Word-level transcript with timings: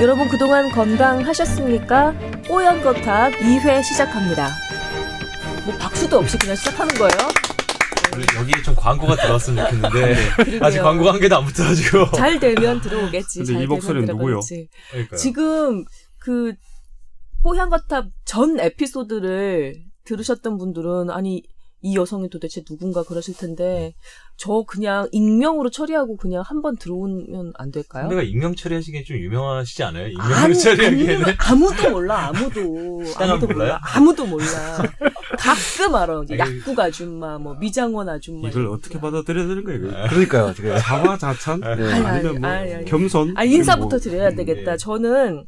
여러분 0.00 0.28
그동안 0.28 0.70
건강하셨습니까? 0.70 2.14
뽀얀 2.46 2.80
거탑 2.82 3.32
2회 3.32 3.82
시작합니다. 3.82 4.48
뭐 5.66 5.76
박수도 5.76 6.18
없이 6.18 6.38
그냥 6.38 6.54
시작하는 6.54 6.94
거예요? 6.94 7.10
여기에 8.38 8.62
좀 8.62 8.76
광고가 8.76 9.16
들어왔으면 9.16 9.66
좋겠는데 9.66 10.60
아직 10.60 10.78
광고 10.78 11.10
한 11.10 11.18
개도 11.18 11.36
안 11.36 11.44
붙어가지고 11.44 12.12
잘 12.16 12.38
되면 12.38 12.80
들어오겠지. 12.80 13.40
근데 13.40 13.52
잘이 13.54 13.66
목소리는 13.66 14.06
누구요? 14.06 14.40
그러니까요. 14.90 15.18
지금 15.18 15.84
그 16.18 16.54
뽀얀 17.42 17.68
거탑 17.68 18.06
전 18.24 18.60
에피소드를 18.60 19.82
들으셨던 20.04 20.58
분들은 20.58 21.10
아니 21.10 21.42
이 21.80 21.96
여성이 21.96 22.30
도대체 22.30 22.62
누군가 22.62 23.02
그러실 23.02 23.36
텐데 23.36 23.94
저 24.40 24.62
그냥 24.66 25.08
익명으로 25.10 25.68
처리하고 25.68 26.16
그냥 26.16 26.42
한 26.46 26.62
번 26.62 26.76
들어오면 26.76 27.52
안 27.56 27.72
될까요? 27.72 28.02
선배가 28.04 28.22
익명 28.22 28.54
처리하시기엔 28.54 29.04
좀 29.04 29.16
유명하시지 29.16 29.82
않아요? 29.82 30.06
익명으로 30.08 30.34
아니, 30.36 30.54
처리하기에는 30.58 31.24
아니, 31.26 31.36
아무도 31.40 31.90
몰라 31.90 32.28
아무도 32.28 32.60
아무도 33.18 33.46
몰라요? 33.48 33.56
몰라 33.56 33.80
아무도 33.82 34.26
몰라 34.26 34.44
가끔 35.38 35.94
알아 35.94 36.22
이제 36.22 36.38
약국 36.38 36.78
아줌마 36.78 37.36
뭐 37.38 37.54
미장원 37.54 38.08
아줌마 38.08 38.48
이걸 38.48 38.66
어떻게 38.68 38.94
거. 38.98 39.00
받아들여야 39.10 39.46
되는 39.48 39.64
거예요? 39.64 39.78
이거? 39.80 40.08
그러니까요, 40.08 40.54
지금. 40.54 40.76
자화자찬? 40.78 41.60
네. 41.60 41.66
아니, 41.66 41.82
아니면 42.06 42.40
뭐 42.40 42.48
아니, 42.50 42.74
아니. 42.74 42.84
겸손? 42.84 43.34
아 43.36 43.42
인사부터 43.44 43.88
뭐, 43.88 43.98
드려야 43.98 44.28
음, 44.30 44.36
되겠다 44.36 44.72
네. 44.72 44.76
저는 44.76 45.46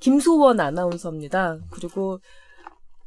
김소원 0.00 0.58
아나운서입니다 0.60 1.58
그리고 1.70 2.18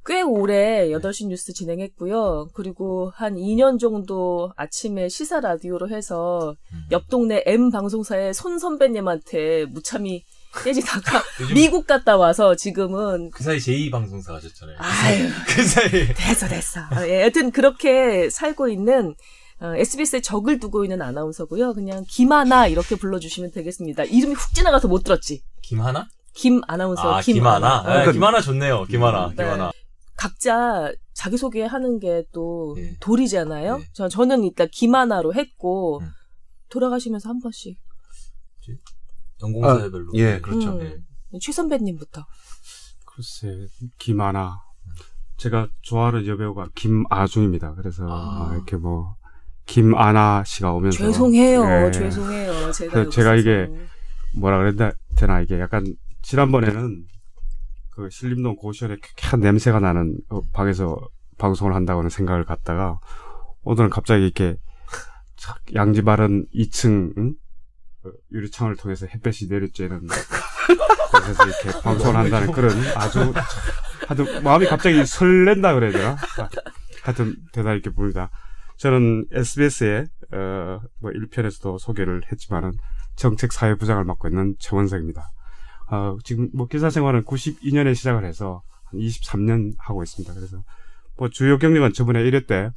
꽤 0.05 0.22
오래 0.22 0.89
8시 0.89 1.28
뉴스 1.28 1.53
진행했고요. 1.53 2.50
그리고 2.53 3.11
한 3.16 3.36
2년 3.36 3.80
정도 3.80 4.52
아침에 4.55 5.09
시사 5.09 5.39
라디오로 5.39 5.89
해서 5.89 6.55
음. 6.73 6.86
옆 6.92 7.09
동네 7.09 7.44
M 7.45 7.69
방송사의 7.69 8.33
손 8.33 8.59
선배님한테 8.59 9.66
무참히 9.66 10.23
깨지다가 10.64 11.22
미국 11.53 11.86
갔다 11.86 12.17
와서 12.17 12.55
지금은 12.55 13.30
그 13.31 13.44
사이 13.44 13.58
제2 13.58 13.92
방송사 13.92 14.33
하셨잖아요. 14.36 14.77
아유 14.80 15.27
그 15.47 15.64
사이 15.64 15.89
됐어 16.14 16.47
됐어. 16.47 16.81
아, 16.89 17.08
예, 17.08 17.23
여튼 17.23 17.52
그렇게 17.52 18.30
살고 18.30 18.70
있는 18.70 19.16
어, 19.61 19.73
SBS에 19.75 20.22
적을 20.22 20.59
두고 20.59 20.86
있는 20.86 21.02
아나운서고요. 21.02 21.73
그냥 21.73 22.05
김하나 22.08 22.67
이렇게 22.67 22.95
불러주시면 22.95 23.52
되겠습니다. 23.52 24.05
이름이 24.05 24.33
훅 24.33 24.55
지나가서 24.55 24.88
못 24.88 25.03
들었지. 25.03 25.42
김하나? 25.61 26.08
김 26.33 26.61
아나운서 26.67 27.16
아 27.16 27.22
김하나. 27.22 27.83
김하나. 27.83 28.03
네, 28.03 28.08
어, 28.08 28.11
김하나 28.11 28.42
좋네요. 28.42 28.86
김하나. 28.86 29.30
네. 29.36 29.44
김하나. 29.44 29.72
각자 30.20 30.92
자기소개 31.14 31.64
하는 31.64 31.98
게또 31.98 32.73
네. 32.75 32.98
도리잖아요. 33.00 33.78
네. 33.78 33.86
저, 33.94 34.09
저는 34.09 34.44
일단 34.44 34.67
김하나로 34.70 35.34
했고, 35.34 36.02
음. 36.02 36.09
돌아가시면서 36.67 37.30
한 37.30 37.39
번씩. 37.39 37.80
연공사별로. 39.42 40.11
예, 40.16 40.42
그렇죠. 40.42 40.78
음. 40.78 41.06
최 41.42 41.53
선배님부터. 41.53 42.26
글쎄, 43.06 43.67
김아나. 43.98 44.58
제가 45.38 45.70
좋아하는 45.84 46.28
여배우가 46.28 46.72
김아중입니다. 46.76 47.76
그래서 47.76 48.06
아. 48.09 48.50
어, 48.50 48.54
이렇게 48.54 48.76
뭐 48.76 49.16
김아나 49.66 50.44
씨가 50.45 50.73
오면서 50.73 50.98
죄송해요. 50.98 51.64
예. 51.88 51.92
죄송해요. 51.92 52.72
제가. 52.73 52.92
그 53.06 53.09
제가. 53.09 53.36
이게 53.36 53.70
뭐라 54.36 54.58
그랬나 54.58 54.92
되나 55.16 55.39
이게 55.39 55.58
약간 55.61 55.86
지난번에는 56.23 57.06
그 58.00 58.09
신림동 58.09 58.55
고시원에 58.55 58.95
쾌쾌한 59.02 59.42
냄새가 59.42 59.81
나는 59.81 60.16
어, 60.30 60.39
방에서 60.53 60.97
방송을 61.38 61.75
한다고는 61.75 62.10
생각을 62.10 62.45
갖다가 62.45 62.98
오늘은 63.64 63.89
갑자기 63.89 64.23
이렇게 64.23 64.55
착 65.36 65.58
양지 65.76 66.04
바른 66.04 66.45
2층 66.55 67.17
응? 67.17 67.33
그 68.02 68.14
유리창을 68.32 68.77
통해서 68.77 69.05
햇볕이 69.05 69.49
내리쬐는 69.49 70.08
그래서 71.11 71.45
이렇게 71.45 71.77
방송을 71.83 72.15
한다는 72.15 72.54
그런 72.54 72.71
아주 72.95 73.33
하여튼 74.08 74.43
마음이 74.43 74.67
갑자기 74.67 75.05
설렌다 75.05 75.73
그래야 75.73 75.92
되나 75.92 76.11
아, 76.11 76.49
하여튼 77.04 77.36
대단히 77.52 77.80
이렇게 77.80 77.93
보입니다. 77.93 78.30
저는 78.77 79.26
SBS에 79.33 80.05
어, 80.32 80.80
뭐 81.02 81.11
1편에서도 81.11 81.77
소개를 81.77 82.21
했지만은 82.32 82.71
정책 83.17 83.52
사회부장을 83.52 84.05
맡고 84.05 84.30
있는 84.30 84.55
최원석입니다. 84.58 85.32
어, 85.92 86.17
지금 86.23 86.50
뭐 86.54 86.67
기사 86.67 86.89
생활은 86.89 87.23
92년에 87.26 87.95
시작을 87.95 88.26
해서 88.26 88.61
한 88.86 89.00
23년 89.00 89.73
하고 89.80 90.04
있습니다. 90.04 90.33
그래서 90.33 90.64
뭐 91.17 91.30
주요 91.30 91.58
경력은 91.58 91.94
저번에 91.94 92.23
1회 92.23 92.48
때 92.48 92.70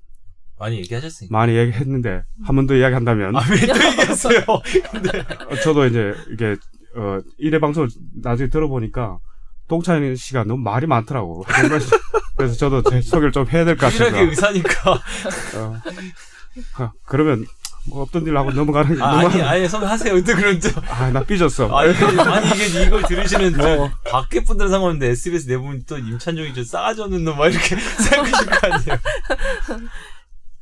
많이 0.59 0.77
얘기하셨으니까. 0.79 1.37
많이 1.37 1.57
얘기했는데 1.57 2.23
한 2.45 2.57
번 2.57 2.67
더 2.67 2.75
이야기한다면 2.75 3.35
아, 3.37 3.41
왜또 3.51 3.75
얘기했어요? 3.91 4.39
어, 4.49 5.57
저도 5.63 5.87
이제 5.87 6.15
이게 6.33 6.57
어 6.97 7.19
1회 7.41 7.61
방송을 7.61 7.89
나중에 8.23 8.49
들어보니까 8.49 9.19
동찬 9.69 10.15
씨가 10.17 10.45
너무 10.45 10.63
말이 10.63 10.87
많더라고. 10.87 11.45
그래서 12.37 12.55
저도 12.57 12.83
제 12.91 13.01
소개를 13.01 13.33
좀 13.33 13.47
해야 13.49 13.65
될 13.65 13.77
것 13.77 13.87
같아서. 13.87 14.05
유일하게 14.07 14.29
의사니까. 14.31 14.93
어, 14.93 16.83
어, 16.83 16.93
그러면 17.07 17.45
뭐 17.89 18.03
없던 18.03 18.25
일로 18.27 18.39
하고 18.39 18.53
넘어가는 18.53 18.97
게 18.97 19.03
아, 19.03 19.17
너무 19.23 19.27
아니, 19.29 19.43
아니, 19.43 19.69
선배 19.69 19.87
하세요. 19.87 20.15
근데 20.15 20.35
그럼 20.35 20.61
좀. 20.61 20.71
아 20.89 21.11
나 21.11 21.23
삐졌어. 21.25 21.67
아니, 21.77 21.93
아니, 21.93 22.49
이게 22.51 22.85
이걸 22.87 23.03
들으시는 23.03 23.55
저 23.55 23.91
밖에 24.11 24.45
분들은 24.45 24.71
상관없는데 24.71 25.09
SBS 25.11 25.49
내부분 25.49 25.83
또 25.89 25.99
임찬종이 25.99 26.55
좀 26.55 26.63
싸가지 26.65 27.03
없는 27.03 27.25
놈 27.25 27.37
막 27.37 27.49
이렇게 27.53 27.75
생각하실 27.99 28.47
거 28.51 28.67
아니에요. 28.69 28.99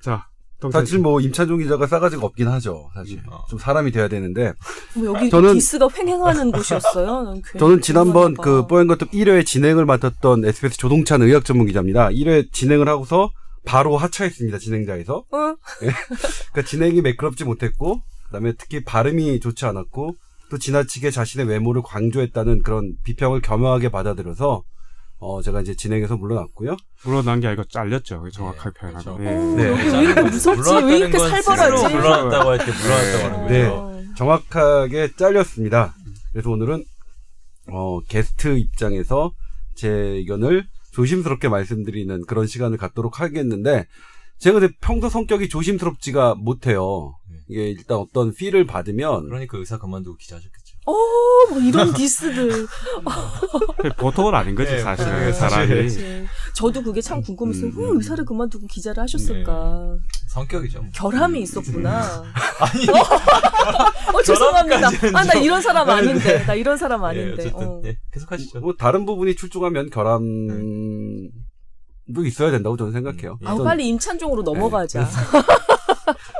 자. 0.03 0.27
사실 0.73 0.99
뭐 0.99 1.23
임찬종 1.23 1.59
기자가 1.61 1.87
싸가지가 1.87 2.23
없긴 2.27 2.47
하죠. 2.49 2.91
사실 2.95 3.19
어. 3.31 3.45
좀 3.49 3.59
사람이 3.59 3.93
돼야 3.93 4.09
되는데 4.09 4.53
뭐 4.95 5.07
여기 5.17 5.31
저는- 5.31 5.55
디스가 5.55 5.89
횡행하는 5.97 6.53
곳이었어요. 6.53 7.35
저는 7.59 7.81
지난번. 7.81 8.35
그 8.35 8.67
뽀얀 8.67 8.87
것도 8.87 9.07
1회 9.07 9.47
진행을 9.47 9.87
맡았던 9.87 10.45
SBS 10.45 10.77
조동찬 10.77 11.23
의학 11.23 11.47
전문 11.47 11.67
기자입니다. 11.67 12.09
1회 12.11 12.53
진행을 12.53 12.89
하고서 12.91 13.31
바로 13.65 13.97
하차했습니다. 13.97 14.59
진행자에서. 14.59 15.25
응? 15.35 15.57
그러니까 15.81 16.63
진행이 16.67 17.01
매끄럽지 17.03 17.45
못했고 17.45 18.01
그다음에 18.27 18.53
특히 18.59 18.83
발음이 18.85 19.41
좋지 19.41 19.65
않았고 19.67 20.15
또 20.51 20.59
지나치게 20.59 21.11
자신의 21.11 21.47
외모를 21.47 21.83
강조했다는 21.83 22.63
그런 22.63 22.95
비평을 23.05 23.41
겸허하게 23.43 23.91
받아들여서 23.91 24.63
어 25.23 25.43
제가 25.43 25.61
이제 25.61 25.75
진행에서 25.77 26.17
물러났고요. 26.17 26.77
물러난 27.05 27.41
게 27.41 27.47
아니고 27.49 27.65
잘렸죠. 27.65 28.27
정확하게 28.33 28.71
그렇죠. 28.89 29.17
표현하면. 29.17 29.59
예. 29.61 29.69
어, 29.69 29.75
네. 29.77 29.89
여기 29.89 29.97
왜 29.97 30.03
이렇게 30.05 30.23
무섭지? 30.23 30.71
왜 30.87 30.97
이렇게 30.99 31.19
살벌하지? 31.19 31.95
물러났다고 31.95 32.51
할 32.51 32.59
때 32.59 32.65
물러났다고 32.73 33.25
하는 33.25 33.41
거죠. 33.43 33.53
네. 33.53 33.67
어. 33.67 34.01
정확하게 34.17 35.11
잘렸습니다. 35.17 35.95
그래서 36.33 36.51
오늘은 36.51 36.85
어 37.69 38.01
게스트 38.09 38.57
입장에서 38.59 39.33
제 39.75 39.89
의견을 39.89 40.65
조심스럽게 40.93 41.49
말씀드리는 41.49 42.25
그런 42.27 42.47
시간을 42.47 42.79
갖도록 42.79 43.21
하겠는데 43.21 43.87
제가 44.39 44.59
근데 44.59 44.75
평소 44.81 45.09
성격이 45.09 45.49
조심스럽지가 45.51 46.35
못해요. 46.37 47.15
네. 47.31 47.37
이게 47.49 47.71
일단 47.71 47.99
어떤 47.99 48.33
피를 48.33 48.65
받으면 48.65 49.27
그러니까 49.27 49.59
의사 49.59 49.77
그만두고 49.79 50.17
기자 50.17 50.37
하셨겠죠. 50.37 50.77
어, 50.87 50.93
뭐 51.51 51.61
이런 51.61 51.93
디스들. 51.95 52.67
그게 53.77 53.89
보통은 53.97 54.35
아닌 54.35 54.55
거지 54.55 54.73
네, 54.73 54.79
사실 54.81 55.05
네, 55.05 55.33
사람이. 55.33 55.69
그치. 55.69 56.27
저도 56.55 56.83
그게 56.83 57.03
참 57.03 57.21
궁금했어요. 57.21 57.67
음, 57.67 57.79
왜 57.79 57.85
음. 57.91 57.97
의사를 57.99 58.25
그만두고 58.25 58.67
기자를 58.67 59.03
하셨을까? 59.03 59.97
성격이죠. 60.31 60.81
뭐. 60.81 60.91
결함이 60.95 61.41
있었구나. 61.43 62.23
아니, 62.61 62.89
어, 64.15 64.23
죄송합니다. 64.23 64.77
결함까지는 64.79 65.17
아, 65.17 65.25
나 65.25 65.33
좀- 65.33 65.43
이런 65.43 65.61
사람 65.61 65.87
네, 65.89 65.93
아닌데. 65.93 66.45
나 66.47 66.55
이런 66.55 66.77
사람 66.77 67.03
예, 67.03 67.07
아닌데. 67.07 67.33
어쨌든 67.43 67.67
어. 67.69 67.83
예, 67.85 67.97
계속 68.13 68.31
하시죠. 68.31 68.61
뭐 68.61 68.75
다른 68.79 69.07
부분이 69.07 69.35
출중하면 69.35 69.91
결함 69.91 70.23
도 72.15 72.25
있어야 72.25 72.51
된다고 72.53 72.77
저는 72.77 72.93
생각해요. 72.93 73.39
음. 73.43 73.47
어떤- 73.47 73.65
빨리 73.65 73.89
임찬종으로 73.89 74.43
넘어가자. 74.43 75.09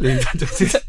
네, 0.00 0.12
임찬종 0.14 0.48
진짜 0.56 0.80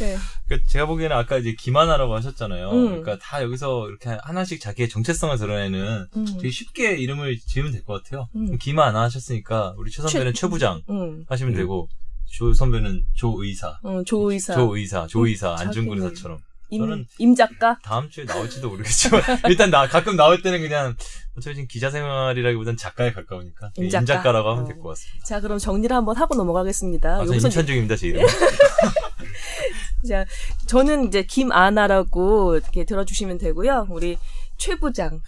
네. 0.00 0.16
그러니까 0.46 0.68
제가 0.68 0.86
보기에는 0.86 1.16
아까 1.16 1.38
이제 1.38 1.54
김하나라고 1.58 2.14
하셨잖아요. 2.16 2.70
음. 2.70 2.86
그러니까 2.88 3.18
다 3.18 3.42
여기서 3.42 3.88
이렇게 3.88 4.10
하나씩 4.22 4.60
자기의 4.60 4.88
정체성을 4.88 5.36
드러내는 5.38 6.06
음. 6.16 6.26
되게 6.36 6.50
쉽게 6.50 6.96
이름을 6.96 7.38
지으면 7.38 7.72
될 7.72 7.82
것 7.84 8.02
같아요. 8.02 8.28
음. 8.36 8.56
김하나 8.58 9.02
하셨으니까 9.02 9.74
우리 9.76 9.90
최 9.90 10.02
선배는 10.02 10.34
최, 10.34 10.46
부장 10.48 10.82
응, 10.90 11.24
하시면 11.28 11.54
음. 11.54 11.56
되고 11.56 11.88
조 12.30 12.52
선배는 12.54 13.04
조 13.14 13.42
의사, 13.42 13.78
응, 13.84 14.04
조 14.04 14.30
의사. 14.30 14.54
조 14.54 14.76
의사, 14.76 15.06
조 15.06 15.26
의사, 15.26 15.52
음, 15.52 15.56
안중근 15.58 16.02
의사처럼 16.02 16.38
임, 16.72 16.82
저는- 16.82 17.06
임 17.18 17.34
작가? 17.34 17.78
다음 17.82 18.08
주에 18.08 18.24
나올지도 18.24 18.70
모르겠지만 18.70 19.20
일단 19.48 19.70
나 19.70 19.86
가끔 19.86 20.16
나올 20.16 20.40
때는 20.40 20.60
그냥 20.62 20.96
어차피 21.36 21.54
지금 21.56 21.68
기자 21.68 21.90
생활이라기보단 21.90 22.76
작가에 22.78 23.12
가까우니까 23.12 23.70
임 23.76 23.84
임, 23.84 23.90
작가? 23.90 24.06
작가 24.06 24.32
라고 24.32 24.50
하면 24.50 24.64
어. 24.64 24.66
될것 24.66 24.84
같습니다. 24.84 25.24
자, 25.26 25.40
그럼 25.40 25.58
정리를 25.58 25.94
한번 25.94 26.16
하고 26.16 26.34
넘어가겠습니다. 26.34 27.14
아, 27.16 27.18
저 27.18 27.26
여기서 27.26 27.48
임찬종입니다, 27.48 27.96
제 27.96 28.08
이름. 28.08 28.26
자, 30.08 30.24
저는 30.66 31.08
이제 31.08 31.22
김아나라고 31.22 32.56
이렇게 32.56 32.84
들어주시면 32.84 33.38
되고요. 33.38 33.86
우리 33.90 34.18
최 34.56 34.74
부장. 34.76 35.20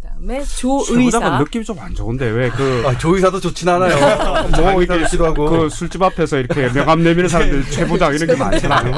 그 0.00 0.08
다음에 0.08 0.42
최부장은 0.44 0.84
조의사. 0.86 1.38
느낌이 1.38 1.64
좀 1.64 1.78
안 1.78 1.94
좋은데 1.94 2.26
왜 2.30 2.50
그 2.50 2.82
아, 2.86 2.96
조의사도 2.98 3.40
좋진 3.40 3.68
않아요. 3.68 3.94
뭐 4.60 4.82
이렇게 4.82 4.86
자기사도 4.86 5.08
싫어하고. 5.08 5.46
그 5.50 5.68
술집 5.68 6.02
앞에서 6.02 6.38
이렇게 6.38 6.68
명함 6.72 7.02
내미는 7.02 7.28
사람들 7.28 7.64
최부장 7.70 8.14
이런 8.14 8.26
게 8.28 8.36
많잖아요. 8.36 8.92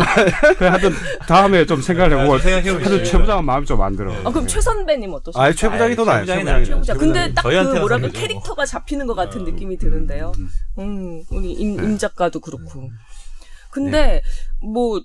그 0.58 0.64
하여튼 0.64 0.92
다음에 1.26 1.64
좀 1.66 1.80
생각을 1.80 2.18
해보고. 2.18 2.38
하여튼 2.38 3.04
최부장은 3.04 3.44
마음이 3.44 3.66
좀 3.66 3.80
안 3.80 3.94
들어. 3.96 4.12
아, 4.24 4.30
그럼 4.30 4.46
최 4.46 4.60
선배님 4.60 5.12
어떠세요? 5.14 5.42
아, 5.42 5.52
최 5.52 5.68
부장이 5.68 5.94
더 5.94 6.04
나아요. 6.04 6.24
최최 6.26 6.40
부장이 6.40 6.64
부장이. 6.64 6.82
최부장. 6.84 6.98
근데 6.98 7.32
딱 7.34 7.42
그 7.42 7.48
뭐랄까 7.48 7.88
선배죠. 8.08 8.12
캐릭터가 8.20 8.66
잡히는 8.66 9.06
것 9.06 9.14
같은 9.14 9.42
어. 9.42 9.44
느낌이 9.44 9.76
드는데요. 9.78 10.32
음, 10.78 11.22
우리 11.30 11.52
임, 11.52 11.82
임 11.82 11.96
작가도 11.98 12.40
그렇고. 12.40 12.90
근데 13.70 14.22
뭐 14.60 15.00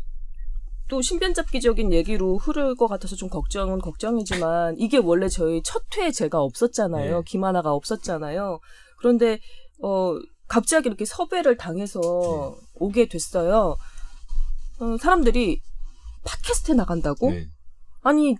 또 0.93 1.01
신변잡기적인 1.01 1.91
얘기로 1.91 2.37
흐를 2.37 2.75
것 2.75 2.85
같아서 2.85 3.15
좀 3.15 3.27
걱정은 3.27 3.79
걱정이지만 3.79 4.75
이게 4.77 4.99
원래 4.99 5.27
저희 5.27 5.63
첫 5.63 5.81
회 5.97 6.11
제가 6.11 6.39
없었잖아요. 6.39 7.17
네. 7.17 7.23
김하나가 7.25 7.71
없었잖아요. 7.73 8.59
그런데 8.99 9.39
어 9.81 10.15
갑자기 10.47 10.87
이렇게 10.87 11.03
섭외를 11.05 11.57
당해서 11.57 11.99
오게 12.75 13.07
됐어요. 13.07 13.75
어, 14.79 14.97
사람들이 14.99 15.61
팟캐스트에 16.25 16.75
나간다고? 16.75 17.31
네. 17.31 17.47
아니 18.01 18.35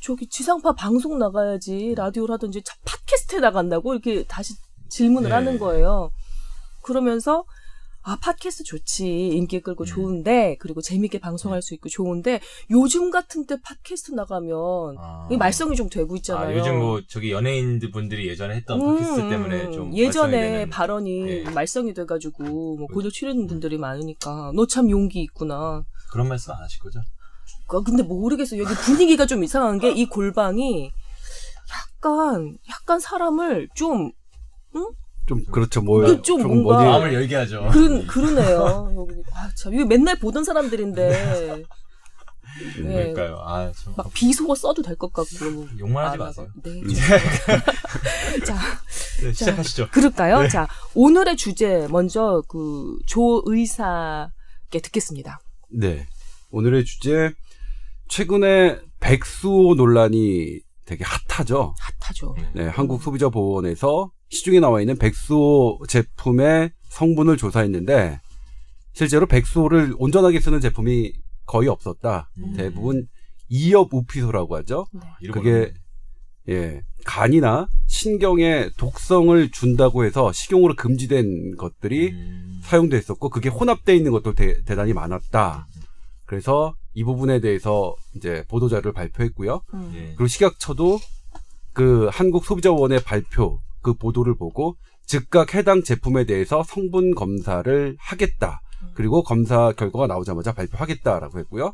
저기 0.00 0.28
지상파 0.28 0.74
방송 0.74 1.18
나가야지 1.18 1.94
라디오를 1.96 2.32
하든지 2.34 2.62
자, 2.62 2.74
팟캐스트에 2.84 3.40
나간다고 3.40 3.94
이렇게 3.94 4.24
다시 4.24 4.54
질문을 4.90 5.30
네. 5.30 5.34
하는 5.34 5.58
거예요. 5.58 6.10
그러면서 6.82 7.44
아 8.08 8.16
팟캐스트 8.20 8.62
좋지 8.62 9.30
인기 9.30 9.60
끌고 9.60 9.82
음. 9.82 9.84
좋은데 9.84 10.56
그리고 10.60 10.80
재밌게 10.80 11.18
방송할 11.18 11.60
수 11.60 11.74
있고 11.74 11.88
좋은데 11.88 12.40
요즘 12.70 13.10
같은 13.10 13.46
때 13.46 13.56
팟캐스트 13.60 14.12
나가면 14.12 14.96
아. 14.96 15.26
이 15.28 15.36
말썽이 15.36 15.74
좀 15.74 15.88
되고 15.88 16.14
있잖아요. 16.14 16.46
아, 16.46 16.54
요즘 16.56 16.78
뭐 16.78 17.00
저기 17.08 17.32
연예인들 17.32 17.90
분들이 17.90 18.28
예전에 18.28 18.54
했던 18.54 18.80
음, 18.80 18.94
팟캐스트 18.96 19.28
때문에 19.28 19.64
음, 19.64 19.72
좀 19.72 19.96
예전에. 19.96 20.68
발언이 20.68 21.22
네. 21.44 21.50
말썽이 21.50 21.94
돼가지고 21.94 22.76
뭐 22.76 22.86
고조 22.86 23.10
치르는 23.10 23.48
분들이 23.48 23.76
많으니까 23.76 24.52
너 24.54 24.66
참 24.66 24.88
용기 24.88 25.20
있구나. 25.22 25.82
그런 26.12 26.28
말씀 26.28 26.52
안 26.52 26.62
하실 26.62 26.78
거죠? 26.80 27.00
그, 27.66 27.82
근데 27.82 28.04
모르겠어요. 28.04 28.62
여기 28.62 28.72
분위기가 28.74 29.26
좀 29.26 29.42
이상한 29.42 29.80
게 29.80 29.90
이 29.90 30.06
골방이 30.06 30.90
약간 31.98 32.56
약간 32.68 33.00
사람을 33.00 33.68
좀 33.74 34.12
좀 35.26 35.44
그렇죠. 35.46 35.80
뭐 35.82 36.04
이게 36.04 36.22
좀 36.22 36.40
조금 36.40 36.62
뭔가- 36.62 36.76
어디 36.78 36.84
마음을 36.86 37.14
열게 37.14 37.34
하죠. 37.34 37.68
그런 37.72 38.06
그러네요. 38.06 38.92
여기 38.96 39.14
아참 39.34 39.74
이거 39.74 39.84
맨날 39.84 40.18
보던 40.18 40.44
사람들인데 40.44 41.64
예, 42.78 42.82
그러니까요. 42.82 43.38
아, 43.44 43.70
좀막 43.72 44.10
비속어 44.14 44.54
써도 44.54 44.80
될 44.82 44.96
것 44.96 45.12
같고 45.12 45.68
욕만 45.78 46.06
하지 46.06 46.14
안 46.14 46.18
마세요. 46.20 46.46
하고. 46.48 46.60
네. 46.64 48.44
자 48.44 48.56
네, 49.22 49.32
시작하시죠. 49.32 49.88
그럴까요? 49.90 50.42
네. 50.42 50.48
자 50.48 50.66
오늘의 50.94 51.36
주제 51.36 51.86
먼저 51.90 52.42
그 52.48 52.98
조 53.06 53.42
의사께 53.46 54.80
듣겠습니다. 54.82 55.40
네. 55.70 56.06
오늘의 56.50 56.84
주제 56.84 57.32
최근에 58.08 58.78
백수호 59.00 59.74
논란이 59.74 60.60
되게 60.86 61.04
핫하죠. 61.04 61.74
핫하죠. 62.00 62.34
네, 62.54 62.66
한국소비자보호원에서 62.68 64.10
시중에 64.28 64.60
나와 64.60 64.80
있는 64.80 64.96
백수호 64.96 65.80
제품의 65.88 66.70
성분을 66.88 67.36
조사했는데 67.36 68.20
실제로 68.92 69.26
백수호를 69.26 69.94
온전하게 69.98 70.40
쓰는 70.40 70.60
제품이 70.60 71.12
거의 71.44 71.68
없었다. 71.68 72.30
음. 72.38 72.54
대부분 72.56 73.06
이엽 73.48 73.92
우피소라고 73.92 74.56
하죠. 74.56 74.86
네. 74.92 75.28
그게 75.30 75.72
예, 76.48 76.82
간이나 77.04 77.68
신경에 77.86 78.70
독성을 78.76 79.50
준다고 79.50 80.04
해서 80.04 80.32
식용으로 80.32 80.74
금지된 80.76 81.56
것들이 81.56 82.10
음. 82.10 82.60
사용됐었고 82.62 83.30
그게 83.30 83.48
혼합되어 83.48 83.94
있는 83.94 84.12
것도 84.12 84.34
대, 84.34 84.62
단히 84.64 84.92
많았다. 84.92 85.66
그래서 86.24 86.74
이 86.94 87.04
부분에 87.04 87.40
대해서 87.40 87.94
이제 88.16 88.44
보도 88.48 88.68
자료를 88.68 88.92
발표했고요. 88.92 89.60
음. 89.74 89.92
예. 89.94 90.06
그리고 90.16 90.26
식약처도 90.26 90.98
그 91.72 92.08
한국 92.10 92.44
소비자원의 92.44 93.02
발표 93.04 93.60
그 93.86 93.94
보도를 93.94 94.34
보고 94.36 94.76
즉각 95.06 95.54
해당 95.54 95.84
제품에 95.84 96.24
대해서 96.24 96.64
성분 96.64 97.14
검사를 97.14 97.96
하겠다. 98.00 98.60
그리고 98.94 99.22
검사 99.22 99.70
결과가 99.70 100.08
나오자마자 100.08 100.52
발표하겠다라고 100.52 101.38
했고요. 101.38 101.72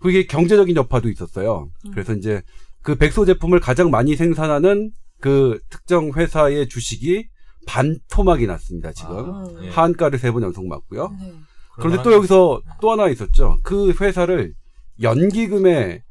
그리고 0.00 0.16
이게 0.16 0.26
경제적인 0.28 0.76
여파도 0.76 1.08
있었어요. 1.08 1.68
음. 1.86 1.90
그래서 1.90 2.14
이제 2.14 2.42
그 2.82 2.94
백소 2.94 3.24
제품을 3.26 3.58
가장 3.58 3.90
많이 3.90 4.14
생산하는 4.14 4.92
그 5.20 5.58
특정 5.68 6.12
회사의 6.12 6.68
주식이 6.68 7.26
반토막이 7.66 8.46
났습니다. 8.46 8.92
지금 8.92 9.34
아, 9.34 9.44
음. 9.48 9.64
예. 9.64 9.68
하한가를 9.70 10.20
세 10.20 10.30
번 10.30 10.44
연속 10.44 10.64
맞고요. 10.68 11.08
네. 11.20 11.34
그런데 11.74 12.02
또 12.04 12.12
여기서 12.12 12.62
또 12.80 12.92
하나 12.92 13.08
있었죠. 13.08 13.58
그 13.64 13.92
회사를 14.00 14.54
연기금에 15.02 16.02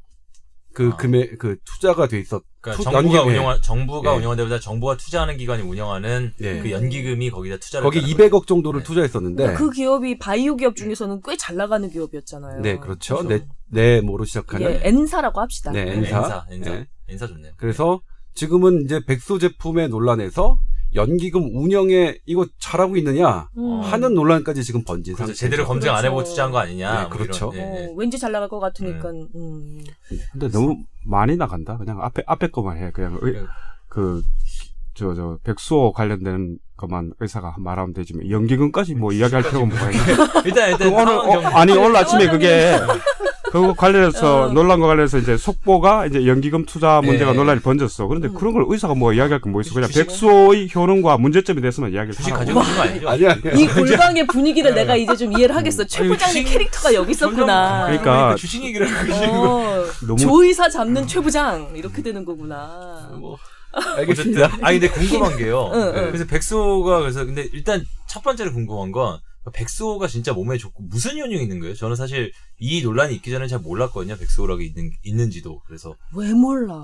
그 0.73 0.89
아. 0.93 0.97
금액 0.97 1.37
그 1.39 1.55
투자가 1.63 2.07
돼 2.07 2.19
있었. 2.19 2.43
그러니까 2.71 2.77
투- 2.77 2.83
정부가 2.83 3.17
연기금에. 3.17 3.37
운영한 3.37 3.61
정부가 3.61 4.11
예. 4.13 4.17
운영한 4.17 4.37
데보다 4.37 4.59
정부가 4.59 4.97
투자하는 4.97 5.37
기관이 5.37 5.63
운영하는 5.63 6.33
예. 6.41 6.59
그 6.59 6.71
연기금이 6.71 7.29
거기다 7.29 7.57
투자를 7.57 7.83
거기 7.83 7.99
했다는 7.99 8.15
200억 8.29 8.47
정도를 8.47 8.81
네. 8.81 8.85
투자했었는데 8.85 9.53
그 9.53 9.69
기업이 9.71 10.17
바이오 10.19 10.55
기업 10.57 10.75
중에서는 10.75 11.21
꽤 11.25 11.35
잘 11.37 11.55
나가는 11.55 11.89
기업이었잖아요. 11.89 12.61
네, 12.61 12.77
그렇죠. 12.77 13.17
그래서 13.17 13.45
네, 13.69 13.99
네모로 13.99 14.25
시작하는 14.25 14.69
예, 14.71 14.79
N사라고 14.83 15.39
합시다. 15.41 15.71
네, 15.71 15.85
거죠. 15.85 15.97
엔사. 15.97 16.17
엔사, 16.17 16.45
엔사, 16.51 16.69
네. 16.71 16.87
엔사 17.09 17.27
좋네요. 17.27 17.51
그래서 17.57 18.01
지금은 18.33 18.83
이제 18.83 18.99
백수오 19.05 19.39
제품의 19.39 19.89
논란에서 19.89 20.59
연기금 20.95 21.55
운영에 21.55 22.17
이거 22.25 22.45
잘하고 22.59 22.97
있느냐 22.97 23.49
음. 23.57 23.81
하는 23.81 24.13
논란까지 24.13 24.63
지금 24.63 24.83
번진 24.83 25.15
상태죠. 25.15 25.37
제대로 25.37 25.65
검증 25.65 25.91
안 25.91 26.03
해보고 26.05 26.17
그렇죠. 26.17 26.29
투자한 26.31 26.51
거 26.51 26.59
아니냐. 26.59 26.93
네, 26.93 27.01
뭐 27.01 27.09
그렇죠. 27.09 27.51
이런, 27.53 27.67
예, 27.67 27.81
예. 27.83 27.87
어, 27.87 27.93
왠지 27.95 28.17
잘 28.17 28.31
나갈 28.31 28.47
것 28.49 28.59
같으니까. 28.59 29.09
음. 29.09 29.83
근데 30.31 30.49
너무 30.49 30.77
많이 31.05 31.35
나간다. 31.35 31.77
그냥 31.77 32.01
앞에 32.01 32.23
앞에 32.25 32.47
거만 32.47 32.77
해. 32.77 32.91
그냥 32.91 33.17
의, 33.21 33.33
네. 33.33 33.39
그저저 33.89 35.39
백수호 35.43 35.91
관련된 35.93 36.57
것만 36.77 37.13
의사가 37.19 37.55
말하면 37.57 37.93
되지만 37.93 38.29
연기금까지 38.29 38.95
뭐 38.95 39.11
이야기할 39.11 39.43
필요가 39.43 39.65
뭐가 39.65 39.91
있나? 39.91 40.03
일단 40.45 40.69
일단 40.71 40.77
그 40.77 40.95
오늘 40.95 41.13
어, 41.13 41.23
경- 41.41 41.45
아니 41.57 41.71
오늘 41.73 41.95
아침에 41.97 42.27
그게 42.29 42.77
그거 43.51 43.73
관련해서 43.73 44.43
어. 44.43 44.49
논란과 44.49 44.87
관련해서 44.87 45.17
이제 45.19 45.37
속보가 45.37 46.05
이제 46.07 46.27
연기금 46.27 46.65
투자 46.65 46.99
문제가 47.01 47.31
네. 47.31 47.37
논란이 47.37 47.61
번졌어. 47.61 48.05
그런데 48.05 48.27
음. 48.27 48.33
그런 48.35 48.53
걸 48.53 48.65
의사가 48.67 48.93
뭐 48.93 49.13
이야기할 49.13 49.39
게뭐 49.41 49.61
있어? 49.61 49.73
그냥 49.73 49.87
주식- 49.87 50.01
백수호의 50.05 50.69
효능과 50.75 51.17
문제점에 51.17 51.61
대해서만 51.61 51.93
이야기를 51.93 52.13
주식. 52.13 52.31
가지고 52.33 52.61
있는 52.61 52.75
거 52.75 52.81
아니죠? 52.81 53.09
아니야, 53.09 53.31
아니야. 53.31 53.53
이 53.53 53.67
골방의 53.73 54.27
분위기를 54.27 54.75
내가 54.75 54.97
이제 54.97 55.15
좀 55.15 55.31
이해를 55.37 55.55
하겠어. 55.55 55.85
최 55.85 56.01
아니, 56.01 56.09
부장님 56.09 56.43
주식- 56.43 56.53
캐릭터가 56.57 56.93
여기 56.93 57.11
있었구나. 57.11 57.87
점점 57.87 58.03
그러니까 58.03 58.35
주식 58.35 58.63
얘기를 58.65 58.85
거. 58.85 59.15
어, 59.31 59.85
너무 60.05 60.17
조의사 60.19 60.67
잡는 60.69 61.07
최 61.07 61.21
부장 61.21 61.69
이렇게 61.73 62.01
되는 62.01 62.25
거구나. 62.25 63.09
뭐 63.17 63.37
알겠습니다. 63.73 64.45
어쨌든 64.45 64.65
아 64.65 64.71
근데 64.71 64.89
궁금한 64.89 65.35
게요. 65.37 65.71
응, 65.73 65.81
응. 65.95 66.05
그래서 66.07 66.25
백수호가 66.25 66.99
그래서 67.01 67.25
근데 67.25 67.47
일단 67.53 67.83
첫 68.07 68.23
번째로 68.23 68.53
궁금한 68.53 68.91
건 68.91 69.19
백수호가 69.53 70.07
진짜 70.07 70.33
몸에 70.33 70.57
좋고 70.57 70.83
무슨 70.89 71.11
효능이 71.17 71.41
있는 71.43 71.59
거예요? 71.61 71.73
저는 71.75 71.95
사실 71.95 72.31
이 72.59 72.81
논란이 72.83 73.15
있기 73.15 73.31
전에 73.31 73.47
잘 73.47 73.59
몰랐거든요. 73.59 74.17
백수호라고 74.17 74.61
있는 74.61 74.91
있는지도 75.03 75.61
그래서 75.65 75.95
왜 76.15 76.33
몰라? 76.33 76.75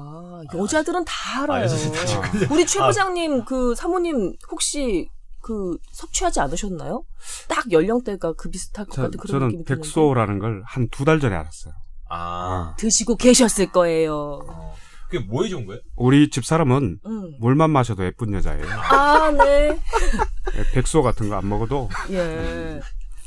여자들은 0.54 1.04
다 1.06 1.44
알아요. 1.44 1.66
아, 1.66 1.68
아, 1.68 2.32
우리 2.52 2.66
최 2.66 2.80
아. 2.80 2.88
부장님 2.88 3.44
그 3.46 3.76
사모님 3.76 4.34
혹시 4.50 5.10
그 5.42 5.78
섭취하지 5.92 6.40
않으셨나요? 6.40 7.04
딱 7.50 7.70
연령대가 7.70 8.32
그 8.38 8.50
비슷할 8.50 8.86
것 8.86 8.96
저, 8.96 9.02
같은 9.04 9.20
그런 9.20 9.50
저는. 9.50 9.66
백수호라는 9.66 10.40
걸 10.40 10.64
한 10.66 10.88
두 10.90 11.04
달 11.04 11.20
전에 11.20 11.36
알았어요. 11.36 11.74
아 12.10 12.76
드시고 12.78 13.18
계셨을 13.18 13.72
거예요. 13.74 14.42
어. 14.48 14.76
그게 15.14 15.26
뭐에 15.26 15.48
좋은 15.48 15.68
거예요? 15.68 15.80
우리 15.96 16.30
집 16.32 16.44
사람은 16.44 17.00
음. 17.06 17.36
물만 17.40 17.70
마셔도 17.70 18.04
예쁜 18.04 18.34
여자예요. 18.34 18.66
아, 18.66 19.32
네. 19.32 19.80
백수호 20.74 21.04
같은 21.04 21.30
거 21.30 21.36
안 21.36 21.48
먹어도 21.50 21.90
예. 22.12 22.80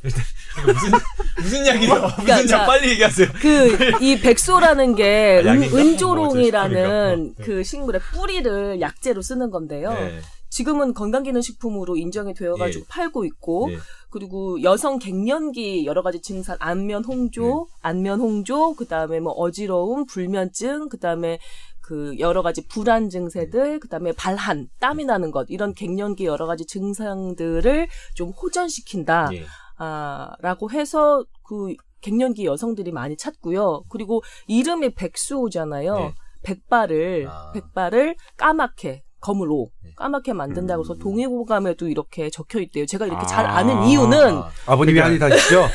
이거 0.04 0.72
무슨 0.72 0.92
무슨 1.38 1.66
약이에요? 1.66 1.94
무슨 1.94 2.24
그러니까, 2.24 2.58
약 2.58 2.66
빨리 2.66 2.90
얘기하세요. 2.90 3.28
그, 3.40 3.98
이 4.00 4.20
백소라는 4.20 4.94
게 4.94 5.42
아, 5.44 5.52
은? 5.52 5.62
은조롱이라는 5.62 7.18
뭐 7.18 7.32
어째 7.32 7.42
그 7.44 7.62
식물의 7.62 8.00
뿌리를 8.12 8.80
약재로 8.80 9.22
쓰는 9.22 9.50
건데요. 9.50 9.92
네. 9.92 10.20
지금은 10.48 10.94
건강기능식품으로 10.94 11.96
인정이 11.96 12.32
되어가지고 12.32 12.84
예. 12.84 12.88
팔고 12.88 13.24
있고, 13.26 13.68
예. 13.72 13.78
그리고 14.10 14.62
여성 14.62 14.98
갱년기 14.98 15.84
여러 15.84 16.02
가지 16.02 16.22
증상, 16.22 16.56
안면 16.60 17.04
홍조, 17.04 17.66
네. 17.68 17.78
안면 17.82 18.20
홍조, 18.20 18.76
그 18.76 18.86
다음에 18.86 19.20
뭐 19.20 19.32
어지러움, 19.32 20.06
불면증, 20.06 20.88
그 20.88 20.98
다음에 20.98 21.38
그 21.86 22.18
여러 22.18 22.42
가지 22.42 22.66
불안 22.66 23.08
증세들, 23.10 23.78
그 23.78 23.86
다음에 23.86 24.10
발한, 24.10 24.68
땀이 24.80 25.04
나는 25.04 25.30
것, 25.30 25.46
이런 25.50 25.72
갱년기 25.72 26.24
여러 26.24 26.44
가지 26.44 26.66
증상들을 26.66 27.86
좀 28.16 28.30
호전시킨다. 28.30 29.28
예. 29.34 29.44
아, 29.78 30.32
라고 30.40 30.68
해서 30.72 31.24
그 31.44 31.74
갱년기 32.00 32.44
여성들이 32.44 32.90
많이 32.90 33.16
찾고요. 33.16 33.84
그리고 33.88 34.24
이름이 34.48 34.96
백수호잖아요. 34.96 35.94
네. 35.94 36.14
백발을 36.42 37.28
아. 37.30 37.52
백발을 37.52 38.16
까맣게 38.36 39.04
검으로 39.20 39.70
네. 39.84 39.92
까맣게 39.94 40.32
만든다고 40.32 40.82
해서 40.82 40.94
음. 40.94 40.98
동의보감에도 40.98 41.88
이렇게 41.88 42.30
적혀 42.30 42.60
있대요. 42.60 42.86
제가 42.86 43.06
이렇게 43.06 43.22
아. 43.22 43.26
잘 43.26 43.46
아는 43.46 43.84
이유는 43.84 44.38
아, 44.38 44.50
아버님이 44.66 44.98
한이 44.98 45.20
다시죠? 45.20 45.66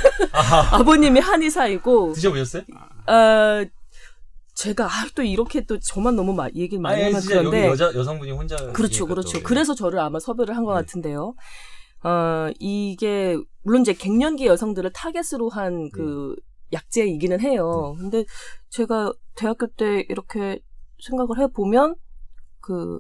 아버님이 0.74 1.22
한의사이고 1.22 2.14
드셔보셨어요? 2.14 2.64
어, 3.08 3.66
제가 4.54 4.86
아, 4.86 5.08
또 5.16 5.24
이렇게 5.24 5.62
또 5.62 5.80
저만 5.80 6.16
너무 6.16 6.34
마, 6.34 6.48
얘기를 6.54 6.82
많이 6.82 7.02
하면 7.04 7.22
그런데 7.22 7.68
여자 7.68 7.94
여성분이 7.94 8.32
혼자 8.32 8.56
그렇죠, 8.74 9.06
그렇죠. 9.06 9.34
거예요. 9.34 9.44
그래서 9.44 9.74
저를 9.74 10.00
아마 10.00 10.20
섭외를 10.20 10.56
한것 10.56 10.76
네. 10.76 10.82
같은데요. 10.82 11.34
어, 12.04 12.50
이게, 12.60 13.38
물론 13.64 13.82
이제 13.82 13.94
갱년기 13.94 14.48
여성들을 14.48 14.92
타겟으로 14.94 15.50
한그 15.50 16.36
약제이기는 16.74 17.42
해요. 17.42 17.96
근데 17.98 18.26
제가 18.70 19.14
대학교 19.36 19.68
때 19.68 20.06
이렇게 20.10 20.60
생각을 21.00 21.40
해 21.40 21.48
보면, 21.48 21.96
그, 22.60 23.00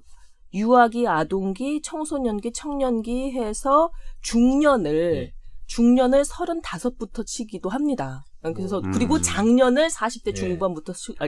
유아기, 0.54 1.08
아동기, 1.08 1.82
청소년기, 1.82 2.52
청년기 2.54 3.32
해서 3.32 3.90
중년을, 4.22 5.12
네. 5.14 5.34
중년을 5.68 6.24
35부터 6.24 7.26
치기도 7.26 7.70
합니다. 7.70 8.26
그래서, 8.56 8.80
음. 8.80 8.92
그리고 8.92 9.22
장년을 9.22 9.90
40대 9.90 10.26
네. 10.26 10.34
중반부터 10.34 10.94
치, 10.94 11.14
아, 11.20 11.28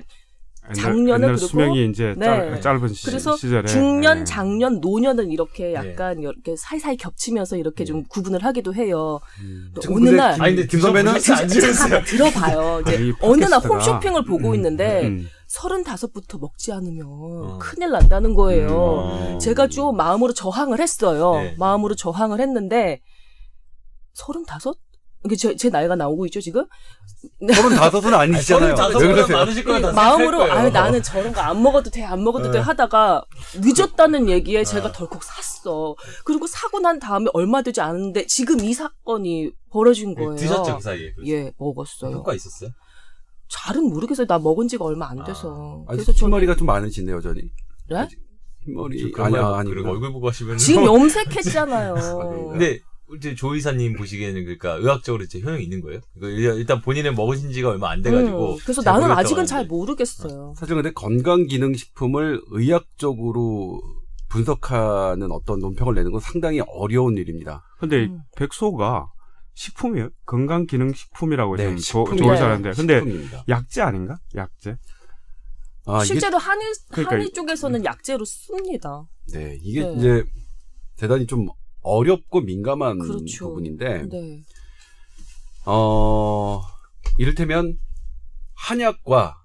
작년은 0.73 1.27
그리고- 1.33 1.45
수명이 1.45 1.89
이제 1.89 2.15
짧, 2.19 2.49
네. 2.51 2.59
짧 2.61 2.75
은 2.81 2.87
시, 2.93 3.05
그래서 3.05 3.35
시절에 3.35 3.67
중년, 3.67 4.19
네. 4.19 4.23
장년, 4.23 4.79
노년은 4.79 5.29
이렇게 5.29 5.65
네. 5.65 5.73
약간 5.73 6.19
이렇게 6.19 6.55
사이사이 6.55 6.95
겹치면서 6.97 7.57
이렇게 7.57 7.79
네. 7.79 7.85
좀 7.85 8.03
구분을 8.05 8.43
하기도 8.45 8.73
해요. 8.73 9.19
음. 9.41 9.73
어느 9.89 10.09
날 10.09 10.33
김- 10.35 10.41
아니 10.41 10.55
근데 10.55 10.67
김 10.67 10.79
선배는 10.79 11.13
드셔보셨어요? 11.15 11.41
안 11.43 11.47
드셨어요? 11.49 11.73
잠깐만 11.75 12.05
들어봐요. 12.05 12.81
이제 12.81 12.95
아니, 12.95 13.13
어느 13.21 13.43
날 13.43 13.59
홈쇼핑을 13.59 14.23
보고 14.25 14.49
음. 14.49 14.55
있는데 14.55 15.07
음. 15.07 15.27
서른다섯부터 15.47 16.37
먹지 16.39 16.71
않으면 16.71 17.05
어. 17.07 17.57
큰일 17.61 17.91
난다는 17.91 18.33
거예요. 18.33 18.69
어. 18.71 19.37
제가 19.39 19.67
좀 19.67 19.97
마음으로 19.97 20.33
저항을 20.33 20.79
했어요. 20.79 21.33
네. 21.43 21.55
마음으로 21.59 21.93
저항을 21.95 22.39
했는데 22.39 23.01
서른다섯? 24.13 24.75
이게 24.75 24.92
제, 25.37 25.55
제 25.55 25.69
나이가 25.69 25.95
나오고 25.95 26.25
있죠 26.27 26.41
지금? 26.41 26.65
서른 27.55 27.75
다섯은 27.77 28.13
아니시잖아요. 28.13 28.75
보다 28.75 28.87
그러세요? 28.97 29.37
많으실 29.37 29.63
거다 29.63 29.91
마음으로 29.93 30.43
아유 30.51 30.69
나는 30.69 31.01
저런 31.01 31.31
거 31.31 31.39
안 31.41 31.61
먹어도 31.63 31.89
돼 31.89 32.03
안 32.03 32.23
먹어도 32.23 32.51
돼 32.51 32.59
네. 32.59 32.59
하다가 32.59 33.23
늦었다는 33.55 34.29
얘기에 34.29 34.59
네. 34.59 34.63
제가 34.63 34.91
덜컥 34.91 35.23
샀어. 35.23 35.95
그리고 36.25 36.45
사고 36.47 36.79
난 36.79 36.99
다음에 36.99 37.27
얼마 37.33 37.61
되지 37.61 37.79
않은데 37.81 38.25
지금 38.27 38.59
이 38.59 38.73
사건이 38.73 39.51
벌어진 39.71 40.13
거예요. 40.15 40.35
드셨죠 40.35 40.77
그 40.77 40.81
사이에. 40.83 41.13
그래서. 41.15 41.31
예, 41.33 41.51
먹었어요. 41.57 42.15
효과 42.17 42.33
있었어요? 42.33 42.69
잘은 43.49 43.83
모르겠어요. 43.89 44.27
나 44.27 44.39
먹은 44.39 44.67
지가 44.67 44.83
얼마 44.85 45.09
안 45.09 45.23
돼서. 45.23 45.85
아니, 45.87 45.97
그래서 45.97 46.11
흰머리가 46.11 46.55
좀 46.55 46.67
많으신데 46.67 47.11
여전히. 47.13 47.41
네? 47.89 48.07
흰머리 48.65 49.11
그런 49.11 49.27
아니야 49.27 49.41
거 49.41 49.55
아니 49.55 49.69
그리고 49.69 49.89
얼굴 49.89 50.11
보고 50.11 50.27
하시면 50.29 50.57
지금 50.57 50.83
염색했잖아요. 50.85 52.49
근데 52.51 52.79
이제 53.15 53.35
조 53.35 53.55
이사님 53.55 53.95
보시기에는 53.95 54.43
그러니까 54.43 54.73
의학적으로 54.75 55.23
이제 55.23 55.39
효용이 55.39 55.63
있는 55.63 55.81
거예요? 55.81 56.01
일단 56.57 56.81
본인은 56.81 57.15
먹으신 57.15 57.51
지가 57.51 57.69
얼마 57.69 57.89
안 57.91 58.01
돼가지고 58.01 58.53
음, 58.53 58.57
그래서 58.63 58.81
잘 58.81 58.99
나는 58.99 59.11
아직은 59.15 59.45
잘 59.45 59.59
하는데. 59.59 59.73
모르겠어요. 59.75 60.53
사실 60.57 60.75
근데 60.75 60.91
건강기능식품을 60.93 62.41
의학적으로 62.51 63.81
분석하는 64.29 65.31
어떤 65.31 65.59
논평을 65.59 65.93
내는 65.95 66.11
건 66.11 66.19
상당히 66.19 66.61
어려운 66.67 67.17
일입니다. 67.17 67.63
근데 67.79 68.05
음. 68.05 68.21
백소가 68.35 69.07
식품이에요. 69.55 70.09
건강기능식품이라고 70.25 71.55
네, 71.57 71.63
지금 71.63 71.77
식품이- 71.77 72.17
조, 72.17 72.23
조사하는데 72.23 72.71
근데 72.71 72.99
식품입니다. 72.99 73.43
약재 73.49 73.81
아닌가? 73.81 74.17
약재? 74.35 74.75
아, 75.85 75.97
이게, 75.97 76.05
실제로 76.05 76.37
한의 76.37 76.65
그러니까 76.91 77.15
한의 77.15 77.31
쪽에서는 77.33 77.85
약재로 77.85 78.25
씁니다. 78.25 79.03
네, 79.33 79.57
이게 79.61 79.81
네. 79.83 79.93
이제 79.97 80.23
대단히 80.97 81.27
좀 81.27 81.47
어렵고 81.83 82.41
민감한 82.41 82.97
그렇죠. 82.97 83.49
부분인데, 83.49 84.07
네. 84.09 84.43
어, 85.65 86.61
이를테면 87.17 87.77
한약과 88.55 89.37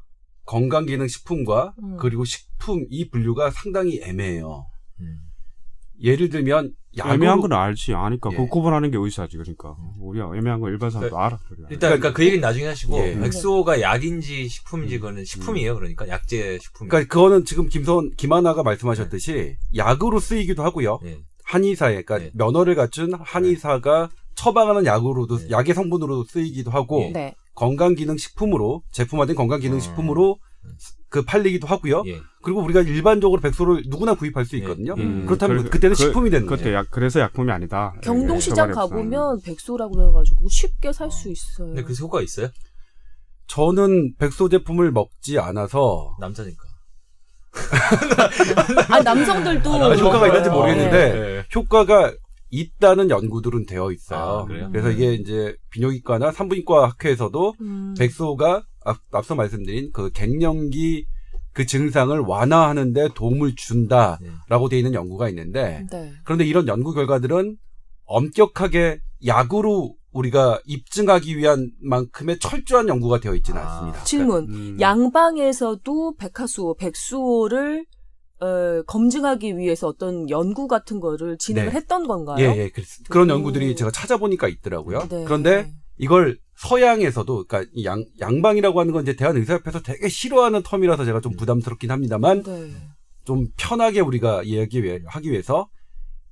건강기능식품과 0.44 1.74
음. 1.82 1.96
그리고 1.98 2.24
식품 2.24 2.86
이 2.88 3.10
분류가 3.10 3.50
상당히 3.50 4.00
애매해요. 4.02 4.66
음. 5.00 5.18
예를 6.02 6.30
들면 6.30 6.72
약으로 6.96 7.14
애매한 7.14 7.40
건 7.40 7.52
알지. 7.52 7.92
아니까 7.94 8.30
예. 8.32 8.36
그 8.36 8.46
구분하는 8.46 8.90
게 8.90 8.96
의사지. 8.98 9.36
그러니까 9.36 9.76
우리가 9.98 10.34
애매한 10.36 10.60
거 10.60 10.68
일반 10.68 10.90
사람도 10.90 11.18
알아. 11.18 11.38
그래. 11.48 11.66
일단 11.70 11.90
그러니까 11.90 12.12
그 12.12 12.24
얘기는 12.24 12.40
나중에 12.40 12.66
하시고 12.66 12.98
예. 12.98 13.18
백소가 13.18 13.80
약인지 13.80 14.48
식품인지 14.48 14.98
그거는 14.98 15.24
식품이에요. 15.24 15.74
그러니까 15.74 16.08
약재 16.08 16.58
식품. 16.60 16.88
그러니까 16.88 17.12
그거는 17.12 17.44
지금 17.44 17.68
김선 17.68 18.10
김하나가 18.16 18.62
말씀하셨듯이 18.62 19.56
약으로 19.76 20.18
쓰이기도 20.18 20.62
하고요. 20.62 21.00
예. 21.04 21.18
한의사에 21.52 22.02
그러니까 22.02 22.18
네. 22.18 22.30
면허를 22.34 22.74
갖춘 22.74 23.12
한의사가 23.14 24.10
처방하는 24.34 24.84
약으로도 24.84 25.38
네. 25.38 25.50
약의 25.50 25.74
성분으로 25.74 26.24
쓰이기도 26.24 26.70
하고 26.70 27.02
예. 27.08 27.10
네. 27.12 27.34
건강기능식품으로 27.54 28.82
제품화된 28.92 29.34
건강기능식품으로 29.34 30.38
음. 30.64 30.70
그 31.08 31.22
팔리기도 31.22 31.66
하고요. 31.66 32.02
예. 32.06 32.20
그리고 32.42 32.60
우리가 32.62 32.82
일반적으로 32.82 33.40
백소를 33.40 33.84
누구나 33.88 34.14
구입할 34.14 34.44
수 34.44 34.56
있거든요. 34.56 34.94
음, 34.98 35.24
그렇다면 35.26 35.64
그- 35.64 35.70
그때는 35.70 35.96
그- 35.96 36.02
식품이 36.02 36.30
되는 36.30 36.46
그때 36.46 36.64
거죠. 36.64 36.74
약 36.74 36.86
그래서 36.90 37.18
약품이 37.20 37.50
아니다. 37.50 37.94
경동시장 38.02 38.68
예, 38.68 38.72
가보면 38.74 39.40
백소라고 39.42 39.92
그래가지고 39.94 40.48
쉽게 40.50 40.92
살 40.92 41.10
수 41.10 41.30
있어요. 41.30 41.68
근데 41.68 41.82
그래서 41.82 42.04
효과가 42.04 42.22
있어요? 42.22 42.48
저는 43.46 44.16
백소 44.18 44.50
제품을 44.50 44.92
먹지 44.92 45.38
않아서 45.38 46.14
남자니까. 46.20 46.62
아 48.88 49.00
남성들도 49.02 49.70
아, 49.74 49.94
효과가 49.94 50.26
있는지 50.28 50.48
네. 50.50 50.54
모르겠는데 50.54 51.12
네. 51.12 51.44
효과가 51.54 52.12
있다는 52.50 53.10
연구들은 53.10 53.66
되어 53.66 53.92
있어요. 53.92 54.20
아, 54.20 54.44
그래요? 54.44 54.68
그래서 54.72 54.88
음. 54.88 54.92
이게 54.94 55.14
이제 55.14 55.54
비뇨기과나 55.70 56.32
산부인과 56.32 56.88
학회에서도 56.90 57.54
음. 57.60 57.94
백소가 57.98 58.62
앞, 58.84 58.98
앞서 59.12 59.34
말씀드린 59.34 59.90
그 59.92 60.10
갱년기 60.12 61.04
그 61.52 61.66
증상을 61.66 62.18
완화하는데 62.20 63.08
도움을 63.14 63.54
준다라고 63.56 64.68
네. 64.68 64.68
되어 64.70 64.78
있는 64.78 64.94
연구가 64.94 65.28
있는데 65.28 65.84
네. 65.90 66.12
그런데 66.24 66.46
이런 66.46 66.68
연구 66.68 66.94
결과들은 66.94 67.56
엄격하게 68.06 69.00
약으로 69.26 69.94
우리가 70.12 70.60
입증하기 70.64 71.36
위한 71.36 71.70
만큼의 71.80 72.38
철저한 72.38 72.88
연구가 72.88 73.20
되어 73.20 73.34
있지는 73.34 73.60
아. 73.60 73.66
않습니다. 73.76 74.04
질문. 74.04 74.48
음. 74.48 74.76
양방에서도 74.80 76.14
백화수호, 76.16 76.74
백수호를 76.76 77.84
어, 78.40 78.82
검증하기 78.86 79.58
위해서 79.58 79.88
어떤 79.88 80.30
연구 80.30 80.68
같은 80.68 81.00
거를 81.00 81.36
진행을 81.38 81.70
네. 81.72 81.76
했던 81.76 82.06
건가요? 82.06 82.38
예, 82.38 82.56
예. 82.56 82.68
그- 82.68 82.82
그런 83.08 83.28
오. 83.30 83.34
연구들이 83.34 83.74
제가 83.74 83.90
찾아보니까 83.90 84.46
있더라고요. 84.46 85.00
네. 85.08 85.24
그런데 85.24 85.72
이걸 85.98 86.38
서양에서도 86.56 87.46
그러니까 87.48 87.68
이 87.74 87.84
양, 87.84 88.04
양방이라고 88.20 88.78
하는 88.78 88.92
건 88.92 89.02
이제 89.02 89.16
대한의사협회에서 89.16 89.82
되게 89.82 90.08
싫어하는 90.08 90.62
텀이라서 90.62 91.04
제가 91.04 91.20
좀 91.20 91.32
부담스럽긴 91.34 91.90
합니다만 91.90 92.44
네. 92.44 92.70
좀 93.24 93.48
편하게 93.56 94.00
우리가 94.00 94.44
이야기 94.44 94.84
위- 94.84 95.00
하기 95.04 95.30
위해서 95.32 95.68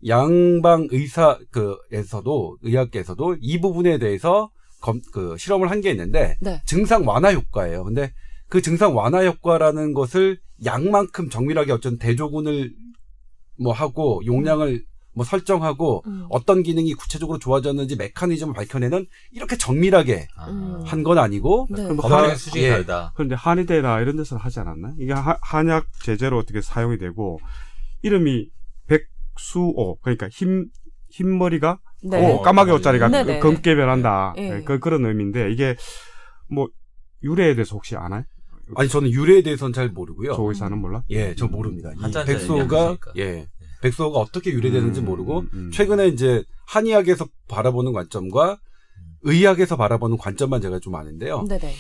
양방 0.06 0.88
의사 0.90 1.38
그에서도 1.50 2.58
의학계에서도 2.62 3.36
이 3.40 3.60
부분에 3.60 3.98
대해서 3.98 4.50
검, 4.80 5.00
그 5.12 5.36
실험을 5.38 5.70
한 5.70 5.80
게 5.80 5.90
있는데 5.90 6.36
네. 6.40 6.60
증상 6.66 7.06
완화 7.06 7.32
효과예요. 7.32 7.84
근데 7.84 8.12
그 8.48 8.62
증상 8.62 8.96
완화 8.96 9.24
효과라는 9.24 9.94
것을 9.94 10.38
약만큼 10.64 11.28
정밀하게 11.30 11.72
어쩐 11.72 11.98
대조군을 11.98 12.72
뭐 13.58 13.72
하고 13.72 14.22
용량을 14.26 14.84
뭐 15.14 15.24
설정하고 15.24 16.02
음. 16.06 16.26
어떤 16.28 16.62
기능이 16.62 16.92
구체적으로 16.92 17.38
좋아졌는지 17.38 17.96
메커니즘을 17.96 18.52
밝혀내는 18.54 19.06
이렇게 19.32 19.56
정밀하게 19.56 20.28
아. 20.36 20.50
음. 20.50 20.82
한건 20.84 21.18
아니고 21.18 21.66
네. 21.70 21.82
그럼 21.82 21.96
검증의 21.96 22.28
하- 22.30 22.34
수준이 22.36 22.64
예. 22.64 22.68
다르다. 22.70 23.12
그런데 23.14 23.34
한의대나 23.34 24.00
이런 24.02 24.16
데서는 24.16 24.40
하지 24.42 24.60
않았나? 24.60 24.92
이게 24.98 25.12
하- 25.14 25.38
한약 25.40 25.86
제재로 26.02 26.38
어떻게 26.38 26.60
사용이 26.60 26.98
되고 26.98 27.40
이름이 28.02 28.44
백 28.44 28.50
수오 29.38 29.96
그러니까 29.96 30.28
흰 30.30 30.68
흰머리가 31.10 31.78
네. 32.04 32.32
오, 32.32 32.42
까마귀 32.42 32.70
옷자리가 32.72 33.08
네, 33.08 33.24
네, 33.24 33.38
검게 33.40 33.74
변한다. 33.74 34.34
네. 34.36 34.58
예, 34.58 34.62
그 34.62 34.78
그런 34.78 35.04
의미인데 35.04 35.50
이게 35.52 35.76
뭐 36.48 36.68
유래에 37.22 37.54
대해서 37.54 37.74
혹시 37.74 37.96
아나요? 37.96 38.24
아니 38.74 38.88
저는 38.88 39.10
유래에 39.10 39.42
대해서는 39.42 39.72
잘 39.72 39.88
모르고요. 39.88 40.34
조 40.34 40.48
의사는 40.48 40.76
몰라? 40.76 41.02
예, 41.10 41.34
저 41.34 41.46
모릅니다. 41.46 41.90
이 41.92 42.26
백소가. 42.26 42.96
예, 43.16 43.46
백소가 43.82 44.18
어떻게 44.18 44.50
유래되는지 44.50 45.00
음, 45.00 45.04
모르고 45.06 45.40
음, 45.40 45.48
음. 45.52 45.70
최근에 45.72 46.08
이제 46.08 46.42
한의학에서 46.66 47.26
바라보는 47.48 47.92
관점과 47.92 48.58
의학에서 49.22 49.76
바라보는 49.76 50.16
관점만 50.18 50.60
제가 50.60 50.80
좀 50.80 50.94
아는데요. 50.96 51.44
네네. 51.48 51.74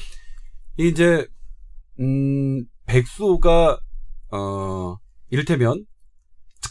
이제 0.78 1.26
음 2.00 2.64
백소가 2.86 3.78
어 4.32 4.96
이를테면 5.30 5.84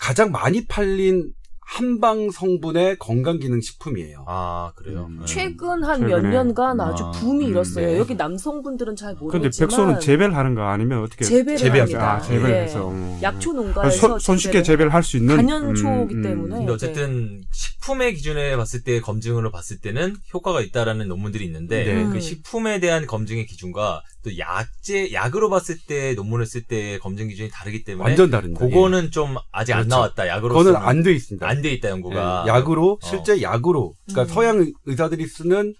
가장 0.05 0.31
많이 0.31 0.67
팔린 0.67 1.31
한방 1.67 2.29
성분의 2.29 2.99
건강기능식품이에요. 2.99 4.23
아 4.27 4.71
그래요. 4.75 5.07
음. 5.09 5.17
네. 5.21 5.25
최근 5.25 5.83
한 5.83 6.05
몇. 6.05 6.21
년간 6.21 6.79
아주 6.79 7.05
아, 7.05 7.11
붐이 7.11 7.45
음, 7.45 7.49
일었어요. 7.49 7.87
네. 7.87 7.97
여기 7.97 8.13
남성분들은 8.13 8.95
잘 8.95 9.15
근데 9.15 9.25
모르겠지만 9.25 9.69
백소는 9.69 9.99
재배를 9.99 10.35
하는 10.37 10.53
거 10.53 10.61
아니면 10.61 11.01
어떻게 11.01 11.25
재배를 11.25 11.57
재배하죠. 11.57 11.97
합니다. 11.97 12.13
아, 12.13 12.21
재배를 12.21 12.49
예. 12.51 12.61
해서 12.61 12.91
음. 12.91 13.17
약초 13.23 13.49
아, 13.49 13.53
농가에서 13.55 13.97
손, 13.97 14.19
손쉽게 14.19 14.61
재배를 14.61 14.93
할 14.93 15.01
수 15.01 15.17
있는 15.17 15.37
단연초이기 15.37 16.13
음, 16.13 16.17
음. 16.17 16.21
때문에. 16.21 16.55
근데 16.57 16.71
어쨌든 16.71 17.41
식품의 17.51 18.13
기준에 18.13 18.55
봤을 18.57 18.83
때 18.83 19.01
검증으로 19.01 19.49
봤을 19.49 19.79
때는 19.79 20.15
효과가 20.35 20.61
있다라는 20.61 21.07
논문들이 21.07 21.43
있는데 21.45 21.83
네. 21.83 22.03
음. 22.03 22.11
그 22.11 22.19
식품에 22.19 22.79
대한 22.79 23.07
검증의 23.07 23.47
기준과 23.47 24.03
또 24.25 24.37
약제 24.39 25.13
약으로 25.13 25.49
봤을 25.51 25.77
때 25.87 26.13
논문을 26.15 26.45
쓸 26.47 26.63
때 26.63 26.97
검증 26.97 27.27
기준이 27.27 27.49
다르기 27.51 27.83
때문에 27.83 28.03
완전 28.09 28.31
다릅니다. 28.31 28.65
그거는 28.65 29.11
좀 29.11 29.35
아직 29.51 29.73
안 29.73 29.83
그렇죠. 29.83 29.95
나왔다. 29.95 30.25
예. 30.25 30.29
약으로 30.29 30.55
그거는 30.55 30.75
안 30.75 31.03
돼 31.03 31.13
있습니다. 31.13 31.47
안 31.47 31.61
돼 31.61 31.71
있다 31.73 31.89
연구가. 31.89 32.45
예, 32.47 32.49
약으로 32.49 32.93
어. 32.93 33.07
실제 33.07 33.41
약으로 33.41 33.93
그러니까 34.07 34.23
음. 34.23 34.35
서양 34.35 34.71
의사들이 34.85 35.27
쓰는 35.27 35.73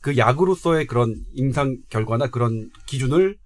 그 0.00 0.16
약으로서의 0.16 0.86
그런 0.86 1.14
임상 1.34 1.78
결과나 1.90 2.28
그런 2.28 2.70
기준을 2.86 3.36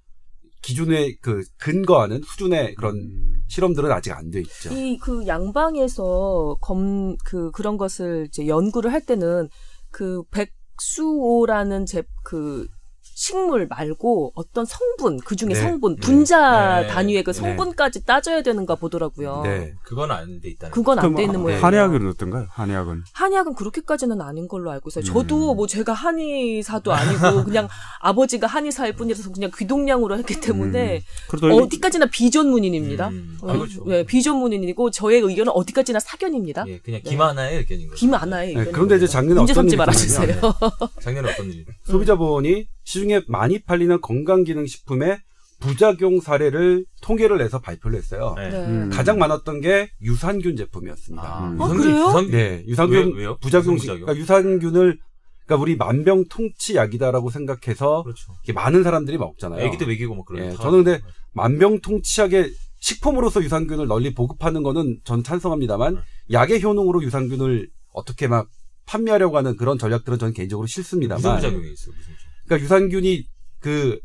기준에 0.63 1.15
그 1.21 1.43
근거하는 1.59 2.21
수준의 2.23 2.75
그런 2.77 2.97
음. 2.97 3.41
실험들은 3.49 3.91
아직 3.91 4.13
안 4.13 4.31
돼 4.31 4.41
있죠. 4.41 4.71
이 4.73 4.99
그 4.99 5.27
양방에서 5.27 6.59
검 6.61 7.17
그 7.25 7.51
그런 7.53 7.77
것을 7.77 8.27
이제 8.29 8.47
연구를 8.47 8.93
할 8.93 9.05
때는 9.05 9.49
그 9.91 10.23
백수오라는 10.31 11.87
제그 11.87 12.67
식물 13.14 13.66
말고 13.68 14.33
어떤 14.35 14.64
성분 14.64 15.18
그 15.25 15.37
중에 15.37 15.50
네. 15.50 15.54
성분 15.54 15.94
네. 15.97 16.00
분자 16.00 16.80
네. 16.83 16.87
단위의 16.88 17.23
그 17.23 17.33
네. 17.33 17.40
성분까지 17.40 18.04
따져야 18.04 18.42
되는가 18.42 18.75
보더라고요. 18.75 19.42
네. 19.44 19.73
그건 19.85 20.11
안 20.11 20.40
돼 20.40 20.50
있다는. 20.50 20.73
그건 20.73 20.99
안 20.99 21.14
돼 21.14 21.23
있는 21.23 21.37
하- 21.37 21.42
모양이에요. 21.42 21.64
한의학은 21.64 22.09
어떤가요? 22.09 22.47
한의학은 22.50 23.04
한의학은 23.12 23.54
그렇게까지는 23.54 24.21
아닌 24.21 24.49
걸로 24.49 24.71
알고 24.73 24.88
있어요. 24.88 25.02
음. 25.02 25.06
저도 25.06 25.54
뭐 25.54 25.66
제가 25.68 25.92
한의사도 25.92 26.92
아니고 26.92 27.44
그냥 27.47 27.68
아버지가 28.00 28.49
한의사일 28.49 28.94
뿐이라서 28.97 29.30
그냥 29.33 29.50
귀동냥으로 29.56 30.18
했기 30.18 30.40
때문에 30.40 31.02
음. 31.42 31.52
어디까지나 31.52 32.06
비전문인입니다. 32.06 33.09
음. 33.09 33.38
어, 33.42 33.50
아, 33.50 33.52
그렇죠. 33.56 33.85
네, 33.87 34.04
비전문인이고 34.04 34.90
저의 34.90 35.21
의견은 35.21 35.52
어디까지나 35.54 36.00
사견입니다. 36.00 36.64
예, 36.66 36.78
그냥 36.80 37.00
네. 37.04 37.11
김하나의 37.11 37.59
의견인 37.59 37.87
거죠. 37.88 37.97
김 37.99 38.12
안아요. 38.14 38.59
네, 38.59 38.64
그런데 38.73 38.97
이제 38.97 39.06
작년에 39.06 39.40
어떤 39.40 39.66
일이 39.68 39.76
말아주세요. 39.76 40.28
있었냐면 40.30 40.52
작년에 41.00 41.33
어떤 41.33 41.47
일이? 41.47 41.64
소비자보원이 41.85 42.66
시중에 42.85 43.23
많이 43.29 43.59
팔리는 43.59 44.00
건강기능식품의 44.00 45.19
부작용 45.61 46.21
사례를 46.21 46.85
통계를 47.00 47.38
내서 47.38 47.59
발표를 47.61 47.97
했어요. 47.99 48.35
네. 48.37 48.50
네. 48.50 48.57
음. 48.67 48.91
가장 48.93 49.19
많았던 49.19 49.61
게 49.62 49.91
유산균 50.03 50.57
제품이었습니다. 50.57 51.23
아, 51.23 51.49
음. 51.49 51.61
어, 51.61 51.67
유산균- 51.69 51.83
그래요? 51.83 52.07
유산- 52.09 52.31
네, 52.31 52.64
유산균 52.67 53.12
왜- 53.14 53.19
왜요? 53.21 53.38
부작용, 53.38 53.75
무슨 53.75 53.87
부작용? 53.87 54.00
그러니까 54.07 54.21
유산균을 54.23 54.99
그러니까 55.47 55.62
우리 55.62 55.76
만병통치약이다라고 55.76 57.31
생각해서 57.31 58.03
그렇죠. 58.03 58.33
많은 58.55 58.83
사람들이 58.83 59.19
먹잖아요. 59.19 59.62
애기도 59.64 59.87
먹이고 59.87 60.14
뭐 60.14 60.25
그런. 60.25 60.45
예, 60.45 60.50
거 60.50 60.62
저는 60.62 60.85
근데 60.85 61.00
만병통치약의 61.33 62.53
식품으로서 62.81 63.43
유산균을 63.43 63.87
널리 63.87 64.12
보급하는 64.14 64.62
거는 64.62 65.00
전 65.05 65.23
찬성합니다만 65.23 65.95
네. 65.95 66.00
약의 66.33 66.62
효능으로 66.62 67.03
유산균을 67.03 67.69
어떻게 67.93 68.26
막 68.29 68.49
판매하려고 68.87 69.37
하는 69.38 69.57
그런 69.57 69.79
전략들은 69.79 70.19
저는 70.19 70.35
개인적으로 70.35 70.64
무슨 70.64 70.83
싫습니다만 70.83 71.37
부작용이 71.37 71.73
있어요? 71.73 71.95
무슨 71.97 72.12
부작용? 72.12 72.24
그러니까 72.45 72.65
유산균이 72.65 73.27
그 73.61 73.99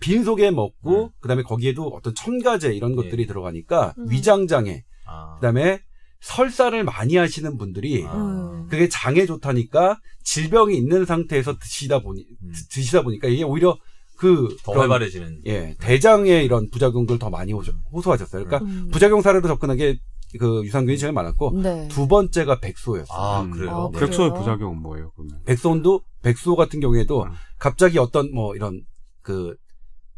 빈속에 0.00 0.50
먹고 0.50 0.90
네. 0.90 1.08
그다음에 1.20 1.42
거기에도 1.42 1.88
어떤 1.88 2.14
첨가제 2.14 2.74
이런 2.74 2.92
예. 2.92 2.96
것들이 2.96 3.26
들어가니까 3.26 3.94
음. 3.98 4.10
위장 4.10 4.46
장애 4.46 4.84
아. 5.06 5.36
그다음에 5.36 5.80
설사를 6.20 6.82
많이 6.84 7.16
하시는 7.16 7.56
분들이 7.56 8.04
아. 8.06 8.14
음. 8.14 8.68
그게 8.68 8.88
장에 8.88 9.26
좋다니까 9.26 9.98
질병이 10.22 10.76
있는 10.76 11.04
상태에서 11.04 11.58
드시다 11.58 12.00
보니 12.00 12.26
음. 12.42 12.52
드- 12.52 12.68
드시다 12.68 13.02
보니까 13.02 13.28
이게 13.28 13.42
오히려 13.42 13.78
그더 14.16 14.72
그런, 14.72 14.78
활발해지는. 14.90 15.42
예 15.46 15.74
대장의 15.78 16.44
이런 16.44 16.70
부작용들 16.70 17.18
더 17.18 17.28
많이 17.30 17.52
호소, 17.52 17.72
호소하셨어요. 17.92 18.44
그러니까 18.44 18.66
음. 18.70 18.88
부작용 18.90 19.20
사례로 19.20 19.46
접근한 19.46 19.76
게 19.76 19.98
그 20.38 20.64
유산균이 20.64 20.98
제일 20.98 21.12
많았고 21.12 21.52
네. 21.62 21.88
두 21.88 22.08
번째가 22.08 22.60
백소였어요. 22.60 23.16
아 23.16 23.42
음. 23.42 23.50
그래요. 23.50 23.70
아, 23.70 23.88
네. 23.92 23.98
그래요? 23.98 24.06
백소의 24.06 24.34
부작용은 24.34 24.82
뭐예요? 24.82 25.12
그러면? 25.14 25.40
백소도 25.44 26.02
백소 26.22 26.56
같은 26.56 26.80
경우에도 26.80 27.22
음. 27.22 27.30
갑자기 27.58 27.98
어떤 27.98 28.32
뭐 28.32 28.54
이런 28.54 28.82
그 29.22 29.56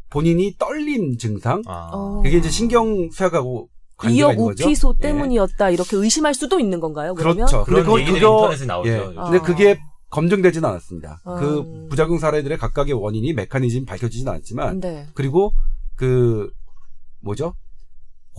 본인이 0.09 0.55
떨림 0.57 1.17
증상 1.17 1.61
아. 1.67 1.89
어. 1.93 2.21
그게 2.21 2.37
이제 2.37 2.49
신경쇠약하고 2.49 3.69
관계가 3.97 4.31
있는 4.31 4.45
거죠. 4.45 4.63
이어우피소 4.63 4.95
예. 4.97 5.01
때문이었다 5.01 5.69
이렇게 5.69 5.97
의심할 5.97 6.33
수도 6.33 6.59
있는 6.59 6.79
건가요? 6.79 7.13
그러면? 7.13 7.45
그렇죠. 7.45 7.65
근데 7.65 7.81
그런 7.81 7.85
그거 7.85 7.99
얘기들이 7.99 8.21
그거 8.21 8.35
인터넷에 8.37 8.65
나오죠. 8.65 8.89
예. 8.89 8.97
요즘. 8.97 9.15
근데 9.15 9.37
아. 9.37 9.41
그게 9.41 9.79
검증되지는 10.09 10.67
않았습니다. 10.67 11.21
아. 11.23 11.35
그 11.35 11.87
부작용 11.89 12.17
사례들의 12.17 12.57
각각의 12.57 12.93
원인이 12.93 13.33
메커니즘 13.33 13.85
밝혀지지는 13.85 14.31
않았지만 14.31 14.79
네. 14.79 15.07
그리고 15.13 15.53
그 15.95 16.49
뭐죠? 17.21 17.53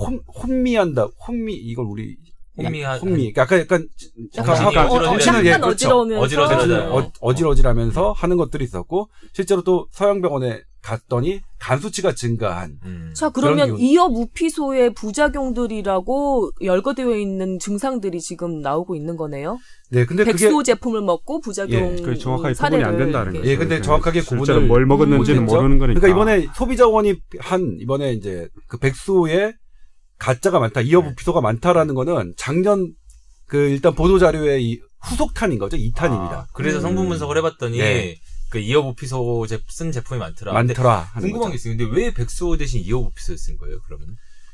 혼 0.01 0.21
혼미한다. 0.43 1.09
혼미 1.27 1.55
이걸 1.55 1.85
우리 1.87 2.17
혼미한- 2.59 3.01
혼미. 3.03 3.33
약간 3.37 3.61
약간 3.61 3.87
약간, 4.37 4.57
약간 4.57 5.47
예, 5.47 5.53
그렇죠. 5.59 5.89
어지러우면서 5.89 7.13
어지러지는 7.21 7.97
어, 7.97 8.13
하는 8.13 8.37
것들이 8.37 8.65
있었고 8.65 9.09
실제로 9.33 9.63
또 9.63 9.87
서양병원에 9.93 10.61
갔더니 10.83 11.41
간 11.59 11.79
수치가 11.79 12.15
증가한 12.15 12.79
음. 12.85 13.13
자 13.15 13.29
그러면 13.29 13.67
그런 13.69 13.81
이어 13.81 14.09
무피소의 14.09 14.95
부작용들이라고 14.95 16.51
열거되어 16.63 17.17
있는 17.17 17.59
증상들이 17.59 18.21
지금 18.21 18.61
나오고 18.63 18.95
있는 18.95 19.17
거네요. 19.17 19.59
네 19.91 20.07
근데 20.07 20.25
백소 20.25 20.51
그게 20.59 20.73
제품을 20.73 21.03
먹고 21.03 21.41
부작용 21.41 21.97
그 21.97 22.17
정확하게 22.17 22.55
구분이 22.55 22.83
안 22.85 22.97
된다는. 22.97 23.33
거죠. 23.35 23.45
예, 23.47 23.57
근데 23.57 23.81
정확하게 23.83 24.23
구분을 24.23 24.67
뭘 24.67 24.87
먹었는지는. 24.87 25.45
모르는 25.45 25.79
거니까. 25.79 26.01
그러니까 26.01 26.09
이번에 26.09 26.47
소비자원이 26.55 27.15
한 27.41 27.77
이번에 27.81 28.13
이제 28.13 28.49
그 28.67 28.79
백수의 28.79 29.55
가짜가 30.21 30.61
많다, 30.61 30.83
이어부 30.83 31.15
피소가 31.17 31.41
많다라는 31.41 31.95
거는 31.95 32.35
작년 32.37 32.93
그 33.47 33.57
일단 33.57 33.95
보도 33.97 34.19
자료의 34.21 34.65
이 34.65 34.81
후속탄인 35.03 35.59
거죠, 35.59 35.77
2탄입니다. 35.77 36.33
아, 36.33 36.47
그래서 36.53 36.79
음. 36.79 36.83
성분 36.83 37.09
분석을 37.09 37.37
해봤더니 37.39 37.79
네. 37.79 38.17
그 38.51 38.59
이어부피소 38.59 39.47
제- 39.49 39.61
쓴 39.69 39.91
제품이 39.93 40.21
많더라. 40.21 40.53
많더라. 40.53 41.11
궁금한 41.15 41.51
게 41.51 41.53
거죠. 41.53 41.55
있어요. 41.55 41.77
근데 41.77 42.01
왜 42.01 42.13
백소 42.13 42.57
대신 42.57 42.83
이어부피소를 42.85 43.39
쓴 43.39 43.57
거예요? 43.57 43.79
그러면? 43.87 44.09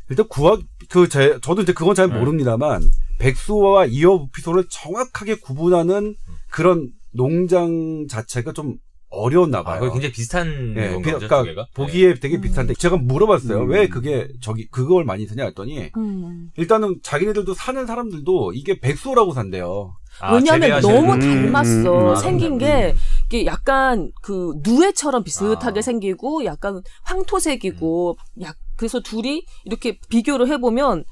일단 0.08 0.28
구하 0.28 0.56
그제 0.88 1.38
저도 1.42 1.62
이제 1.62 1.72
그건 1.72 1.94
잘 1.96 2.08
네. 2.08 2.14
모릅니다만 2.16 2.88
백수와 3.18 3.86
이어부피소를 3.86 4.66
정확하게 4.70 5.36
구분하는 5.40 6.14
그런 6.50 6.90
농장 7.12 8.06
자체가 8.08 8.52
좀 8.52 8.76
어려웠나 9.08 9.58
아, 9.58 9.62
봐요. 9.62 9.80
그게 9.80 9.92
굉장히 9.92 10.12
비슷한 10.12 10.74
예, 10.76 10.90
건가 10.90 11.12
보죠, 11.12 11.28
그러니까 11.28 11.42
두 11.42 11.44
개가? 11.44 11.66
보기에 11.74 12.14
되게 12.14 12.40
비슷한데 12.40 12.74
제가 12.74 12.96
물어봤어요. 12.96 13.62
음. 13.62 13.70
왜 13.70 13.88
그게 13.88 14.28
저기 14.40 14.68
그걸 14.68 15.04
많이 15.04 15.26
쓰냐 15.26 15.44
했더니 15.44 15.90
음. 15.96 16.50
일단은 16.56 16.96
자기네들도 17.02 17.54
사는 17.54 17.86
사람들도 17.86 18.52
이게 18.54 18.80
백소라고 18.80 19.32
산대요. 19.32 19.94
아, 20.20 20.34
왜냐하면 20.34 20.80
너무 20.80 21.12
음, 21.14 21.20
닮았어. 21.20 21.92
음, 21.92 22.10
음, 22.10 22.16
생긴 22.16 22.52
음. 22.54 22.58
게 22.58 22.94
이게 23.26 23.46
약간 23.46 24.10
그 24.22 24.54
누에처럼 24.62 25.24
비슷하게 25.24 25.78
아. 25.78 25.82
생기고 25.82 26.44
약간 26.44 26.82
황토색이고 27.02 28.16
약 28.40 28.56
그래서 28.76 29.00
둘이 29.00 29.44
이렇게 29.64 29.98
비교를 30.08 30.48
해보면 30.48 31.04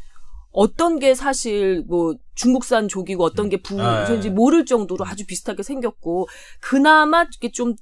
어떤 0.54 1.00
게 1.00 1.14
사실 1.14 1.82
뭐 1.88 2.14
중국산 2.34 2.88
조기고 2.88 3.24
어떤 3.24 3.48
게 3.48 3.58
아, 3.78 4.04
부인지 4.06 4.28
예. 4.28 4.30
모를 4.30 4.64
정도로 4.64 5.04
아주 5.04 5.26
비슷하게 5.26 5.62
생겼고 5.62 6.28
그나마 6.60 7.26
이게 7.36 7.50
좀 7.50 7.74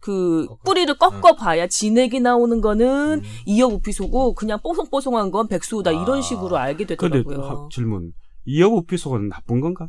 그 0.00 0.46
꺾어. 0.46 0.60
뿌리를 0.64 0.96
꺾어 0.98 1.34
봐야 1.36 1.66
진액이 1.66 2.20
나오는 2.20 2.60
거는 2.60 3.18
음. 3.18 3.22
이어부피소고 3.46 4.34
그냥 4.34 4.58
뽀송뽀송한 4.62 5.30
건 5.30 5.48
백수다 5.48 5.90
이런 5.90 6.18
아. 6.18 6.20
식으로 6.20 6.56
알게 6.56 6.86
되더라고요. 6.86 7.40
하- 7.42 7.68
질문. 7.72 8.12
이어부피소가 8.44 9.18
나쁜 9.28 9.60
건가? 9.60 9.88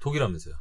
독이라면서요. 0.00 0.54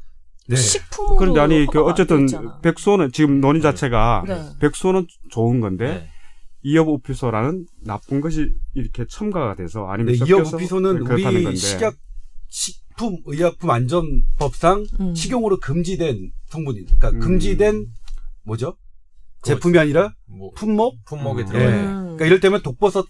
네. 0.49 0.55
식품으로 0.55 1.15
그런데 1.17 1.39
아니 1.41 1.65
그 1.71 1.81
어쨌든. 1.83 2.25
백소는 2.61 3.11
지금 3.11 3.41
논의 3.41 3.61
자체가 3.61 4.23
네. 4.27 4.41
백소는 4.61 5.05
좋은 5.29 5.59
건데 5.59 5.85
네. 5.87 6.07
이어부피소라는 6.63 7.65
나쁜 7.85 8.19
것이 8.21 8.49
이렇게 8.73 9.05
첨가가 9.09 9.55
돼서 9.55 9.85
아니면 9.87 10.15
섞여서 10.15 10.33
이어부피소는 10.57 11.03
그렇다는 11.03 11.35
우리 11.35 11.43
건데. 11.43 11.57
식약 11.57 11.95
식품 12.49 13.17
의약품 13.25 13.69
안전법상 13.69 14.85
음. 14.99 15.15
식용으로 15.15 15.59
금지된 15.59 16.31
성분이 16.47 16.85
그러니까 16.85 17.09
음. 17.11 17.19
금지된 17.19 17.85
뭐죠? 18.43 18.75
제품이 19.43 19.77
아니라 19.77 20.13
뭐 20.25 20.51
품목? 20.55 21.05
품목에 21.05 21.43
음. 21.43 21.45
들어가 21.47 21.65
예. 21.65 21.69
음. 21.81 22.01
그러니까 22.03 22.25
이를테면 22.25 22.61
독버섯도 22.63 23.05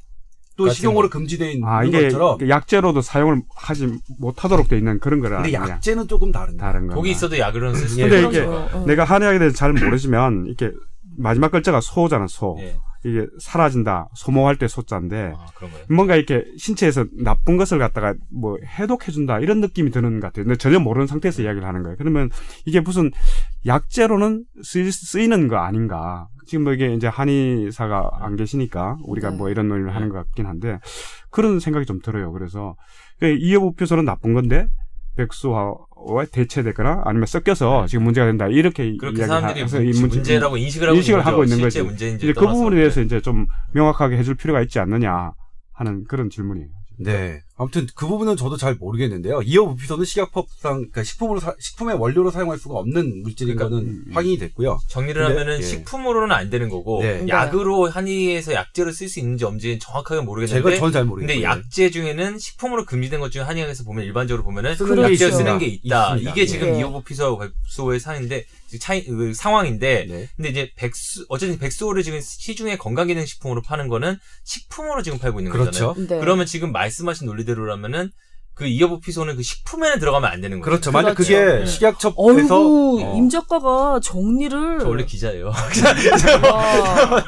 같은 0.57 0.73
식용으로 0.73 1.09
거. 1.09 1.17
금지되어 1.19 1.49
있는 1.51 1.67
아 1.67 1.83
이게 1.83 2.03
것처럼 2.03 2.37
그 2.39 2.49
약재로도 2.49 3.01
사용을 3.01 3.41
하지 3.55 3.87
못하도록 4.19 4.67
돼 4.67 4.77
있는 4.77 4.99
그런 4.99 5.19
거라 5.19 5.41
근데 5.41 5.55
아니냐. 5.57 5.73
약재는 5.75 6.07
조금 6.07 6.31
다른데. 6.31 6.57
다른 6.57 6.87
거. 6.87 6.95
독이 6.95 7.11
있어도 7.11 7.37
약으로는 7.37 7.75
쓸수 7.75 7.99
예. 8.01 8.09
근데 8.09 8.27
이게. 8.27 8.39
어. 8.41 8.83
내가 8.87 9.03
한의학에 9.03 9.39
대해서 9.39 9.55
잘 9.55 9.73
모르지만 9.73 10.45
이게 10.47 10.71
마지막 11.17 11.51
글자가 11.51 11.79
소잖아 11.81 12.27
소. 12.27 12.57
예. 12.59 12.75
이게 13.05 13.27
사라진다. 13.39 14.09
소모할 14.15 14.57
때 14.57 14.67
소자인데 14.67 15.33
아. 15.35 15.45
뭔가 15.89 16.15
이렇게 16.15 16.45
신체에서 16.57 17.05
나쁜 17.23 17.57
것을 17.57 17.79
갖다가 17.79 18.13
뭐 18.31 18.57
해독해준다 18.63 19.39
이런 19.39 19.61
느낌이 19.61 19.91
드는 19.91 20.19
것 20.19 20.27
같아요. 20.27 20.45
근데 20.45 20.57
전혀 20.57 20.79
모르는 20.79 21.07
상태에서 21.07 21.43
이야기를 21.43 21.67
하는 21.67 21.83
거예요. 21.83 21.95
그러면 21.97 22.29
이게 22.65 22.79
무슨 22.79 23.11
약재로는 23.65 24.45
쓰이, 24.63 24.91
쓰이는 24.91 25.47
거 25.47 25.57
아닌가. 25.57 26.27
지금 26.45 26.63
뭐 26.63 26.73
이게 26.73 26.93
이제 26.93 27.07
한의사가 27.07 28.09
안 28.21 28.35
계시니까 28.35 28.97
우리가 29.03 29.31
네. 29.31 29.37
뭐 29.37 29.49
이런 29.49 29.67
논의를 29.67 29.93
하는 29.93 30.09
것 30.09 30.15
같긴 30.15 30.45
한데 30.45 30.79
그런 31.29 31.59
생각이 31.59 31.85
좀 31.85 31.99
들어요. 32.01 32.31
그래서 32.31 32.75
이 33.21 33.53
여부표소는 33.53 34.05
나쁜 34.05 34.33
건데 34.33 34.67
백수와 35.17 35.75
대체되거나 36.31 37.01
아니면 37.05 37.25
섞여서 37.25 37.87
지금 37.87 38.05
문제가 38.05 38.27
된다 38.27 38.47
이렇게 38.47 38.95
그렇게 38.97 39.19
이야기를 39.19 39.27
사람들이 39.27 39.63
해서 39.63 39.81
이 39.81 39.87
문제- 39.87 40.15
문제 40.17 40.39
라고 40.39 40.55
인식을 40.57 40.87
하고 40.87 40.95
인식을 40.97 41.19
있는 41.19 41.25
하고 41.27 41.37
거죠. 41.39 41.49
있는. 41.79 41.83
문제인지 41.83 42.25
이제 42.25 42.33
그 42.33 42.47
부분에 42.47 42.75
대해서 42.77 43.01
이제 43.01 43.19
좀 43.19 43.47
명확하게 43.73 44.17
해줄 44.17 44.35
필요가 44.35 44.61
있지 44.61 44.79
않느냐 44.79 45.31
하는 45.73 46.03
그런 46.05 46.29
질문이에요. 46.29 46.69
네. 46.99 47.41
아무튼 47.59 47.87
그 47.95 48.05
부분은 48.07 48.37
저도 48.37 48.55
잘 48.55 48.75
모르겠는데요. 48.75 49.41
이어 49.41 49.65
부피소는 49.65 50.05
식약법상 50.05 50.73
그러니까 50.75 51.03
식품으로 51.03 51.39
사- 51.39 51.55
식품의 51.59 51.95
원료로 51.97 52.29
사용할 52.29 52.59
수가 52.59 52.75
없는 52.75 53.23
물질인 53.23 53.55
그러니까, 53.55 53.75
거는 53.75 53.89
음, 53.89 54.03
음. 54.07 54.11
확인이 54.15 54.37
됐고요. 54.37 54.79
정리를 54.87 55.19
근데, 55.21 55.39
하면은 55.39 55.57
예. 55.59 55.63
식품으로는 55.63 56.35
안 56.35 56.51
되는 56.51 56.69
거고 56.69 57.01
네. 57.01 57.25
약으로 57.27 57.89
한의에서 57.89 58.53
약재를 58.53 58.93
쓸수 58.93 59.19
있는지 59.19 59.43
없는지 59.45 59.79
정확하게 59.81 60.21
모르겠는데 60.21 60.69
제가 60.69 60.79
전잘 60.79 61.05
모르겠어요. 61.05 61.33
근데 61.35 61.43
약재 61.43 61.89
중에는 61.89 62.37
식품으로 62.37 62.85
금지된 62.85 63.19
것 63.19 63.31
중에 63.31 63.41
한의학에서 63.41 63.83
보면 63.85 64.05
일반적으로 64.05 64.43
보면은 64.43 64.75
쓰는 64.75 64.95
게 64.95 65.01
약재를 65.01 65.13
있습니다. 65.13 65.37
쓰는 65.37 65.57
게 65.59 65.65
있다. 65.65 66.09
있습니다. 66.15 66.31
이게 66.31 66.45
지금 66.45 66.71
네. 66.73 66.79
이오보피소하고 66.79 67.39
백수호의 67.39 67.99
사인데 67.99 68.45
차이 68.79 69.03
그 69.05 69.33
상황인데 69.33 70.05
네. 70.09 70.29
근데 70.35 70.49
이제 70.49 70.71
백수 70.75 71.25
어쨌든 71.29 71.57
백수호를 71.57 72.03
지금 72.03 72.19
시중에 72.21 72.77
건강기능식품으로 72.77 73.61
파는 73.61 73.87
거는 73.87 74.17
식품으로 74.43 75.01
지금 75.01 75.17
팔고 75.17 75.39
있는 75.39 75.51
거잖아요. 75.53 75.93
그렇죠. 75.93 76.13
네. 76.13 76.19
그러면 76.19 76.45
지금 76.45 76.71
말씀하신 76.71 77.25
논리 77.27 77.46
대로라면은 77.47 78.11
그 78.53 78.65
이어보 78.65 78.99
피소는 78.99 79.35
그 79.35 79.43
식품에는 79.43 79.99
들어가면 79.99 80.29
안 80.31 80.41
되는 80.41 80.59
거죠. 80.59 80.69
그렇죠. 80.69 80.91
만약 80.91 81.13
그렇죠. 81.15 81.33
그게 81.33 81.59
네. 81.59 81.65
식약처에서 81.65 82.59
어. 82.59 83.15
임 83.15 83.29
작가가 83.29 83.99
정리를 84.01 84.79
저 84.79 84.87
원래 84.89 85.05
기자예요. 85.05 85.47
와, 85.47 85.53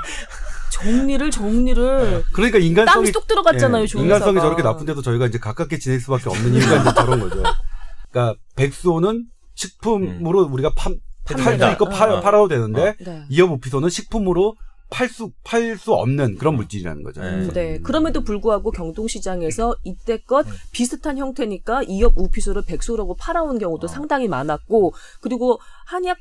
정리를 0.72 1.30
정리를 1.32 2.24
그러니까 2.34 2.58
땀이 2.58 2.68
인간성이 2.68 3.12
쏙 3.12 3.28
들어갔잖아요. 3.28 3.84
예, 3.84 3.88
조 3.88 4.00
인간성이. 4.00 4.40
저렇게 4.40 4.64
나쁜데도 4.64 5.02
저희가 5.02 5.28
이제 5.28 5.38
가깝게 5.38 5.78
지낼 5.78 6.00
수밖에 6.00 6.30
없는 6.30 6.54
이유가 6.54 6.78
이제 6.78 6.94
저런 6.96 7.20
거죠. 7.20 7.44
그러니까 8.12 8.40
백수호는 8.56 9.26
식품으로 9.56 10.46
우리가 10.52 10.72
팔수 10.74 11.00
판매다. 11.44 11.72
있고 11.74 11.86
팔, 11.90 12.10
어. 12.10 12.22
팔아도 12.22 12.48
되는데 12.48 12.96
네. 13.02 13.26
이어부피소는 13.30 13.90
식품으로 13.90 14.56
팔수 14.90 15.32
팔 15.44 15.78
수 15.78 15.94
없는 15.94 16.38
그런 16.38 16.56
물질이라는 16.56 17.04
거죠. 17.04 17.22
네. 17.22 17.48
네. 17.54 17.80
그럼에도 17.80 18.24
불구하고 18.24 18.72
경동시장에서 18.72 19.76
이때껏 19.84 20.46
네. 20.46 20.52
비슷한 20.72 21.18
형태니까 21.18 21.84
이엽 21.84 22.14
우피소를 22.16 22.64
백소라고 22.66 23.16
팔아온 23.16 23.60
경우도 23.60 23.86
어. 23.86 23.88
상당히 23.88 24.28
많았고 24.28 24.94
그리고 25.22 25.60
한약 25.86 26.18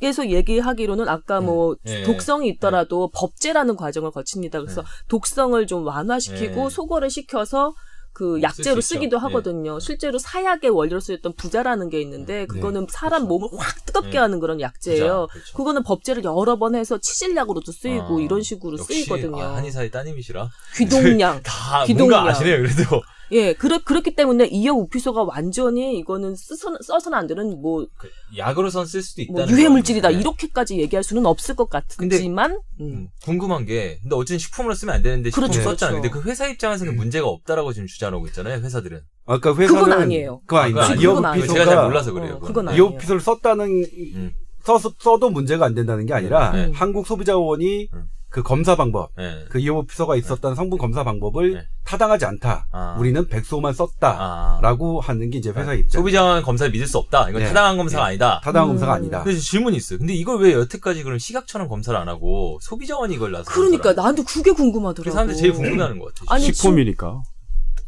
에서 0.00 0.28
얘기하기로는 0.28 1.08
아까 1.08 1.40
뭐 1.40 1.76
예. 1.86 2.02
독성이 2.02 2.48
있더라도 2.48 3.08
법제라는 3.14 3.76
과정을 3.76 4.10
거칩니다. 4.10 4.60
그래서 4.60 4.80
네. 4.80 4.86
독성을 5.06 5.64
좀 5.68 5.86
완화시키고 5.86 6.64
예. 6.64 6.70
소거를 6.70 7.08
시켜서 7.08 7.72
그쓸 8.12 8.42
약재로. 8.42 8.80
쓰기도 8.80 9.16
예. 9.16 9.20
하거든요. 9.22 9.78
실제로 9.80 10.18
사약의 10.18 10.70
원료로 10.70 11.00
쓰였던 11.00 11.34
부자라는 11.36 11.88
게 11.88 12.00
있는데 12.02 12.46
그거는 12.46 12.86
사람 12.90 13.24
몸을 13.24 13.48
확 13.56 13.86
뜨겁게 13.86 14.10
네. 14.10 14.18
하는 14.18 14.38
그런 14.40 14.60
약재예요. 14.60 15.28
그렇죠. 15.30 15.56
그거는 15.56 15.82
법제를 15.82 16.24
여러 16.24 16.56
번 16.58 16.74
해서 16.74 16.98
치질약으로도 16.98 17.72
쓰이고 17.72 18.18
아, 18.18 18.20
이런 18.20 18.42
식으로 18.42 18.76
쓰이거든요. 18.76 19.42
아, 19.42 19.56
한의사의 19.56 19.90
따님이시라 19.90 20.48
귀동량. 20.76 21.40
다 21.44 21.84
기동량. 21.86 22.22
뭔가 22.22 22.30
아시네요. 22.30 22.58
그래도 22.58 23.02
예, 23.32 23.54
그렇, 23.54 23.78
그렇기 23.84 24.14
때문에 24.14 24.46
이어 24.46 24.72
우피소가 24.74 25.24
완전히 25.24 25.98
이거는 25.98 26.36
쓰서, 26.36 26.76
써서는 26.82 27.18
안 27.18 27.26
되는 27.26 27.60
뭐, 27.60 27.86
그 27.98 28.08
약으로선 28.36 28.86
쓸 28.86 29.02
수도 29.02 29.22
뭐 29.30 29.42
있다는 29.42 29.58
유해 29.58 29.68
물질이다. 29.68 30.08
거예요. 30.08 30.18
네. 30.18 30.20
이렇게까지 30.20 30.78
얘기할 30.78 31.02
수는 31.02 31.26
없을 31.26 31.56
것 31.56 31.70
같지만, 31.70 32.52
음. 32.80 32.84
음, 32.84 33.08
궁금한 33.22 33.64
게 33.64 33.98
근데 34.02 34.14
어쨌든 34.16 34.38
식품으로 34.38 34.74
쓰면 34.74 34.94
안 34.94 35.02
되는데 35.02 35.30
식품 35.30 35.48
그렇죠, 35.48 35.62
썼잖아요. 35.62 36.00
그렇죠. 36.00 36.12
근데 36.14 36.22
그 36.22 36.30
회사 36.30 36.46
입장에서는 36.46 36.94
문제가 36.96 37.26
없다라고 37.28 37.72
지금 37.72 37.86
주장하고 37.86 38.26
있잖아요. 38.28 38.60
회사들은. 38.60 39.00
아까 39.26 39.54
회사는 39.54 39.80
그건 39.82 39.92
아니에요. 40.02 40.40
그거 40.40 40.58
아니에요. 40.58 40.80
그거 40.80 40.94
이어부피소가 41.00 41.58
제가 41.58 41.64
잘 41.64 41.84
몰라서 41.84 42.12
그래요. 42.12 42.34
어, 42.34 42.40
그건. 42.40 42.68
아니에요. 42.68 42.84
이어피소를 42.84 43.20
썼다는 43.20 43.84
음. 44.14 44.32
써서 44.64 44.92
써도 44.98 45.30
문제가 45.30 45.66
안 45.66 45.74
된다는 45.74 46.06
게 46.06 46.14
아니라 46.14 46.52
네. 46.52 46.70
한국 46.74 47.06
소비자원이 47.06 47.88
음. 47.94 48.04
그 48.32 48.42
검사 48.42 48.76
방법, 48.76 49.10
네. 49.16 49.44
그 49.50 49.58
이어피소가 49.58 50.16
있었던 50.16 50.54
성분 50.54 50.78
검사 50.78 51.04
방법을 51.04 51.52
네. 51.52 51.66
타당하지 51.84 52.24
않다. 52.24 52.66
아. 52.72 52.96
우리는 52.98 53.28
백소만 53.28 53.70
아. 53.70 53.72
썼다라고 53.74 55.02
하는 55.02 55.28
게 55.28 55.36
이제 55.36 55.50
회사 55.50 55.74
입장. 55.74 56.00
소비자원 56.00 56.42
검사를 56.42 56.72
믿을 56.72 56.86
수 56.86 56.96
없다. 56.96 57.28
이건 57.28 57.42
네. 57.42 57.48
타당한 57.48 57.76
검사가 57.76 58.04
네. 58.04 58.08
아니다. 58.08 58.40
타당한 58.42 58.70
음. 58.70 58.72
검사가 58.72 58.94
아니다. 58.94 59.22
그래서 59.22 59.38
질문이 59.38 59.76
있어요. 59.76 59.98
근데 59.98 60.14
이걸 60.14 60.38
왜 60.40 60.54
여태까지 60.54 61.02
그럼 61.02 61.18
시각처럼 61.18 61.68
검사를 61.68 61.98
안 61.98 62.08
하고 62.08 62.58
소비자원이 62.62 63.14
이걸 63.14 63.32
나서 63.32 63.44
그러니까 63.44 63.92
나도 63.92 64.24
그게. 64.24 64.52
궁금하더라고. 64.52 65.10
그 65.10 65.12
사람들 65.12 65.36
제일 65.36 65.52
궁금해하는 65.52 65.98
것 65.98 66.14
같아요. 66.14 66.26
아니, 66.30 66.44
식품이니까. 66.44 67.22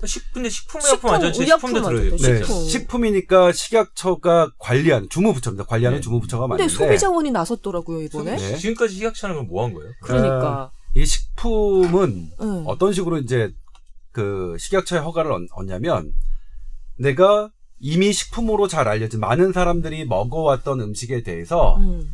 식, 0.06 0.22
근데 0.32 0.48
식품, 0.48 0.80
식품, 0.80 0.90
의약품 1.10 1.10
완전 1.10 1.32
제 1.32 1.42
의약품 1.44 1.70
식품도 1.74 1.88
들어요. 1.88 2.16
식품. 2.16 2.62
네. 2.64 2.68
식품이니까 2.68 3.52
식약처가 3.52 4.50
관리하는 4.58 5.08
주무부처입니다. 5.08 5.64
관리하는 5.66 5.98
네. 5.98 6.02
주무부처가 6.02 6.46
근데 6.46 6.64
맞는데 6.64 6.74
소비자원이 6.86 7.30
나섰더라고요, 7.30 8.02
이번에. 8.02 8.36
네. 8.36 8.56
지금까지 8.56 8.94
시각처는 8.94 9.34
그럼 9.36 9.48
뭐한 9.48 9.74
거예요? 9.74 9.92
그러니까. 10.02 10.70
이 10.96 11.04
식품은 11.04 12.30
응. 12.40 12.64
어떤 12.66 12.92
식으로 12.92 13.18
이제 13.18 13.52
그 14.12 14.56
식약처의 14.58 15.02
허가를 15.02 15.32
얻- 15.32 15.48
얻냐면 15.52 16.12
내가 16.96 17.50
이미 17.80 18.12
식품으로 18.12 18.68
잘 18.68 18.86
알려진 18.88 19.20
많은 19.20 19.52
사람들이 19.52 20.04
먹어왔던 20.06 20.80
음식에 20.80 21.22
대해서 21.22 21.76
음. 21.78 22.08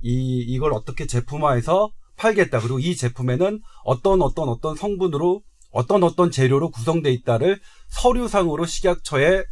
이 0.00 0.44
이걸 0.48 0.72
어떻게 0.72 1.06
제품화해서 1.06 1.90
팔겠다. 2.16 2.60
그리고 2.60 2.78
이 2.78 2.96
제품에는 2.96 3.60
어떤 3.84 4.22
어떤 4.22 4.48
어떤 4.48 4.74
성분으로 4.76 5.42
어떤 5.72 6.02
어떤 6.02 6.30
재료로 6.30 6.70
구성돼 6.70 7.10
있다를 7.12 7.60
서류상으로 7.88 8.66
식약처에 8.66 9.44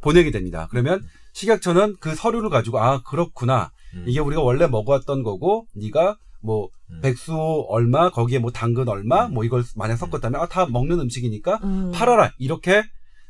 보내게 0.00 0.30
됩니다. 0.30 0.68
그러면 0.70 1.02
식약처는 1.32 1.96
그 2.00 2.14
서류를 2.14 2.50
가지고 2.50 2.80
아 2.80 3.02
그렇구나. 3.02 3.70
음. 3.94 4.04
이게 4.06 4.20
우리가 4.20 4.42
원래 4.42 4.66
먹어왔던 4.66 5.22
거고 5.22 5.66
네가 5.74 6.16
뭐 6.40 6.68
음. 6.90 7.00
백수 7.00 7.34
얼마 7.68 8.10
거기에 8.10 8.38
뭐 8.38 8.50
당근 8.50 8.88
얼마 8.88 9.26
음. 9.26 9.34
뭐 9.34 9.44
이걸 9.44 9.64
만약 9.76 9.96
섞었다면 9.96 10.40
아 10.40 10.46
다 10.46 10.66
먹는 10.66 11.00
음식이니까 11.00 11.60
음. 11.62 11.92
팔아라 11.94 12.32
이렇게 12.38 12.82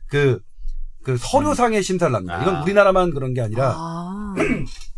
그 0.09 0.41
그 1.09 1.17
서류상의 1.17 1.83
심사를 1.83 2.15
합니다. 2.15 2.43
이건 2.43 2.57
아. 2.57 2.63
우리나라만 2.63 3.11
그런 3.13 3.33
게 3.33 3.41
아니라 3.41 3.75
아. 3.77 4.35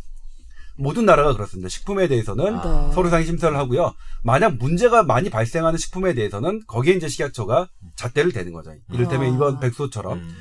모든 0.81 1.05
나라가 1.05 1.35
그렇습니다. 1.35 1.69
식품에 1.69 2.09
대해서는 2.09 2.55
아. 2.57 2.87
네. 2.89 2.95
서류상의 2.95 3.27
심사를 3.27 3.57
하고요. 3.57 3.95
만약 4.23 4.57
문제가 4.57 5.03
많이 5.03 5.31
발생하는 5.31 5.79
식품에 5.79 6.15
대해서는 6.15 6.63
거기에 6.67 6.95
이제 6.95 7.09
식약처가 7.09 7.69
잣대를 7.97 8.33
대는 8.33 8.53
거죠. 8.53 8.75
이를테면 8.93 9.33
아. 9.33 9.35
이번 9.35 9.61
백소처럼. 9.61 10.19
음. 10.19 10.37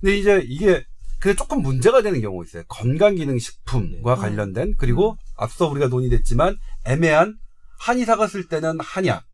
근데 0.00 0.16
이제 0.16 0.42
이게 0.46 0.84
그 1.18 1.36
조금 1.36 1.60
문제가 1.60 2.00
되는 2.02 2.20
경우가 2.20 2.44
있어요. 2.46 2.62
건강기능식품과 2.68 4.14
네. 4.14 4.20
관련된 4.20 4.74
그리고 4.78 5.16
앞서 5.36 5.68
우리가 5.68 5.88
논의됐지만 5.88 6.56
애매한 6.86 7.36
한의사가 7.78 8.26
쓸 8.26 8.48
때는 8.48 8.78
한약, 8.80 9.24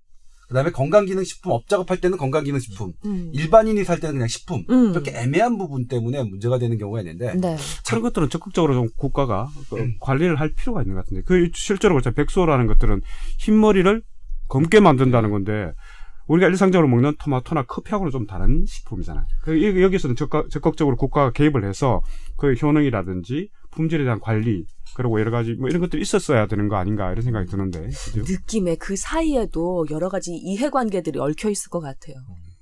그다음에 0.49 0.71
건강기능식품 0.71 1.51
업자가 1.53 1.85
팔 1.85 2.01
때는 2.01 2.19
건강기능식품, 2.19 2.93
음. 3.05 3.31
일반인이 3.33 3.83
살 3.85 3.99
때는 3.99 4.15
그냥 4.15 4.29
식품 4.29 4.65
음. 4.71 4.91
이렇게 4.93 5.11
애매한 5.13 5.59
부분 5.59 5.89
때문에 5.89 6.23
문제가 6.23 6.59
되는 6.59 6.79
경우가 6.79 7.01
있는데 7.01 7.35
네. 7.35 7.57
그런 7.89 8.03
것들은 8.03 8.29
적극적으로 8.31 8.75
좀 8.75 8.89
국가가 8.97 9.49
그 9.69 9.77
음. 9.77 9.95
관리를 10.01 10.39
할 10.39 10.53
필요가 10.55 10.83
있는 10.83 10.95
것 10.95 11.05
같은데 11.05 11.23
그 11.27 11.51
실제로 11.55 11.95
그렇죠 11.95 12.13
백소라는 12.13 12.67
것들은 12.69 13.03
흰머리를 13.39 14.03
검게 14.49 14.79
만든다는 14.81 15.31
건데 15.31 15.73
우리가 16.29 16.49
일상적으로 16.49 16.89
먹는 16.89 17.15
토마토나 17.21 17.63
커피하고는 17.65 18.11
좀 18.11 18.27
다른 18.27 18.65
식품이잖아요. 18.67 19.25
그 19.43 19.57
이- 19.57 19.81
여기서는 19.83 20.17
적극, 20.17 20.51
적극적으로 20.51 20.97
국가가 20.97 21.31
개입을 21.31 21.65
해서 21.65 22.03
그 22.37 22.53
효능이라든지 22.55 23.49
품질에 23.77 24.03
대한 24.05 24.19
관리 24.21 24.65
그리고 24.95 25.21
여러 25.21 25.31
가지 25.31 25.53
뭐 25.55 25.69
이런 25.69 25.81
것들이 25.81 26.03
있었어야 26.03 26.47
되는 26.47 26.69
거 26.69 26.77
아닌가 26.77 27.13
이런 27.13 27.23
생각이 27.23 27.49
드는데 27.51 27.89
그죠? 28.13 28.23
느낌에 28.33 28.77
그 28.77 28.97
사이에도 28.97 29.87
여러 29.91 30.09
가지 30.09 30.33
이해관계들이 30.35 31.19
얽혀 31.21 31.51
있을 31.51 31.71
것 31.71 31.81
같아요. 31.81 32.17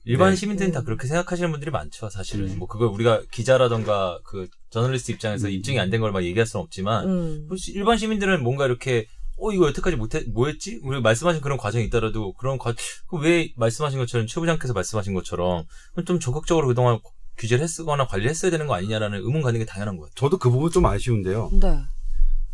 일반 0.06 0.30
네. 0.30 0.36
시민들은 0.36 0.72
다 0.72 0.80
음. 0.80 0.84
그렇게 0.84 1.06
생각하시는 1.06 1.50
분들이 1.50 1.70
많죠, 1.70 2.10
사실은. 2.10 2.50
음. 2.50 2.58
뭐, 2.58 2.68
그걸 2.68 2.88
우리가 2.88 3.22
기자라던가 3.32 4.20
그 4.24 4.48
저널리스트 4.68 5.12
입장에서 5.12 5.46
음. 5.48 5.52
입증이 5.52 5.78
안 5.80 5.88
된 5.88 6.02
걸 6.02 6.12
막 6.12 6.22
얘기할 6.24 6.44
수는 6.46 6.62
없지만, 6.62 7.08
음. 7.08 7.48
일반 7.72 7.96
시민들은 7.96 8.42
뭔가 8.42 8.66
이렇게, 8.66 9.06
어, 9.38 9.50
이거 9.50 9.66
여태까지 9.68 9.96
못해, 9.96 10.22
뭐였지? 10.30 10.80
우리 10.82 11.00
말씀하신 11.00 11.40
그런 11.40 11.56
과정이 11.56 11.86
있더라도, 11.86 12.34
그런 12.34 12.58
과, 12.58 12.74
그왜 13.08 13.54
말씀하신 13.56 13.98
것처럼, 13.98 14.26
최 14.26 14.40
부장께서 14.40 14.74
말씀하신 14.74 15.14
것처럼, 15.14 15.64
좀 16.04 16.20
적극적으로 16.20 16.66
그동안 16.66 16.98
규제를 17.36 17.64
했거나 17.64 18.06
관리를 18.06 18.30
했어야 18.30 18.50
되는 18.50 18.66
거 18.66 18.74
아니냐라는 18.74 19.18
의문 19.18 19.42
가는 19.42 19.58
게 19.58 19.64
당연한 19.66 19.96
것 19.96 20.04
같아요. 20.04 20.14
저도 20.16 20.38
그 20.38 20.50
부분 20.50 20.70
좀 20.70 20.86
아쉬운데요. 20.86 21.50
네. 21.60 21.80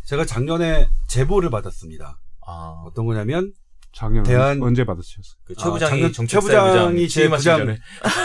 제가 0.05 0.25
작년에 0.25 0.89
제보를 1.07 1.49
받았습니다. 1.49 2.17
아, 2.45 2.83
어떤 2.85 3.05
거냐면 3.05 3.53
작년 3.93 4.23
대한- 4.23 4.61
언제 4.63 4.85
받으셨어요? 4.85 5.35
그 5.45 5.53
아, 5.57 5.63
최 5.63 5.69
부장이 5.69 5.89
작년 5.91 6.13
정책 6.13 6.39
최 6.39 6.47
부장이 6.47 7.07
제 7.09 7.21
취임하시기 7.21 7.43
전에 7.49 7.77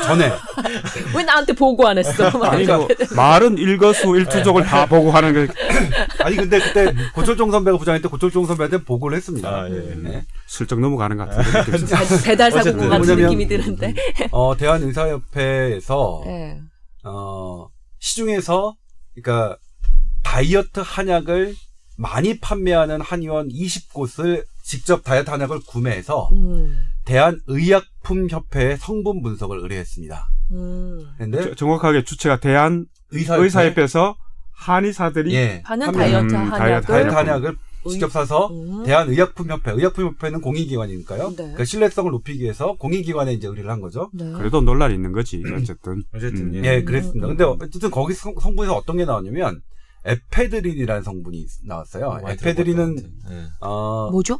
전에 0.06 0.32
왜 1.16 1.22
나한테 1.24 1.52
보고 1.54 1.86
안 1.88 1.98
했어? 1.98 2.30
막 2.38 2.52
아니. 2.54 2.64
그 2.66 2.86
말은 3.14 3.58
일거수 3.58 4.14
일투족을 4.16 4.62
다 4.64 4.86
보고 4.86 5.10
하는 5.10 5.32
게 5.34 5.52
아니 6.22 6.36
근데 6.36 6.60
그때 6.60 6.94
고철종 7.14 7.50
선배가 7.50 7.78
부장일 7.78 8.00
때 8.00 8.08
고철종 8.08 8.46
선배한테 8.46 8.84
보고를 8.84 9.16
했습니다. 9.16 9.48
아, 9.48 9.68
예. 9.68 9.72
네. 9.96 10.24
슬쩍 10.46 10.78
넘어가는 10.78 11.16
것 11.16 11.28
같은데 11.28 11.58
느낌이 11.72 11.90
배- 11.90 12.22
배달 12.24 12.52
사고 12.52 12.64
같은 12.64 12.88
뭐냐면- 12.88 13.16
느낌이 13.24 13.48
드는데. 13.48 13.94
어 14.30 14.56
대한 14.56 14.82
의사협회에서 14.84 16.22
예. 16.26 16.60
어 17.04 17.68
시중에서 17.98 18.74
그러니까 19.14 19.56
다이어트 20.22 20.80
한약을 20.84 21.54
많이 21.96 22.38
판매하는 22.38 23.00
한의원 23.00 23.48
20곳을 23.48 24.44
직접 24.66 25.04
다이어트 25.04 25.30
한약을 25.30 25.60
구매해서 25.64 26.28
음. 26.32 26.76
대한의약품협회에 27.04 28.76
성분 28.76 29.22
분석을 29.22 29.60
의뢰했습니다. 29.60 30.28
음. 30.52 31.06
근데 31.16 31.40
저- 31.42 31.54
정확하게 31.54 32.02
주체가 32.02 32.40
대한 32.40 32.86
의사협회, 33.12 33.44
의사협회에서 33.44 34.16
한의사들이 34.52 35.34
예, 35.34 35.62
하는 35.64 35.92
다이어트 35.92 36.34
음, 36.34 36.52
한약을 36.52 36.82
다이어트 36.82 37.14
한약을 37.14 37.56
직접 37.88 38.10
사서 38.10 38.48
음. 38.48 38.82
대한의약품협회, 38.84 39.70
의약품협회는 39.72 40.40
공익기관이니까요. 40.40 41.34
네. 41.36 41.54
그 41.56 41.64
신뢰성을 41.64 42.10
높이기 42.10 42.42
위해서 42.42 42.72
공익기관에 42.74 43.34
이제 43.34 43.46
의뢰를 43.46 43.70
한 43.70 43.80
거죠. 43.80 44.10
네. 44.12 44.32
그래도 44.32 44.60
논란이 44.62 44.94
있는 44.94 45.12
거지 45.12 45.40
어쨌든. 45.54 46.02
어쨌든 46.12 46.54
음. 46.58 46.64
예, 46.64 46.78
음, 46.78 46.84
그랬습니다. 46.84 47.28
음, 47.28 47.36
근데 47.36 47.44
어쨌든 47.44 47.90
거기 47.92 48.14
성, 48.14 48.34
성분에서 48.40 48.74
어떤 48.74 48.96
게 48.96 49.04
나왔냐면 49.04 49.60
에페드린이라는 50.06 51.02
성분이 51.02 51.46
나왔어요. 51.64 52.08
많이 52.22 52.32
에페드린은. 52.32 52.96
예. 53.30 53.46
어, 53.60 54.10
뭐죠? 54.10 54.38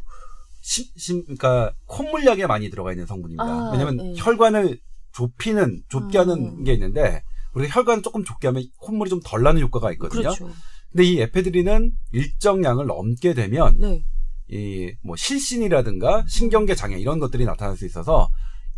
심, 0.60 0.84
심, 0.96 1.22
그러니까 1.22 1.72
콧물약에 1.86 2.46
많이 2.46 2.70
들어가 2.70 2.92
있는 2.92 3.06
성분입니다. 3.06 3.44
아, 3.44 3.70
왜냐면 3.72 3.96
네. 3.96 4.14
혈관을 4.16 4.78
좁히는 5.12 5.82
좁게 5.88 6.18
하는 6.18 6.34
음. 6.58 6.64
게 6.64 6.72
있는데 6.74 7.22
우리가 7.54 7.78
혈관을 7.80 8.02
조금 8.02 8.24
좁게 8.24 8.48
하면 8.48 8.64
콧물이 8.78 9.10
좀 9.10 9.20
덜 9.24 9.42
나는 9.42 9.62
효과가 9.62 9.92
있거든요. 9.92 10.22
그렇죠. 10.22 10.50
근데 10.90 11.04
이 11.04 11.20
에페드린은 11.20 11.92
일정 12.12 12.64
양을 12.64 12.86
넘게 12.86 13.34
되면 13.34 13.78
네. 13.78 14.02
이뭐 14.48 15.16
실신이라든가 15.16 16.24
신경계 16.28 16.74
장애 16.74 16.96
이런 16.98 17.18
것들이 17.18 17.44
나타날 17.44 17.76
수 17.76 17.84
있어서 17.86 18.28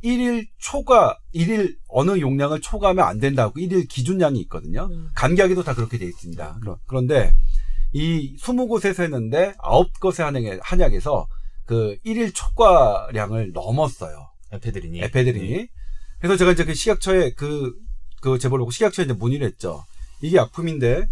일일 0.01 0.47
초과 0.59 1.19
일일 1.33 1.77
어느 1.89 2.21
용량을 2.21 2.61
초과하면 2.61 3.05
안 3.05 3.19
된다고 3.19 3.59
일일 3.59 3.87
기준량이 3.89 4.39
있거든요. 4.43 4.89
음. 4.91 5.09
감기약에도 5.15 5.63
다 5.65 5.75
그렇게 5.75 5.99
돼 5.99 6.07
있습니다. 6.07 6.59
그러- 6.61 6.79
그런데 6.87 7.33
이 7.93 8.37
20곳에서 8.37 9.03
했는데 9.03 9.55
9곳의 9.59 10.23
한약에, 10.23 10.59
한약에서 10.63 11.27
그 11.65 11.97
일일 12.05 12.33
초과량을 12.33 13.53
넘었어요. 13.53 14.29
에페드린이 14.53 15.01
에페드린이. 15.03 15.67
그래서 16.21 16.37
제가 16.37 16.53
이제 16.53 16.65
그 16.65 16.75
식약처에 16.75 17.33
그, 17.35 17.75
그 18.21 18.39
제보를 18.39 18.63
보고 18.63 18.71
식약처에 18.71 19.05
이제 19.07 19.15
문의를 19.15 19.47
했죠. 19.47 19.85
이게 20.21 20.37
약품인데, 20.37 21.07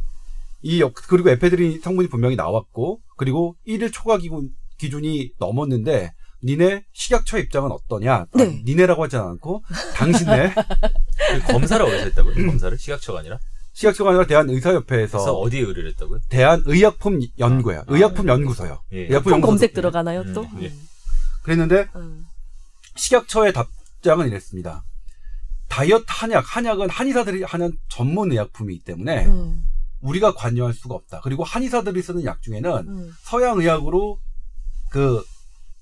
이, 0.63 0.81
역- 0.81 0.95
그리고 1.09 1.31
에페드린 1.31 1.81
성분이 1.81 2.09
분명히 2.09 2.35
나왔고, 2.37 3.01
그리고 3.17 3.57
일일 3.65 3.93
초과 3.93 4.19
기준, 4.19 4.51
기준이 4.79 5.31
넘었는데, 5.39 6.13
니네 6.45 6.85
식약처 6.93 7.39
입장은 7.39 7.71
어떠냐? 7.71 8.27
네. 8.35 8.43
아, 8.43 8.47
니네라고 8.65 9.05
하지 9.05 9.17
않고, 9.17 9.63
당신네, 9.95 10.53
그 10.53 11.53
검사를 11.53 11.85
어디서 11.85 12.05
했다고요? 12.05 12.47
검사를 12.47 12.79
시각처가 12.79 13.21
아니라 13.21 13.39
식약처가 13.73 14.11
아니라 14.11 14.27
대한의사협회에서 14.27 15.39
어디에 15.39 15.61
의뢰를 15.61 15.91
했다고요? 15.91 16.21
대한의약품 16.29 17.21
연구야. 17.39 17.81
아, 17.81 17.85
의약품 17.89 18.27
네. 18.27 18.33
연구소요. 18.33 18.81
예. 18.93 19.07
의약품. 19.07 19.41
검색 19.41 19.75
들어가나요 19.75 20.25
또? 20.33 20.43
음, 20.43 20.63
예. 20.63 20.73
그랬는데, 21.43 21.89
음. 21.97 22.25
식약처의 22.97 23.53
답장은 23.53 24.29
이랬습니다. 24.29 24.83
다이어트 25.69 26.05
한약, 26.07 26.45
한약은 26.57 26.91
한의사들이 26.91 27.43
하는 27.43 27.77
전문 27.89 28.31
의약품이기 28.33 28.85
때문에 28.85 29.27
음. 29.27 29.63
우리가 30.01 30.35
관여할 30.35 30.73
수가 30.73 30.95
없다. 30.95 31.21
그리고 31.23 31.45
한의사들이 31.45 32.01
쓰는 32.03 32.25
약 32.25 32.41
중에는 32.43 32.89
음. 32.89 33.13
서양 33.23 33.59
의학으로 33.59 34.19
그 34.91 35.23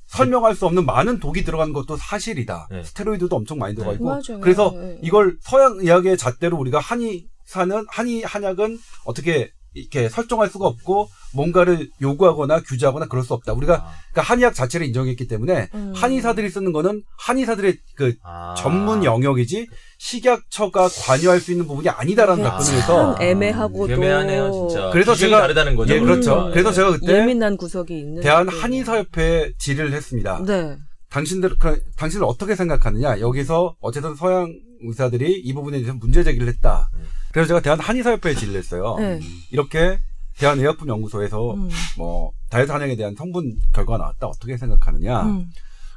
설명할 0.06 0.54
수 0.54 0.66
없는 0.66 0.84
많은 0.86 1.18
독이 1.20 1.44
들어간 1.44 1.72
것도 1.72 1.96
사실이다. 1.96 2.68
네. 2.70 2.82
스테로이드도 2.84 3.34
엄청 3.34 3.58
많이 3.58 3.74
들어가 3.74 3.92
네. 3.92 3.94
있고. 3.96 4.04
맞아요. 4.04 4.40
그래서 4.40 4.72
네. 4.74 4.98
이걸 5.02 5.36
서양 5.40 5.78
의학의 5.78 6.16
잣대로 6.16 6.56
우리가 6.58 6.78
한의사는 6.78 7.86
한의 7.88 8.22
한약은 8.22 8.78
어떻게 9.04 9.50
이렇게 9.74 10.08
설정할 10.08 10.48
수가 10.48 10.66
없고 10.66 11.08
뭔가를 11.34 11.88
요구하거나 12.00 12.60
규제하거나 12.60 13.06
그럴 13.06 13.24
수 13.24 13.34
없다. 13.34 13.52
우리가 13.52 13.74
아, 13.74 13.90
그러니까 14.12 14.22
한의학 14.22 14.54
자체를 14.54 14.86
인정했기 14.86 15.26
때문에 15.26 15.68
음. 15.74 15.92
한의사들이 15.96 16.48
쓰는 16.48 16.72
거는 16.72 17.02
한의사들의 17.18 17.76
그 17.96 18.14
아. 18.22 18.54
전문 18.56 19.02
영역이지 19.04 19.66
식약처가 19.98 20.88
관여할 20.88 21.40
수 21.40 21.50
있는 21.50 21.66
부분이 21.66 21.88
아니다라는 21.88 22.44
참 22.86 23.16
애매하고도 23.20 23.92
애매하네요, 23.94 24.68
진짜. 24.68 24.90
그래서 24.90 25.12
제가- 25.14 25.40
다르다는 25.40 25.74
거죠. 25.76 25.94
예, 25.94 26.00
그렇죠. 26.00 26.46
음. 26.46 26.50
그래서 26.52 26.70
제가 26.72 26.92
그때 26.92 27.18
예민한 27.18 27.56
구석이 27.56 27.98
있는 27.98 28.22
대한. 28.22 28.48
한의사협회에 28.48 29.52
질의를 29.58 29.92
했습니다. 29.92 30.42
네. 30.46 30.76
당신들 31.10 31.58
그, 31.58 31.80
당신을 31.96 32.24
어떻게 32.26 32.54
생각하느냐? 32.54 33.20
여기서 33.20 33.76
어쨌든 33.80 34.14
서양 34.14 34.52
의사들이 34.86 35.40
이 35.40 35.52
부분에 35.54 35.78
대해서 35.78 35.94
문제 35.94 36.22
제기를 36.22 36.46
했다. 36.48 36.90
음. 36.94 37.04
그래서 37.34 37.48
제가 37.48 37.60
대한 37.60 37.80
한의사협회에 37.80 38.34
질의를 38.34 38.60
했어요. 38.60 38.94
네. 39.00 39.20
이렇게 39.50 39.98
대한의약품연구소에서 40.38 41.54
음. 41.54 41.68
뭐 41.98 42.30
다이어트 42.48 42.70
한약에 42.70 42.94
대한 42.94 43.16
성분 43.16 43.56
결과가 43.74 43.98
나왔다. 43.98 44.28
어떻게 44.28 44.56
생각하느냐? 44.56 45.22
음. 45.24 45.46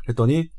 그랬더니 0.04 0.50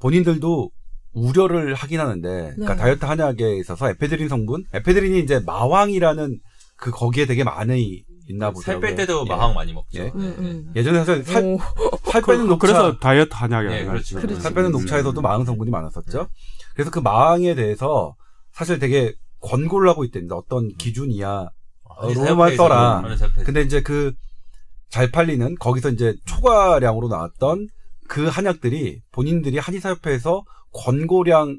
본인들도 0.00 0.70
우려를 1.12 1.74
하긴 1.74 2.00
하는데, 2.00 2.28
그러니까 2.54 2.74
네. 2.74 2.80
다이어트 2.80 3.04
한약에 3.04 3.58
있어서 3.58 3.88
에페드린 3.90 4.28
성분, 4.28 4.64
에페드린이 4.72 5.20
이제 5.20 5.38
마왕이라는 5.46 6.40
그 6.76 6.90
거기에 6.90 7.26
되게 7.26 7.44
많이 7.44 8.02
있나 8.28 8.50
보죠. 8.50 8.64
살 8.64 8.80
뺄 8.80 8.96
때도 8.96 9.24
예. 9.26 9.28
마황 9.28 9.54
많이 9.54 9.72
먹죠. 9.72 10.00
예. 10.00 10.04
네, 10.04 10.12
음, 10.16 10.34
음. 10.38 10.72
예전에 10.74 11.04
사실 11.04 11.22
살, 11.22 11.44
오. 11.44 11.58
살 12.10 12.22
빼는 12.22 12.48
녹차, 12.48 12.66
그래서 12.66 12.98
다이어트 12.98 13.30
한약이 13.32 13.68
네, 13.68 13.74
아니라 13.76 13.92
그렇죠. 13.92 14.16
그렇죠. 14.16 14.40
살 14.40 14.52
빼는 14.52 14.70
음. 14.70 14.72
녹차에서도 14.72 15.20
마왕 15.20 15.44
성분이 15.44 15.70
많았었죠. 15.70 16.28
그래서 16.74 16.90
그 16.90 16.98
마왕에 16.98 17.54
대해서 17.54 18.16
사실 18.52 18.80
되게 18.80 19.14
권고를 19.44 19.88
하고 19.88 20.04
있답니다. 20.04 20.34
어떤 20.36 20.68
기준 20.76 21.10
이하. 21.10 21.48
아, 21.88 22.06
로만 22.12 22.56
써라. 22.56 23.02
근데 23.44 23.62
이제 23.62 23.82
그 23.82 24.12
잘 24.94 25.10
팔리는 25.10 25.56
거기서 25.56 25.90
이제 25.90 26.14
초과량으로 26.24 27.08
나왔던 27.08 27.66
그 28.08 28.28
한약들이 28.28 29.00
본인들이 29.10 29.58
한의사협회에서 29.58 30.44
권고량 30.72 31.58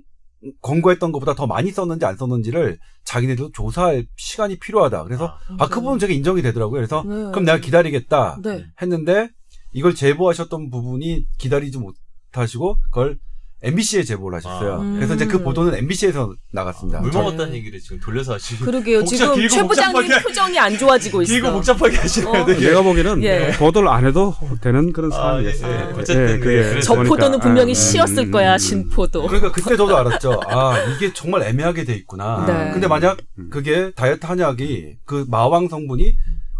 권고했던 0.61 1.11
것보다 1.11 1.35
더 1.35 1.45
많이 1.45 1.69
썼는지 1.69 2.05
안 2.05 2.15
썼는지를 2.15 2.77
자기네도 3.03 3.51
조사할 3.51 4.07
시간이 4.15 4.57
필요하다. 4.59 5.03
그래서 5.03 5.37
아, 5.57 5.67
그 5.67 5.81
부분 5.81 5.99
제가 5.99 6.13
인정이 6.13 6.41
되더라고요. 6.43 6.77
그래서 6.77 7.03
네. 7.03 7.09
그럼 7.31 7.43
내가 7.43 7.57
기다리겠다 7.57 8.39
네. 8.41 8.65
했는데 8.81 9.27
이걸 9.73 9.95
제보하셨던 9.95 10.69
부분이 10.69 11.27
기다리지 11.37 11.77
못하시고 11.77 12.77
그걸 12.85 13.17
MBC에 13.65 14.03
제보를 14.03 14.37
하셨어요. 14.37 14.73
아. 14.81 14.93
그래서 14.95 15.15
이제 15.15 15.25
그 15.25 15.37
음. 15.37 15.43
보도는 15.43 15.75
MBC에서 15.79 16.33
나갔습니다. 16.51 16.99
물 17.01 17.11
저- 17.11 17.19
먹었다는 17.19 17.53
얘기를 17.55 17.79
지금 17.79 17.99
돌려서 17.99 18.33
하시고 18.33 18.65
그러게요. 18.65 19.03
지금 19.05 19.47
최 19.47 19.63
부장님 19.63 20.07
표정이 20.23 20.57
안 20.59 20.77
좋아지고 20.77 21.21
있어. 21.23 21.33
길고 21.33 21.51
복잡하게 21.51 21.97
하시는 21.97 22.27
어. 22.27 22.45
데 22.45 22.57
내가 22.57 22.81
보기에는 22.81 23.23
예. 23.23 23.51
보도를 23.57 23.89
안 23.89 24.05
해도 24.05 24.35
되는 24.61 24.93
그런 24.93 25.11
아, 25.11 25.15
상황이었어요. 25.15 25.71
예, 25.71 25.75
예. 25.75 25.99
어쨌든 25.99 26.25
네, 26.25 26.39
그게 26.39 26.55
그래서 26.69 26.79
저 26.81 26.93
그러니까, 26.93 27.15
포도는 27.15 27.39
분명히 27.39 27.73
아, 27.73 27.75
음, 28.27 28.31
거야, 28.31 28.53
음, 28.53 28.57
신포도. 28.57 29.27
그러니까 29.27 29.51
그때 29.51 29.75
저도 29.75 29.97
알았죠. 29.97 30.41
아, 30.47 30.77
이게 30.95 31.11
정말 31.13 31.43
애매하게 31.43 31.83
돼 31.85 31.93
있구나. 31.95 32.45
네. 32.47 32.71
근데 32.71 32.87
만약 32.87 33.17
음. 33.39 33.49
그게 33.51 33.91
다이어트 33.95 34.25
한약이 34.25 34.97
그 35.05 35.25
마왕 35.27 35.67
성분이 35.69 36.15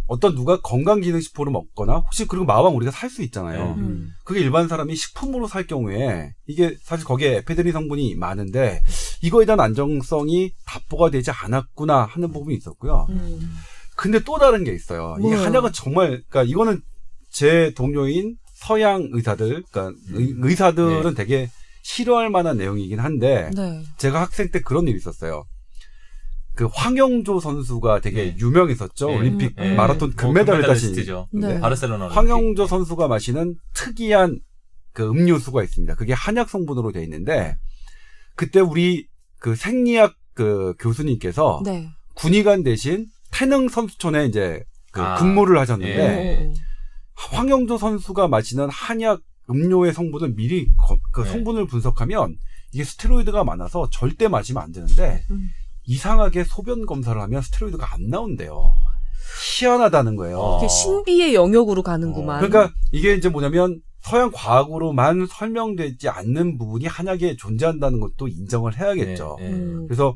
어떤 0.08 0.36
누가 0.36 0.60
건강기능식품으로 0.62 1.52
먹거나 1.52 1.98
혹시 1.98 2.26
그리고 2.28 2.46
마왕 2.46 2.76
우리가 2.76 2.92
살 2.92 3.10
수 3.10 3.24
있잖아요. 3.24 3.64
네. 3.64 3.82
음. 3.82 4.12
그게 4.24 4.42
일반 4.42 4.68
사람이 4.68 4.96
식품으로 4.96 5.48
살 5.48 5.68
경우에 5.68 6.34
이게 6.48 6.76
사실 6.84 7.06
거기에 7.06 7.38
에페드린 7.38 7.72
성분이 7.72 8.16
많은데 8.16 8.82
이거에 9.22 9.46
대한 9.46 9.60
안정성이 9.60 10.52
답보가 10.66 11.10
되지 11.12 11.32
않았구나 11.32 12.06
하는 12.06 12.32
부분이 12.32 12.58
있었고요. 12.58 13.08
음. 13.10 13.56
근데 13.96 14.20
또 14.20 14.38
다른 14.38 14.64
게 14.64 14.74
있어요. 14.74 15.16
이게? 15.20 15.36
한약은 15.36 15.72
정말 15.74 16.24
그러니까 16.28 16.44
이거는 16.44 16.82
제 17.32 17.74
동료인 17.76 18.36
서양 18.54 19.10
의사들, 19.12 19.64
그러니까 19.72 19.98
음. 20.10 20.42
의, 20.44 20.56
사들은 20.56 21.04
네. 21.04 21.14
되게 21.14 21.50
싫어할 21.84 22.30
만한 22.30 22.58
내용이긴 22.58 23.00
한데 23.00 23.52
네. 23.56 23.84
제가 23.98 24.22
학생 24.22 24.50
때 24.50 24.60
그런 24.60 24.88
일이 24.88 24.98
있었어요. 24.98 25.46
그 26.56 26.68
황영조 26.72 27.40
선수가 27.40 28.02
되게 28.02 28.32
네. 28.32 28.38
유명했었죠. 28.40 29.08
네. 29.10 29.16
올림픽 29.18 29.56
네. 29.58 29.76
마라톤 29.76 30.10
뭐 30.10 30.16
금메달을 30.16 30.62
따신 30.66 30.90
금메달리스트죠. 30.94 31.28
네. 31.34 31.60
바르셀로나. 31.60 32.08
황영조 32.08 32.66
선수가 32.66 33.08
마시는 33.08 33.56
특이한 33.74 34.40
그 34.94 35.04
음료수가 35.10 35.62
있습니다. 35.64 35.96
그게 35.96 36.14
한약 36.14 36.50
성분으로 36.50 36.92
되어 36.94 37.04
있는데 37.04 37.58
그때 38.36 38.62
우리 38.62 39.08
그 39.40 39.56
생리학 39.56 40.14
그 40.34 40.74
교수님께서 40.80 41.62
네. 41.66 41.90
군의관 42.16 42.64
대신 42.64 43.08
태능 43.32 43.68
선수촌에 43.68 44.26
이제 44.26 44.64
그 44.92 45.02
아. 45.02 45.16
근무를 45.16 45.58
하셨는데 45.60 45.98
예. 46.00 46.54
황영조 47.16 47.78
선수가 47.78 48.30
마시는 48.30 48.70
한약 48.70 49.20
음료의 49.50 49.94
성분을 49.94 50.36
미리 50.36 50.68
거- 50.78 50.98
그 51.12 51.24
네. 51.24 51.32
성분을 51.32 51.68
분석하면 51.68 52.38
이게 52.72 52.84
스테로이드가 52.86 53.44
많아서 53.44 53.90
절대 53.92 54.28
마시면 54.30 54.64
안 54.64 54.72
되는데 54.72 55.24
음. 55.32 55.50
이상하게 55.86 56.44
소변 56.44 56.86
검사를 56.86 57.20
하면 57.20 57.42
스테로이드가 57.42 57.94
안 57.94 58.10
나온대요. 58.10 58.74
희한하다는 59.60 60.16
거예요. 60.16 60.40
어. 60.40 60.58
이게 60.60 60.68
신비의 60.68 61.36
영역으로 61.36 61.84
가는구만. 61.84 62.42
그러니까 62.42 62.74
이게 62.92 63.14
이제 63.14 63.30
뭐냐면 63.30 63.82
서양 64.02 64.30
과학으로만 64.32 65.28
설명되지 65.28 66.10
않는 66.10 66.58
부분이 66.58 66.86
한약에 66.86 67.36
존재한다는 67.38 68.00
것도 68.00 68.28
인정을 68.28 68.78
해야겠죠. 68.78 69.38
네, 69.40 69.50
네. 69.50 69.56
음. 69.56 69.88
그래서 69.88 70.16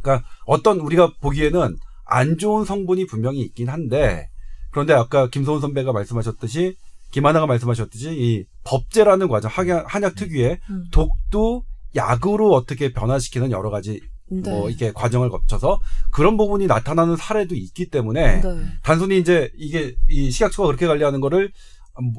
그러니까 0.00 0.26
어떤 0.46 0.80
우리가 0.80 1.12
보기에는 1.20 1.76
안 2.06 2.38
좋은 2.38 2.64
성분이 2.64 3.06
분명히 3.06 3.40
있긴 3.40 3.68
한데 3.68 4.28
그런데 4.70 4.92
아까 4.92 5.28
김소은 5.28 5.60
선배가 5.60 5.92
말씀하셨듯이 5.92 6.76
김하나가 7.10 7.46
말씀하셨듯이 7.46 8.10
이 8.10 8.44
법제라는 8.64 9.28
과정 9.28 9.50
한약, 9.52 9.94
한약 9.94 10.14
특유의 10.16 10.58
음. 10.70 10.84
독도 10.90 11.62
약으로 11.94 12.52
어떻게 12.52 12.92
변화시키는 12.92 13.50
여러 13.52 13.70
가지 13.70 14.00
네. 14.42 14.50
뭐 14.50 14.68
이렇게 14.68 14.92
과정을 14.92 15.30
거쳐서 15.30 15.80
그런 16.10 16.36
부분이 16.36 16.66
나타나는 16.66 17.16
사례도 17.16 17.54
있기 17.54 17.90
때문에 17.90 18.40
네. 18.40 18.64
단순히 18.82 19.18
이제 19.18 19.50
이게 19.56 19.94
이 20.08 20.30
식약처가 20.30 20.66
그렇게 20.66 20.86
관리하는 20.86 21.20
거를 21.20 21.52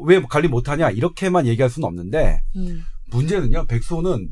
왜 0.05 0.21
관리 0.21 0.47
못하냐 0.47 0.89
이렇게만 0.91 1.47
얘기할 1.47 1.69
수는 1.69 1.87
없는데 1.87 2.41
음. 2.55 2.83
문제는요 3.11 3.65
백소는 3.65 4.29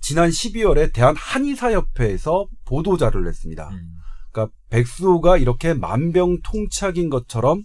지난 0.00 0.30
12월에 0.30 0.92
대한 0.92 1.14
한의사협회에서 1.16 2.46
보도 2.64 2.96
자료를 2.96 3.26
냈습니다. 3.26 3.68
음. 3.68 3.98
그러니까 4.30 4.54
백수가 4.70 5.38
이렇게 5.38 5.74
만병통치약인 5.74 7.10
것처럼 7.10 7.64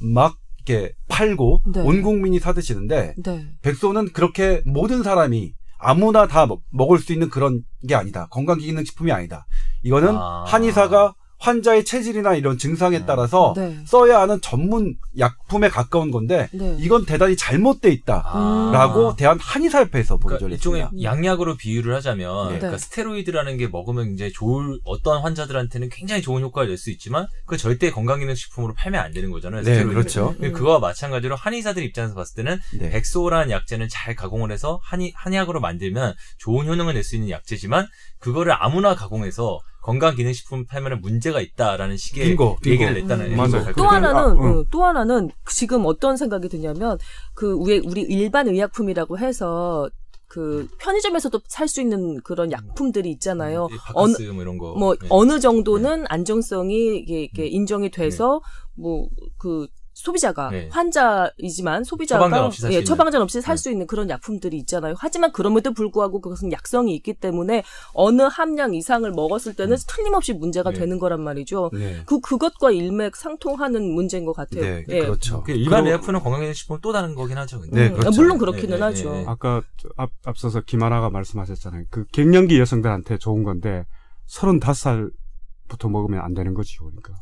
막 0.00 0.36
이렇게 0.64 0.92
팔고 1.08 1.62
네. 1.74 1.80
온 1.80 2.02
국민이 2.02 2.38
사드시는데 2.38 3.14
네. 3.24 3.48
백소는 3.62 4.12
그렇게 4.12 4.62
모든 4.64 5.02
사람이 5.02 5.54
아무나 5.80 6.26
다 6.26 6.46
먹- 6.46 6.62
먹을 6.70 6.98
수 6.98 7.12
있는 7.12 7.30
그런 7.30 7.62
게 7.88 7.94
아니다. 7.94 8.26
건강기능식품이 8.30 9.10
아니다. 9.12 9.46
이거는 9.82 10.16
아. 10.16 10.44
한의사가 10.46 11.14
환자의 11.40 11.84
체질이나 11.86 12.34
이런 12.34 12.58
증상에 12.58 12.98
음. 12.98 13.04
따라서 13.06 13.54
네. 13.56 13.78
써야 13.86 14.20
하는 14.20 14.40
전문 14.42 14.94
약품에 15.18 15.68
가까운 15.70 16.10
건데 16.10 16.48
네. 16.52 16.76
이건 16.78 17.06
대단히 17.06 17.34
잘못돼 17.34 17.90
있다. 17.90 18.22
아. 18.26 18.70
라고 18.72 19.16
대한 19.16 19.38
한의사협회에서 19.40 20.18
그러니까 20.18 20.36
보도를 20.36 20.52
일종의 20.52 20.82
했습니다. 20.82 21.10
양약으로 21.10 21.56
비유를 21.56 21.94
하자면 21.96 22.52
네. 22.52 22.58
그러니까 22.58 22.78
스테로이드라는 22.78 23.56
게 23.56 23.68
먹으면 23.68 24.04
굉장히 24.04 24.32
좋을 24.32 24.78
어떤 24.84 25.22
환자들한테는 25.22 25.88
굉장히 25.90 26.20
좋은 26.22 26.42
효과를 26.42 26.68
낼 26.68 26.80
수 26.80 26.90
있지만 26.90 27.26
그 27.46 27.58
절대 27.58 27.90
건강기능식품으로 27.90 28.72
팔면 28.74 29.02
안 29.02 29.12
되는 29.12 29.30
거잖아요. 29.30 29.62
네. 29.62 29.84
그렇죠. 29.84 30.34
음. 30.42 30.52
그거와 30.52 30.78
마찬가지로 30.78 31.36
한의사들 31.36 31.82
입장에서 31.82 32.14
봤을 32.14 32.36
때는 32.36 32.58
네. 32.78 32.90
백소라는 32.90 33.50
약재는 33.50 33.88
잘 33.90 34.14
가공을 34.14 34.50
해서 34.52 34.80
한의, 34.82 35.12
한약으로 35.14 35.60
만들면 35.60 36.14
좋은 36.38 36.66
효능을 36.66 36.94
낼 36.94 37.00
수 37.04 37.16
있는 37.16 37.30
약재지만 37.30 37.86
그거를 38.18 38.54
아무나 38.58 38.94
가공해서 38.94 39.58
건강기능식품 39.82 40.66
팔면 40.66 41.00
문제가 41.00 41.40
있다라는 41.40 41.96
식의 41.96 42.28
빙고, 42.28 42.56
빙고. 42.56 42.70
얘기를 42.70 42.94
냈다는 42.94 43.32
음, 43.32 43.36
맞아요. 43.36 43.64
걸또 43.64 43.84
하나는 43.84 44.16
아, 44.20 44.32
응. 44.32 44.58
어, 44.58 44.64
또 44.70 44.84
하나는 44.84 45.30
지금 45.48 45.86
어떤 45.86 46.16
생각이 46.16 46.48
드냐면 46.48 46.98
그 47.34 47.52
우리 47.52 47.78
우리 47.78 48.02
일반 48.02 48.48
의약품이라고 48.48 49.18
해서 49.18 49.88
그 50.28 50.68
편의점에서도 50.78 51.40
살 51.48 51.66
수 51.66 51.80
있는 51.80 52.20
그런 52.22 52.52
약품들이 52.52 53.10
있잖아요. 53.12 53.68
이 53.70 53.76
어느 53.94 54.12
바카스 54.12 54.30
뭐 54.30 54.42
이런 54.42 54.58
거. 54.58 54.74
뭐 54.74 54.94
네. 54.94 55.06
어느 55.10 55.40
정도는 55.40 56.04
안정성이 56.08 56.98
이게, 56.98 57.24
이게 57.24 57.42
음. 57.44 57.48
인정이 57.48 57.90
돼서 57.90 58.40
뭐그 58.76 59.66
소비자가 60.00 60.50
네. 60.50 60.68
환자이지만 60.70 61.84
소비자가 61.84 62.24
처방전 62.24 62.44
없이 62.46 62.60
살수 62.62 62.72
예, 62.72 62.78
있는. 62.78 62.84
처방전 62.86 63.22
없이 63.22 63.40
살 63.40 63.56
네. 63.56 63.62
수 63.62 63.70
있는 63.70 63.86
그런 63.86 64.08
약품들이 64.08 64.56
있잖아요. 64.58 64.94
하지만 64.98 65.32
그럼에도 65.32 65.72
불구하고 65.72 66.20
그것은 66.20 66.52
약성이 66.52 66.94
있기 66.96 67.14
때문에 67.14 67.62
어느 67.92 68.22
함량 68.22 68.74
이상을 68.74 69.10
먹었을 69.10 69.54
때는 69.54 69.76
틀림없이 69.86 70.32
문제가 70.32 70.70
네. 70.70 70.80
되는 70.80 70.98
거란 70.98 71.22
말이죠. 71.22 71.70
네. 71.72 72.02
그 72.06 72.20
그것과 72.20 72.70
일맥상통하는 72.70 73.92
문제인 73.92 74.24
것 74.24 74.32
같아요. 74.34 74.62
네, 74.62 74.84
예. 74.88 75.00
그렇죠. 75.00 75.42
그 75.42 75.52
일반 75.52 75.86
의약품은 75.86 76.20
건강기능식품은 76.20 76.80
또 76.80 76.92
다른 76.92 77.14
거긴 77.14 77.36
하죠. 77.38 77.60
근데. 77.60 77.76
네, 77.76 77.88
음, 77.88 77.98
그렇죠. 77.98 78.20
물론 78.20 78.38
그렇기는 78.38 78.70
네, 78.70 78.76
네, 78.76 78.82
하죠. 78.82 79.12
네, 79.12 79.18
네. 79.18 79.24
아까 79.28 79.62
앞, 79.96 80.10
앞서서 80.24 80.62
김하나가 80.62 81.10
말씀하셨잖아요. 81.10 81.84
그 81.90 82.04
갱년기 82.06 82.58
여성들한테 82.58 83.18
좋은 83.18 83.44
건데 83.44 83.84
35살부터 84.28 85.90
먹으면 85.90 86.20
안 86.20 86.34
되는 86.34 86.54
거지, 86.54 86.78
그러니까. 86.78 87.12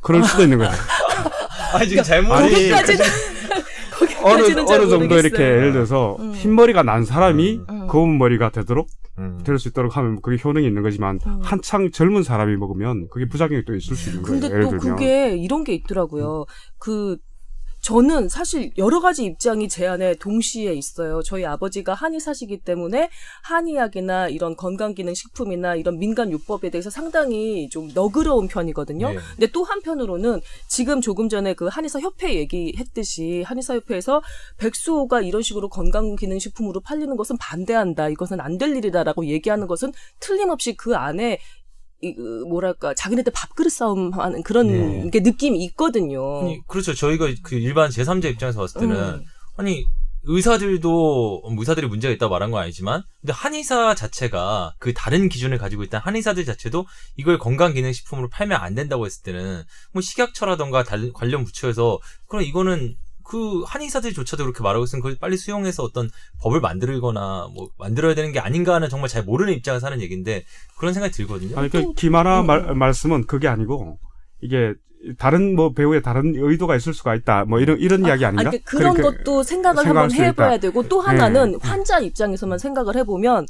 그럴 0.00 0.22
수도 0.22 0.44
있는 0.44 0.58
거죠. 0.58 0.70
아 1.74 1.84
지금 1.84 2.02
잘못 2.02 2.32
아니, 2.32 2.50
거기까지는 2.54 3.04
어느, 4.22 4.42
어느 4.42 4.64
정도 4.66 4.98
모르겠어요. 5.00 5.18
이렇게 5.20 5.42
예를 5.42 5.72
들어서 5.72 6.16
음. 6.20 6.32
흰 6.34 6.54
머리가 6.54 6.82
난 6.82 7.04
사람이 7.04 7.60
음. 7.68 7.86
검은 7.86 8.18
머리가 8.18 8.50
되도록 8.50 8.88
음. 9.18 9.40
될 9.44 9.58
수 9.58 9.68
있도록 9.68 9.96
하면 9.96 10.20
그게 10.20 10.36
효능이 10.42 10.66
있는 10.66 10.82
거지만 10.82 11.18
음. 11.26 11.38
한창 11.42 11.90
젊은 11.90 12.22
사람이 12.22 12.56
먹으면 12.56 13.08
그게 13.10 13.26
부작용이 13.28 13.64
또 13.64 13.74
있을 13.74 13.96
수 13.96 14.10
있는 14.10 14.22
거예요. 14.22 14.40
근데 14.40 14.54
예를 14.54 14.62
또 14.64 14.70
들면. 14.78 14.96
그게 14.96 15.36
이런 15.36 15.64
게 15.64 15.72
있더라고요. 15.74 16.44
그 16.78 17.16
저는 17.86 18.28
사실 18.28 18.72
여러 18.78 18.98
가지 18.98 19.24
입장이 19.24 19.68
제 19.68 19.86
안에 19.86 20.16
동시에 20.16 20.74
있어요. 20.74 21.22
저희 21.22 21.44
아버지가 21.44 21.94
한의사시기 21.94 22.58
때문에 22.62 23.10
한의학이나 23.44 24.26
이런 24.26 24.56
건강기능식품이나 24.56 25.76
이런 25.76 25.96
민간요법에 26.00 26.70
대해서 26.70 26.90
상당히 26.90 27.68
좀 27.70 27.88
너그러운 27.94 28.48
편이거든요. 28.48 29.10
네. 29.10 29.18
근데 29.36 29.46
또 29.52 29.62
한편으로는 29.62 30.40
지금 30.66 31.00
조금 31.00 31.28
전에 31.28 31.54
그 31.54 31.66
한의사 31.68 32.00
협회 32.00 32.34
얘기했듯이 32.34 33.44
한의사 33.46 33.76
협회에서 33.76 34.20
백수호가 34.58 35.20
이런 35.20 35.42
식으로 35.42 35.68
건강기능식품으로 35.68 36.80
팔리는 36.80 37.16
것은 37.16 37.36
반대한다. 37.38 38.08
이것은 38.08 38.40
안 38.40 38.56
될 38.56 38.74
일이다라고 38.74 39.26
얘기하는 39.26 39.66
것은 39.66 39.92
틀림없이 40.18 40.76
그 40.78 40.96
안에 40.96 41.38
이, 42.02 42.14
그, 42.14 42.44
뭐랄까 42.48 42.94
자기네들 42.94 43.32
밥그릇 43.34 43.72
싸움 43.72 44.12
하는 44.12 44.42
그런 44.42 44.66
네. 44.68 45.10
게 45.10 45.20
느낌이 45.20 45.64
있거든요. 45.66 46.40
아니, 46.42 46.60
그렇죠. 46.66 46.94
저희가 46.94 47.26
그 47.42 47.54
일반 47.56 47.90
제3자 47.90 48.26
입장에서 48.26 48.60
봤을 48.60 48.80
때는 48.82 48.96
음. 48.96 49.24
아니 49.56 49.84
의사들도 50.50 51.42
의사들이 51.58 51.86
문제가 51.86 52.12
있다고 52.14 52.30
말한 52.32 52.50
건 52.50 52.62
아니지만 52.62 53.02
근데 53.20 53.32
한의사 53.32 53.94
자체가 53.94 54.74
그 54.78 54.92
다른 54.92 55.28
기준을 55.28 55.58
가지고 55.58 55.82
있던 55.84 56.00
한의사들 56.02 56.44
자체도 56.44 56.84
이걸 57.16 57.38
건강기능식품으로 57.38 58.28
팔면 58.28 58.60
안 58.60 58.74
된다고 58.74 59.06
했을 59.06 59.22
때는 59.22 59.62
뭐 59.92 60.02
식약처라던가 60.02 60.82
달- 60.84 61.12
관련 61.12 61.44
부처에서 61.44 61.98
그럼 62.26 62.44
이거는 62.44 62.96
그 63.28 63.62
한의사들조차도 63.66 64.44
그렇게 64.44 64.62
말하고 64.62 64.84
있으면 64.84 65.02
그걸 65.02 65.16
빨리 65.20 65.36
수용해서 65.36 65.82
어떤 65.82 66.08
법을 66.40 66.60
만들거나 66.60 67.48
뭐 67.54 67.68
만들어야 67.78 68.14
되는 68.14 68.32
게 68.32 68.38
아닌가 68.38 68.74
하는 68.74 68.88
정말 68.88 69.08
잘 69.08 69.24
모르는 69.24 69.52
입장에서 69.54 69.86
하는 69.86 70.00
얘기인데 70.00 70.44
그런 70.78 70.94
생각이 70.94 71.12
들거든요. 71.12 71.58
아니, 71.58 71.68
그 71.68 71.92
김하나 71.94 72.42
말, 72.42 72.74
말씀은 72.74 73.26
그게 73.26 73.48
아니고 73.48 73.98
이게 74.40 74.74
다른 75.18 75.54
뭐 75.54 75.72
배우의 75.72 76.02
다른 76.02 76.34
의도가 76.36 76.76
있을 76.76 76.94
수가 76.94 77.14
있다. 77.14 77.44
뭐 77.44 77.60
이런 77.60 77.78
이런 77.78 78.04
이야기 78.06 78.24
아닌가? 78.24 78.48
아니, 78.48 78.62
그런 78.64 78.94
그러니까 78.94 79.18
것도 79.24 79.42
생각을 79.42 79.86
한번 79.86 80.08
수 80.08 80.22
해봐야. 80.22 80.58
되고 80.58 80.82
또 80.88 81.02
네. 81.02 81.08
하나는 81.08 81.58
환자 81.60 81.98
입장에서만 81.98 82.58
생각을 82.58 82.96
해보면 82.96 83.46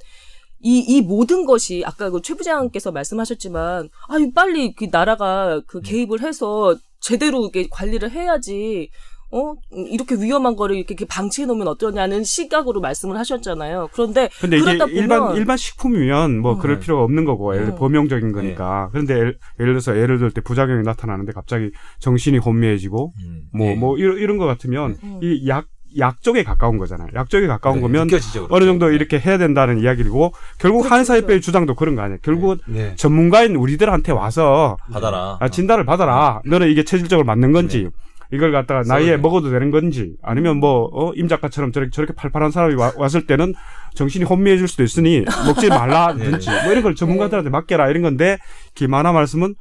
이, 0.61 0.79
이 0.81 1.03
모든 1.03 1.45
것이 1.45 1.83
아까 1.87 2.11
그 2.11 2.21
최 2.23 2.35
부장께서 2.35 2.93
말씀하셨지만 2.93 3.89
아유 4.09 4.33
빨리 4.35 4.75
그 4.75 4.89
나라가 4.91 5.61
그 5.67 5.81
개입을 5.81 6.23
해서 6.23 6.77
제대로 7.01 7.47
이게 7.47 7.69
관리를 7.71 8.11
해야지 8.11 8.91
어 9.33 9.55
이렇게 9.91 10.15
위험한 10.15 10.55
거를 10.57 10.77
이렇게 10.77 11.05
방치해 11.05 11.47
놓으면 11.47 11.67
어떠냐는 11.69 12.23
시각으로 12.25 12.81
말씀을 12.81 13.17
하셨잖아요. 13.19 13.89
그런데 13.93 14.29
근데 14.41 14.57
이게 14.59 14.79
보면 14.79 14.91
일반 14.91 15.37
일반 15.37 15.57
식품이면 15.57 16.39
뭐 16.39 16.55
음. 16.55 16.59
그럴 16.59 16.79
필요가 16.79 17.03
없는 17.03 17.25
거고 17.25 17.55
예를 17.55 17.67
들어 17.67 17.77
음. 17.77 17.79
범용적인 17.79 18.33
거니까. 18.33 18.89
그런데 18.93 19.15
예를, 19.15 19.39
예를 19.61 19.73
들어서 19.75 19.97
예를 19.97 20.19
들 20.19 20.31
때 20.31 20.41
부작용이 20.41 20.83
나타나는데 20.83 21.33
갑자기 21.33 21.71
정신이 21.99 22.39
혼미해지고 22.39 23.13
음, 23.25 23.43
뭐 23.53 23.67
예. 23.69 23.75
뭐 23.75 23.97
이런 23.97 24.19
이런 24.19 24.37
거 24.39 24.45
같으면 24.47 24.97
음. 25.03 25.19
이약 25.23 25.67
약 25.99 26.21
쪽에 26.23 26.45
가까운 26.45 26.77
거잖아요. 26.79 27.09
약 27.15 27.31
쪽에 27.31 27.47
가까운 27.47 27.77
네, 27.77 27.83
거면 27.83 28.07
느껴지죠, 28.09 28.49
그렇게. 28.49 28.55
어느 28.55 28.65
정도 28.65 28.91
이렇게 28.91 29.19
해야 29.19 29.39
된다는 29.39 29.79
이야기고 29.81 30.33
결국 30.59 30.81
그렇죠, 30.81 30.95
한의사협회의 30.95 31.41
주장도 31.41 31.75
그런 31.75 31.95
거 31.95 32.03
아니에요. 32.03 32.19
결국은 32.23 32.59
네. 32.67 32.95
전문가인 32.97 33.57
우리들한테 33.57 34.13
와서 34.13 34.77
받아라. 34.93 35.39
아, 35.41 35.49
진단을 35.49 35.87
받아라. 35.87 36.43
너는 36.45 36.69
이게 36.71 36.85
체질적으로 36.85 37.25
맞는 37.25 37.53
건지. 37.53 37.89
이걸 38.33 38.53
갖다가 38.53 38.83
나이에 38.87 39.07
써야 39.07 39.17
돼. 39.17 39.23
먹어도 39.23 39.51
되는 39.51 39.71
건지 39.71 40.15
아니면 40.23 40.59
뭐 40.59 40.89
어, 40.93 41.13
임 41.15 41.29
작가처럼 41.29 41.73
저렇게 41.73 41.91
저렇게 41.91 42.13
팔팔한 42.15 42.51
사람이 42.51 42.75
와- 42.75 42.93
왔을 42.97 43.27
때는 43.27 43.55
정신이 43.95 44.25
혼미해질 44.25 44.67
수도 44.69 44.83
있으니 44.83 45.25
먹지 45.47 45.69
말라든지 45.69 46.51
뭐 46.65 46.73
이런 46.73 46.83
걸 46.83 46.95
전문가들한테 46.95 47.51
맡겨라 47.51 47.89
이런 47.91 48.03
건데 48.03 48.39
김하나 48.75 49.13
말씀은 49.13 49.55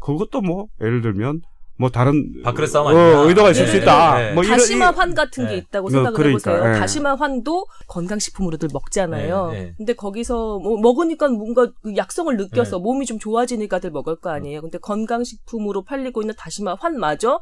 그것도 0.00 0.40
뭐 0.40 0.66
예를 0.80 1.00
들면 1.02 1.40
뭐 1.78 1.90
다른 1.90 2.42
밥그릇 2.44 2.68
싸움 2.70 2.88
어. 2.94 3.26
의도가 3.26 3.50
있을 3.50 3.66
수 3.66 3.72
네, 3.72 3.78
있다. 3.78 4.14
네, 4.18 4.28
네. 4.28 4.34
뭐 4.34 4.44
이런 4.44 4.58
다시마 4.58 4.90
이- 4.90 4.94
환 4.94 5.14
같은 5.14 5.44
게 5.46 5.50
네. 5.52 5.56
있다고 5.56 5.88
어, 5.88 5.90
생각을 5.90 6.16
그러니까, 6.16 6.50
해보세요. 6.52 6.74
예. 6.74 6.78
다시마 6.78 7.14
환도 7.16 7.66
건강식품으로들 7.88 8.68
먹잖아요. 8.72 9.50
네, 9.50 9.60
네. 9.64 9.74
근데 9.78 9.92
거기서 9.94 10.58
뭐 10.60 10.78
먹으니까 10.80 11.28
뭔가 11.28 11.66
그 11.82 11.96
약성을 11.96 12.36
느껴서 12.36 12.76
네. 12.76 12.82
몸이 12.82 13.06
좀 13.06 13.18
좋아지니까들 13.18 13.90
먹을 13.90 14.16
거 14.16 14.30
아니에요. 14.30 14.60
근데 14.60 14.78
건강식품으로 14.78 15.82
팔리고 15.82 16.22
있는 16.22 16.34
다시마 16.38 16.76
환마저 16.78 17.40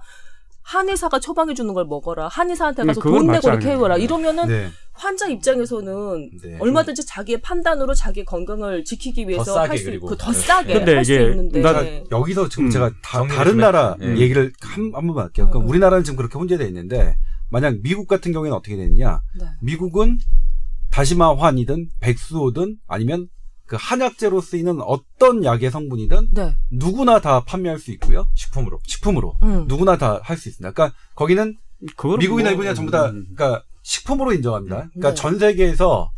한의사가 0.74 1.18
처방해 1.18 1.52
주는 1.54 1.74
걸 1.74 1.84
먹어라. 1.84 2.28
한의사한테 2.28 2.82
음, 2.82 2.86
가서 2.86 3.00
돈 3.00 3.26
내고 3.26 3.48
이렇게. 3.48 3.70
해봐라. 3.70 3.96
이러면은 3.96 4.46
네. 4.46 4.68
환자 4.92 5.26
입장에서는 5.28 6.30
네. 6.42 6.58
얼마든지 6.60 7.04
자기의 7.06 7.40
판단으로 7.40 7.92
자기의 7.92 8.24
건강을 8.24 8.84
지키기 8.84 9.26
위해서 9.26 9.52
싸게 9.54 9.68
할수 9.70 9.84
그리고. 9.86 10.06
있고 10.06 10.16
더 10.16 10.30
네. 10.30 10.38
싸게 10.38 10.72
근데 10.74 10.94
할 10.94 11.04
수 11.04 11.12
있는데 11.14 11.60
나- 11.60 11.84
여기서 12.12 12.48
지금 12.48 12.66
음. 12.66 12.70
제가 12.70 12.90
다, 13.02 13.18
정리를 13.18 13.36
다른 13.36 13.50
좀 13.52 13.60
나라 13.60 13.96
해. 14.00 14.06
예. 14.14 14.16
얘기를 14.18 14.52
한, 14.60 14.84
한 14.94 15.06
번만 15.08 15.24
할게요. 15.24 15.48
그럼 15.50 15.64
음. 15.64 15.68
우리나라는 15.70 16.04
지금 16.04 16.16
그렇게 16.16 16.38
혼재되어 16.38 16.66
있는데, 16.68 17.16
만약 17.48 17.74
미국 17.82 18.06
같은 18.06 18.30
경우에는 18.30 18.56
어떻게 18.56 18.76
되느냐. 18.76 19.20
네. 19.40 19.46
미국은 19.62 20.18
다시마환이든 20.92 21.88
백수호든 21.98 22.76
아니면 22.86 23.26
그 23.70 23.76
한약재로 23.78 24.40
쓰이는 24.40 24.80
어떤 24.80 25.44
약의 25.44 25.70
성분이든 25.70 26.30
네. 26.32 26.56
누구나 26.72 27.20
다 27.20 27.44
판매할 27.44 27.78
수 27.78 27.92
있고요. 27.92 28.26
식품으로. 28.34 28.80
식품으로. 28.84 29.36
음. 29.44 29.66
누구나 29.68 29.96
다 29.96 30.18
할 30.24 30.36
수 30.36 30.48
있습니다. 30.48 30.72
그러니까 30.72 30.96
거기는 31.14 31.56
미국이나 32.18 32.48
뭐- 32.48 32.50
일본이나 32.50 32.74
전부 32.74 32.90
다 32.90 33.10
음. 33.10 33.26
그러니까 33.36 33.62
식품으로 33.84 34.32
인정합니다. 34.32 34.88
그러니까 34.88 35.10
네. 35.10 35.14
전 35.14 35.38
세계에서 35.38 36.10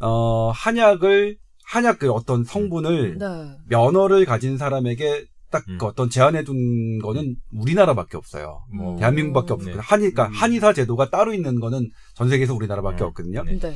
어 0.00 0.50
한약을 0.50 1.36
한약 1.64 2.00
그 2.00 2.10
어떤 2.10 2.42
성분을 2.42 3.18
네. 3.18 3.26
면허를 3.68 4.24
가진 4.24 4.58
사람에게 4.58 5.26
딱 5.52 5.62
음. 5.68 5.78
그 5.78 5.86
어떤 5.86 6.10
제한해 6.10 6.42
둔 6.42 6.98
거는 6.98 7.36
우리나라밖에 7.52 8.16
없어요. 8.16 8.64
뭐 8.74 8.94
음. 8.94 8.96
대한민국밖에 8.98 9.52
없거든요. 9.52 9.76
네. 9.76 9.80
한의, 9.84 10.10
그러니까 10.12 10.26
음. 10.26 10.32
한의사 10.42 10.72
제도가 10.72 11.10
따로 11.10 11.32
있는 11.32 11.60
거는 11.60 11.90
전 12.14 12.28
세계에서 12.28 12.54
우리나라밖에 12.54 12.96
네. 12.98 13.04
없거든요. 13.04 13.44
네. 13.44 13.56
네. 13.60 13.74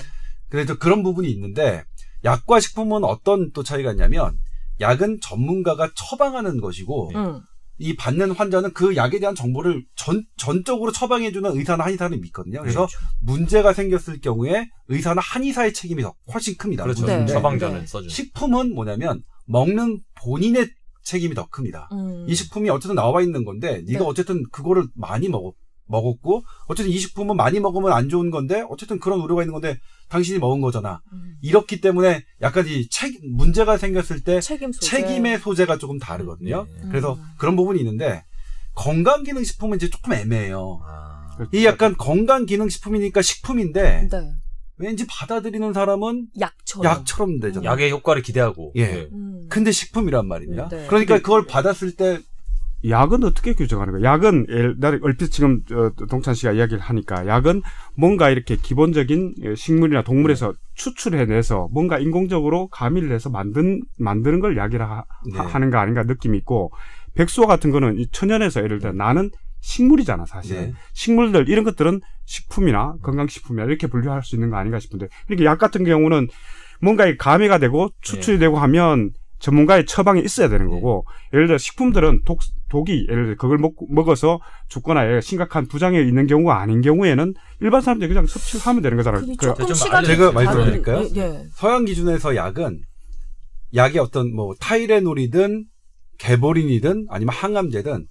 그래서 0.49 0.77
그런 0.77 1.05
부분이 1.05 1.31
있는데 1.31 1.85
약과 2.25 2.61
식품은 2.61 3.05
어떤 3.05 3.51
또 3.53 3.63
차이가 3.63 3.91
있냐면 3.93 4.39
약은 4.81 5.21
전문가가 5.21 5.91
처방하는 5.95 6.61
것이고 6.61 7.11
네. 7.13 7.19
음. 7.19 7.41
이 7.79 7.97
받는 7.97 8.33
환자는 8.33 8.75
그 8.75 8.95
약에 8.97 9.19
대한 9.19 9.35
정보를 9.35 9.85
전, 9.97 10.23
전적으로 10.37 10.93
처방해주는 10.93 11.57
의사나 11.57 11.85
한의사를 11.85 12.17
믿거든요. 12.19 12.61
그래서 12.61 12.87
그렇죠. 12.87 12.99
문제가 13.21 13.73
생겼을 13.73 14.21
경우에 14.21 14.69
의사나 14.89 15.21
한의사의 15.21 15.73
책임이 15.73 16.03
더 16.03 16.15
훨씬 16.33 16.57
큽니다. 16.57 16.85
그렇죠. 16.85 17.07
네. 17.07 17.27
처방전을 17.27 17.81
네. 17.81 17.87
써주는. 17.87 18.09
식품은 18.09 18.75
뭐냐면 18.75 19.23
먹는 19.47 20.01
본인의 20.23 20.69
책임이 21.03 21.35
더 21.35 21.49
큽니다. 21.49 21.89
음. 21.93 22.27
이 22.29 22.35
식품이 22.35 22.71
어쨌든 22.71 22.95
나와 22.95 23.23
있는 23.23 23.45
건데 23.45 23.83
네가 23.87 23.99
네. 23.99 24.05
어쨌든 24.05 24.45
그거를 24.53 24.87
많이 24.95 25.29
먹었, 25.29 25.55
먹었고 25.87 26.45
어쨌든 26.69 26.93
이 26.93 26.99
식품은 26.99 27.37
많이 27.37 27.59
먹으면 27.59 27.93
안 27.93 28.09
좋은 28.09 28.31
건데 28.31 28.65
어쨌든 28.69 29.01
그런 29.01 29.21
우려가 29.21 29.43
있는 29.43 29.53
건데 29.53 29.79
당신이 30.13 30.39
먹은 30.39 30.61
거잖아. 30.61 31.01
음. 31.11 31.37
이렇기 31.41 31.81
때문에 31.81 32.23
약간 32.43 32.67
이 32.69 32.87
책, 32.91 33.15
문제가 33.25 33.79
생겼을 33.79 34.21
때 34.21 34.41
책임 34.41 34.71
소재. 34.71 34.87
책임의 34.87 35.39
소재가 35.39 35.79
조금 35.79 35.99
다르거든요. 35.99 36.67
네. 36.71 36.89
그래서 36.91 37.15
음. 37.15 37.23
그런 37.39 37.57
부분이 37.57 37.79
있는데 37.81 38.23
건강기능식품은 38.75 39.79
이제 39.79 39.89
조금 39.89 40.13
애매해요. 40.13 40.81
아. 40.85 41.39
이 41.53 41.65
약간 41.65 41.97
건강기능식품이니까 41.97 43.23
식품인데 43.23 44.09
네. 44.11 44.33
왠지 44.77 45.07
받아들이는 45.09 45.73
사람은 45.73 46.29
약처럼. 46.39 46.85
약처럼 46.85 47.41
되잖아요. 47.41 47.71
약의 47.71 47.91
효과를 47.91 48.21
기대하고. 48.21 48.73
예. 48.77 48.87
네. 48.87 49.09
음. 49.13 49.47
근데 49.49 49.73
식품이란 49.73 50.29
말입니다. 50.29 50.69
네. 50.69 50.87
그러니까 50.89 51.19
그걸 51.19 51.47
받았을 51.47 51.97
때 51.97 52.21
약은 52.89 53.23
어떻게 53.25 53.55
규정하는 53.55 53.93
거야? 53.93 54.13
약은 54.13 54.47
예, 54.51 54.75
나 54.79 54.99
얼핏 55.03 55.31
지금 55.31 55.63
어, 55.73 55.91
동찬 56.09 56.35
씨가 56.35 56.53
이야기를 56.53 56.81
하니까 56.81 57.27
약은 57.27 57.63
뭔가 57.97 58.31
이렇게 58.31 58.57
기본적인 58.57 59.35
예, 59.45 59.55
식물이나 59.55 60.03
동물에서 60.03 60.55
추출해내서 60.75 61.69
뭔가 61.73 61.99
인공적으로 61.99 62.69
가미를 62.69 63.13
해서 63.13 63.31
만든 63.31 63.83
만드는 63.99 64.41
걸 64.41 64.57
약이라 64.57 64.89
하, 64.89 65.05
네. 65.33 65.39
하는 65.39 65.71
거 65.71 65.79
아닌가 65.79 66.03
느낌이 66.03 66.37
있고 66.39 66.73
백수와 67.15 67.47
같은 67.47 67.71
거는 67.71 67.99
이 67.99 68.09
천연에서 68.11 68.63
예를 68.65 68.79
들어 68.79 68.93
나는 68.93 69.31
식물이잖아 69.61 70.27
사실 70.27 70.57
네. 70.57 70.73
식물들 70.93 71.49
이런 71.49 71.65
것들은 71.65 72.01
식품이나 72.25 72.97
건강식품이나 73.03 73.65
이렇게 73.67 73.87
분류할 73.87 74.23
수 74.23 74.35
있는 74.35 74.51
거 74.51 74.57
아닌가 74.57 74.81
싶은데 74.81 75.09
이렇게 75.29 75.45
약 75.45 75.59
같은 75.59 75.85
경우는 75.85 76.29
뭔가 76.81 77.07
이 77.07 77.17
가미가 77.17 77.59
되고 77.59 77.91
추출이 78.01 78.39
되고 78.39 78.59
하면 78.59 79.13
전문가의 79.43 79.85
처방이 79.87 80.23
있어야 80.23 80.49
되는 80.49 80.69
거고 80.69 81.05
예를 81.35 81.49
들어 81.49 81.59
식품들은 81.59 82.23
독, 82.25 82.39
독이 82.69 83.07
예를 83.11 83.25
들어 83.25 83.37
그걸 83.37 83.59
먹, 83.59 83.75
먹어서 83.91 84.41
죽거나 84.69 85.21
심각한 85.21 85.67
부작용이 85.67 86.07
있는 86.09 86.27
경우가 86.29 86.61
아닌 86.61 86.81
경우에는 86.81 87.35
일반 87.61 87.81
사람들이 87.83 88.09
그냥 88.09 88.27
섭취를 88.27 88.65
하면 88.67 88.83
되는 88.83 88.97
거잖아요. 88.97 89.27
그- 89.27 89.37
조금 89.47 89.67
좀 89.67 89.75
시간이 89.75 90.07
제가 90.07 90.31
말씀드릴까요? 90.33 91.09
예, 91.17 91.21
예. 91.21 91.45
서양 91.55 91.85
기준에서 91.85 92.37
약은 92.37 92.81
약이 93.75 93.99
어떤 93.99 94.33
뭐 94.35 94.55
타이레놀이든 94.61 95.65
개보린이든 96.19 97.07
아니면 97.11 97.35
항암제든 97.35 98.07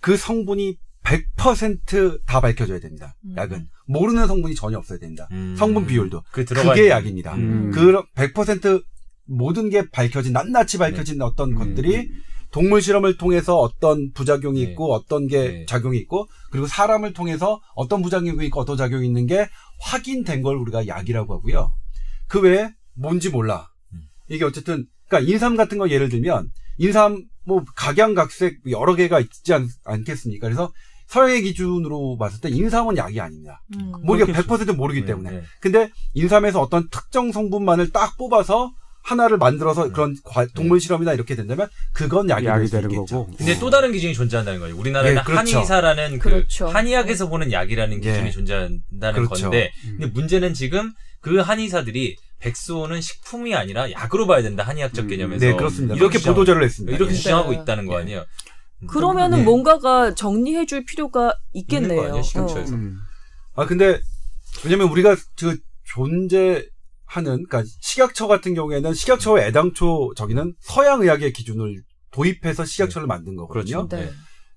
그 0.00 0.16
성분이 0.16 0.76
100%다 1.02 2.40
밝혀져야 2.40 2.78
됩니다. 2.78 3.14
음. 3.24 3.34
약은 3.36 3.66
모르는 3.86 4.26
성분이 4.28 4.54
전혀 4.54 4.78
없어야 4.78 4.98
됩니다. 4.98 5.26
음. 5.32 5.56
성분 5.58 5.86
비율도 5.86 6.22
그 6.30 6.44
그게 6.44 6.88
약입니다. 6.90 7.34
음. 7.34 7.72
그100% 7.74 8.82
모든 9.28 9.70
게 9.70 9.88
밝혀진 9.90 10.32
낱낱이 10.32 10.78
밝혀진 10.78 11.22
어떤 11.22 11.52
음. 11.52 11.54
것들이 11.54 12.10
동물 12.50 12.80
실험을 12.80 13.18
통해서 13.18 13.58
어떤 13.58 14.10
부작용이 14.12 14.64
네. 14.64 14.70
있고 14.70 14.92
어떤 14.92 15.26
게 15.26 15.48
네. 15.48 15.66
작용이 15.66 15.98
있고 15.98 16.28
그리고 16.50 16.66
사람을 16.66 17.12
통해서 17.12 17.60
어떤 17.74 18.02
부작용이 18.02 18.46
있고 18.46 18.60
어떤 18.60 18.76
작용이 18.76 19.06
있는 19.06 19.26
게 19.26 19.48
확인된 19.80 20.42
걸 20.42 20.56
우리가 20.56 20.86
약이라고 20.86 21.34
하고요. 21.34 21.72
그 22.26 22.40
외에 22.40 22.70
뭔지 22.94 23.28
몰라. 23.28 23.68
음. 23.92 24.00
이게 24.28 24.44
어쨌든 24.44 24.86
그러니까 25.08 25.30
인삼 25.30 25.56
같은 25.56 25.78
거 25.78 25.90
예를 25.90 26.08
들면 26.08 26.50
인삼 26.78 27.24
뭐 27.44 27.64
각양각색 27.76 28.60
여러 28.70 28.94
개가 28.94 29.20
있지 29.20 29.52
않, 29.52 29.68
않겠습니까? 29.84 30.46
그래서 30.46 30.72
서양의 31.06 31.42
기준으로 31.42 32.18
봤을 32.18 32.40
때 32.40 32.50
인삼은 32.50 32.96
약이 32.96 33.20
아닙니다. 33.20 33.62
음. 33.76 33.92
뭐 34.04 34.16
이게 34.16 34.26
그렇겠죠. 34.26 34.72
100% 34.72 34.76
모르기 34.76 35.00
네, 35.00 35.06
때문에. 35.06 35.30
네. 35.30 35.42
근데 35.60 35.90
인삼에서 36.14 36.60
어떤 36.60 36.88
특정 36.90 37.32
성분만을 37.32 37.92
딱 37.92 38.16
뽑아서 38.18 38.72
하나를 39.08 39.38
만들어서 39.38 39.86
음. 39.86 39.92
그런 39.92 40.16
과- 40.22 40.46
동물 40.54 40.80
실험이나 40.80 41.14
이렇게 41.14 41.34
된다면 41.34 41.68
그건 41.92 42.28
약이, 42.28 42.44
약이 42.44 42.58
될수 42.60 42.72
되는 42.72 42.90
있겠죠. 42.90 43.24
거고. 43.26 43.36
근데 43.38 43.58
또 43.58 43.70
다른 43.70 43.90
기준이 43.92 44.12
존재한다는 44.12 44.60
거예요. 44.60 44.76
우리나라는 44.76 45.16
예, 45.18 45.22
그렇죠. 45.22 45.38
한의사라는 45.56 46.18
그 46.18 46.28
그렇죠. 46.28 46.68
한의학에서 46.68 47.28
보는 47.28 47.50
약이라는 47.50 48.00
기준이 48.02 48.26
예. 48.26 48.30
존재한다는 48.30 49.24
그렇죠. 49.26 49.42
건데, 49.44 49.72
음. 49.84 49.96
근데 49.98 50.06
문제는 50.12 50.52
지금 50.52 50.92
그 51.20 51.38
한의사들이 51.38 52.16
백수호는 52.40 53.00
식품이 53.00 53.54
아니라 53.54 53.90
약으로 53.90 54.26
봐야 54.26 54.42
된다 54.42 54.62
한의학적 54.62 55.06
음. 55.06 55.08
개념에서 55.08 55.44
네, 55.46 55.56
그렇습니다. 55.56 55.94
이렇게 55.94 56.18
주장- 56.18 56.34
보도자를 56.34 56.62
했습니다. 56.62 56.94
이렇게 56.96 57.12
예. 57.12 57.16
주장하고 57.16 57.52
네. 57.52 57.58
있다는 57.62 57.86
거 57.86 57.94
예. 57.96 58.02
아니에요? 58.02 58.24
그러면은 58.88 59.38
네. 59.38 59.44
뭔가가 59.44 60.14
정리해줄 60.14 60.84
필요가 60.84 61.34
있겠네요. 61.54 62.02
아니에요, 62.02 62.22
시각처에서. 62.22 62.74
음. 62.74 62.98
아 63.56 63.66
근데 63.66 64.00
왜냐면 64.64 64.88
우리가 64.88 65.16
그 65.40 65.56
존재 65.84 66.64
하는 67.08 67.44
그러니까 67.48 67.64
식약처 67.80 68.26
같은 68.28 68.54
경우에는 68.54 68.92
식약처의 68.92 69.46
애당초 69.46 70.12
저기는 70.14 70.54
서양 70.60 71.00
의학의 71.02 71.32
기준을 71.32 71.82
도입해서 72.10 72.64
식약처를 72.64 73.06
만든 73.06 73.34
거거든요. 73.34 73.88
그렇죠. 73.88 73.96
네. 73.96 74.10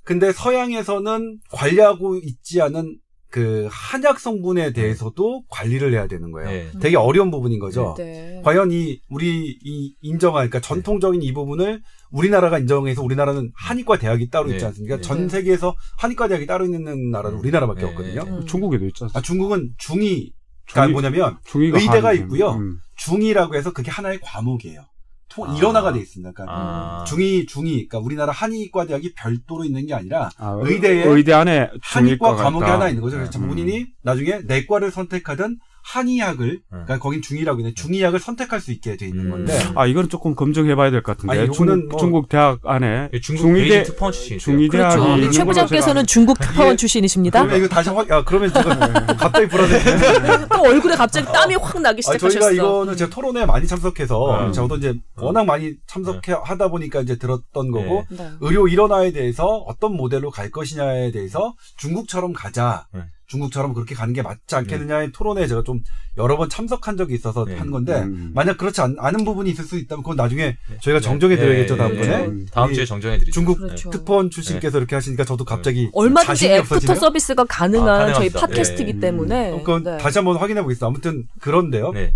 근데 0.03 0.31
서양에서는 0.31 1.39
관리하고 1.51 2.17
있지 2.17 2.61
않은 2.61 2.97
그 3.29 3.69
한약 3.71 4.19
성분에 4.19 4.73
대해서도 4.73 5.43
관리를 5.47 5.93
해야 5.93 6.05
되는 6.07 6.31
거예요. 6.31 6.49
네. 6.49 6.69
되게 6.81 6.97
어려운 6.97 7.31
부분인 7.31 7.59
거죠. 7.59 7.95
네. 7.97 8.41
과연 8.43 8.71
이 8.73 8.99
우리 9.09 9.57
이 9.63 9.95
인정한 10.01 10.49
그러니까 10.49 10.59
전통적인 10.59 11.21
이 11.21 11.31
부분을 11.31 11.81
우리나라가 12.11 12.59
인정해서 12.59 13.01
우리나라는 13.01 13.53
한의과 13.55 13.99
대학이 13.99 14.29
따로 14.29 14.49
네. 14.49 14.55
있지 14.55 14.65
않습니까? 14.65 14.97
네. 14.97 15.01
전 15.01 15.29
세계에서 15.29 15.73
한의과 15.97 16.27
대학이 16.27 16.45
따로 16.45 16.65
있는 16.65 17.09
나라는 17.09 17.37
음. 17.37 17.39
우리나라밖에 17.39 17.81
네. 17.81 17.87
없거든요. 17.87 18.21
음. 18.23 18.45
중국에도 18.45 18.85
있지 18.85 19.05
않습니까? 19.05 19.19
아 19.19 19.21
중국은 19.21 19.75
중이 19.77 20.33
그러니까 20.71 20.87
중이- 20.87 20.91
뭐냐면 20.91 21.37
의대가 21.53 22.13
있고요. 22.13 22.51
음. 22.51 22.79
중이라고 22.97 23.55
해서 23.55 23.73
그게 23.73 23.89
하나의 23.91 24.19
과목이에요. 24.21 24.85
토, 25.29 25.45
아. 25.47 25.55
일원화가 25.55 25.93
돼 25.93 25.99
있습니다. 25.99 26.31
그러니까 26.33 26.55
아. 26.57 27.03
중이 27.05 27.45
중이 27.45 27.71
그러니까 27.87 27.99
우리나라 27.99 28.33
한의과 28.33 28.85
대학이 28.85 29.13
별도로 29.15 29.63
있는 29.63 29.85
게 29.85 29.93
아니라 29.93 30.29
아, 30.37 30.57
의대에 30.61 31.05
의대 31.05 31.31
안에 31.33 31.69
한의과 31.81 32.35
과목이 32.35 32.65
있다. 32.65 32.73
하나 32.73 32.89
있는 32.89 33.01
거죠. 33.01 33.15
그래서 33.17 33.39
음. 33.39 33.47
본인이 33.47 33.87
나중에 34.03 34.39
내과를 34.45 34.91
선택하든 34.91 35.57
한의학을 35.83 36.61
그러니까 36.69 36.99
거긴 36.99 37.21
중의라고 37.21 37.59
있는데 37.59 37.73
중의학을 37.75 38.19
선택할 38.19 38.59
수 38.61 38.71
있게 38.71 38.97
돼 38.97 39.07
있는 39.07 39.25
음. 39.25 39.31
건데 39.31 39.59
아 39.75 39.85
이거는 39.87 40.09
조금 40.09 40.35
검증해봐야 40.35 40.91
될 40.91 41.01
것 41.01 41.17
같은데 41.17 41.39
아니, 41.39 41.47
요거는 41.47 41.89
뭐- 41.89 41.99
중국 41.99 42.29
대학 42.29 42.59
안에 42.63 43.09
예, 43.13 43.19
중국 43.19 43.41
중의대 43.43 43.83
특파원 43.83 44.11
출신이세요. 44.13 44.39
중의대학이 44.39 44.95
그렇죠. 44.95 45.11
있는 45.15 45.27
우리 45.27 45.31
최 45.33 45.43
부장께서는 45.43 46.01
제가 46.01 46.05
중국 46.05 46.39
특파원 46.39 46.71
이게- 46.73 46.77
출신이십니다. 46.77 47.39
그러면 47.41 47.57
이거 47.59 47.67
다시 47.67 47.89
확, 47.89 48.11
아, 48.11 48.23
그러면 48.23 48.49
지금 48.53 48.63
갑자기 49.17 49.47
불안해. 49.47 50.47
또 50.53 50.61
얼굴에 50.61 50.95
갑자기 50.95 51.25
땀이 51.31 51.55
확 51.55 51.81
나기 51.81 51.99
아, 51.99 52.01
시작하셨어. 52.13 52.39
저희가 52.39 52.51
이거는 52.51 52.95
제가 52.97 53.09
토론에 53.09 53.45
많이 53.45 53.65
참석해서 53.67 54.47
음. 54.47 54.51
저도 54.53 54.77
이제 54.77 54.93
워낙 55.17 55.45
많이 55.45 55.73
참석해 55.87 56.33
하다 56.43 56.67
보니까 56.69 57.01
이제 57.01 57.17
들었던 57.17 57.71
거고 57.71 58.05
네. 58.09 58.29
의료 58.41 58.67
일원화에 58.67 59.11
대해서 59.11 59.45
어떤 59.67 59.95
모델로 59.95 60.29
갈 60.31 60.51
것이냐에 60.51 61.11
대해서 61.11 61.53
중국처럼 61.77 62.33
가자. 62.33 62.85
네. 62.93 63.01
중국처럼 63.31 63.73
그렇게 63.73 63.95
가는 63.95 64.13
게 64.13 64.21
맞지 64.21 64.55
않겠느냐의 64.55 65.11
토론에 65.13 65.47
제가 65.47 65.63
좀 65.63 65.79
여러 66.17 66.35
번 66.35 66.49
참석한 66.49 66.97
적이 66.97 67.15
있어서 67.15 67.45
네. 67.45 67.55
한 67.55 67.71
건데 67.71 68.01
음. 68.01 68.31
만약 68.35 68.57
그렇지 68.57 68.81
않, 68.81 68.97
은 68.99 69.23
부분이 69.25 69.49
있을 69.49 69.63
수 69.63 69.77
있다면 69.77 70.03
그건 70.03 70.17
나중에 70.17 70.57
네. 70.69 70.77
저희가 70.81 70.99
네. 70.99 71.01
정정해 71.01 71.37
드려야겠죠 71.37 71.75
네, 71.75 71.77
다음번에 71.77 72.07
네. 72.07 72.25
음. 72.25 72.45
다음 72.51 72.71
이 72.71 72.75
주에 72.75 72.85
정정해 72.85 73.17
드리죠. 73.17 73.31
중국 73.31 73.57
그렇죠. 73.57 73.89
특파원 73.89 74.29
출신께서 74.29 74.77
이렇게 74.77 74.95
하시니까 74.95 75.23
저도 75.23 75.45
갑자기 75.45 75.89
얼마든지 75.93 76.27
자신이 76.27 76.53
애프터 76.55 76.75
없어지네요. 76.75 76.99
서비스가 76.99 77.45
가능한 77.45 78.09
아, 78.09 78.13
저희. 78.13 78.29
팟캐스트이기 78.29 78.93
네. 78.95 78.99
때문에 78.99 79.51
어, 79.51 79.57
그건 79.59 79.83
네. 79.83 79.97
다시 79.97 80.17
한번 80.17 80.35
확인해 80.37 80.61
보겠습니다. 80.61 80.87
아무튼 80.87 81.25
그런데요. 81.39 81.91
네. 81.91 82.13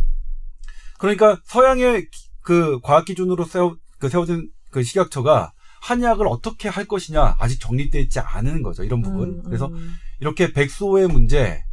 그러니까 0.98 1.40
서양의 1.46 2.10
기- 2.12 2.30
그 2.42 2.80
과학 2.84 3.06
기준으로 3.06 3.46
세워 3.46 3.76
그 4.00 4.10
세워진 4.10 4.50
그 4.72 4.84
식약처가 4.84 5.52
한약을 5.82 6.28
어떻게 6.28 6.68
할 6.68 6.86
것이냐 6.86 7.36
아직 7.40 7.60
정립되어 7.60 8.02
있지 8.02 8.20
않은 8.20 8.64
거죠. 8.64 8.84
이런 8.84 9.02
부분. 9.02 9.30
음, 9.30 9.44
그래서 9.46 9.68
음. 9.68 9.96
이렇게 10.26 10.52
백수호의 10.52 11.08
문제. 11.08 11.64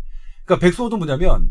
그러니까 0.44 0.66
백수호도 0.66 0.98
뭐냐면 0.98 1.48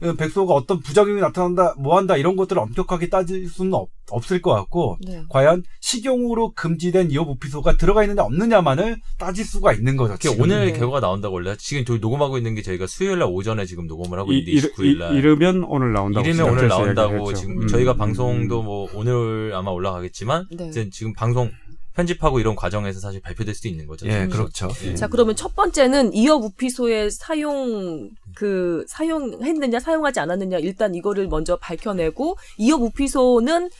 그 0.00 0.16
백수호가 0.16 0.52
어떤 0.52 0.80
부작용이 0.80 1.20
나타난다, 1.20 1.76
뭐 1.78 1.96
한다 1.96 2.16
이런 2.16 2.34
것들을 2.34 2.60
엄격하게 2.60 3.08
따질 3.08 3.48
수는 3.48 3.74
없, 3.74 3.88
없을 4.10 4.42
것 4.42 4.50
같고 4.50 4.98
네. 5.06 5.22
과연 5.28 5.62
식용으로 5.80 6.54
금지된 6.54 7.12
이오부피소가 7.12 7.76
들어가 7.76 8.02
있느냐 8.02 8.22
없느냐만을 8.22 8.96
따질 9.16 9.44
수가 9.44 9.72
있는 9.72 9.96
거죠. 9.96 10.16
지금. 10.18 10.40
오늘 10.40 10.66
네. 10.66 10.72
결과가 10.72 10.98
나온다고 10.98 11.36
원래 11.36 11.54
지금 11.56 11.84
저희 11.84 12.00
녹음하고 12.00 12.36
있는 12.36 12.56
게 12.56 12.62
저희가 12.62 12.88
수요일 12.88 13.20
날 13.20 13.28
오전에 13.30 13.64
지금 13.64 13.86
녹음을 13.86 14.18
하고 14.18 14.32
이, 14.32 14.38
있는데 14.38 14.50
이르, 14.50 14.72
29일 14.72 14.98
날. 14.98 15.14
이, 15.14 15.18
이르면 15.18 15.64
오늘 15.68 15.92
나온다고 15.92 16.26
이르면 16.26 16.50
오늘 16.50 16.66
나온다고. 16.66 17.32
지금 17.34 17.62
음, 17.62 17.68
저희가 17.68 17.92
음, 17.92 17.96
방송도 17.98 18.62
뭐 18.64 18.88
오늘 18.94 19.52
아마 19.54 19.70
올라가겠지만 19.70 20.48
네. 20.50 20.66
이제 20.66 20.90
지금 20.90 21.12
방송 21.12 21.52
편집하고 21.94 22.40
이런 22.40 22.56
과정에서 22.56 23.00
사실 23.00 23.20
발표될 23.20 23.54
수도 23.54 23.68
있는 23.68 23.86
거죠. 23.86 24.06
예. 24.06 24.26
그렇죠. 24.26 24.68
예. 24.84 24.94
자, 24.94 25.08
그러면 25.08 25.36
첫 25.36 25.54
번째는 25.54 26.14
이어 26.14 26.38
무피소의 26.38 27.10
사용, 27.10 28.10
그, 28.34 28.84
사용했느냐, 28.88 29.80
사용하지 29.80 30.20
않았느냐, 30.20 30.58
일단 30.58 30.94
이거를 30.94 31.28
먼저 31.28 31.56
밝혀내고, 31.56 32.36
이어 32.58 32.78
무피소는, 32.78 33.70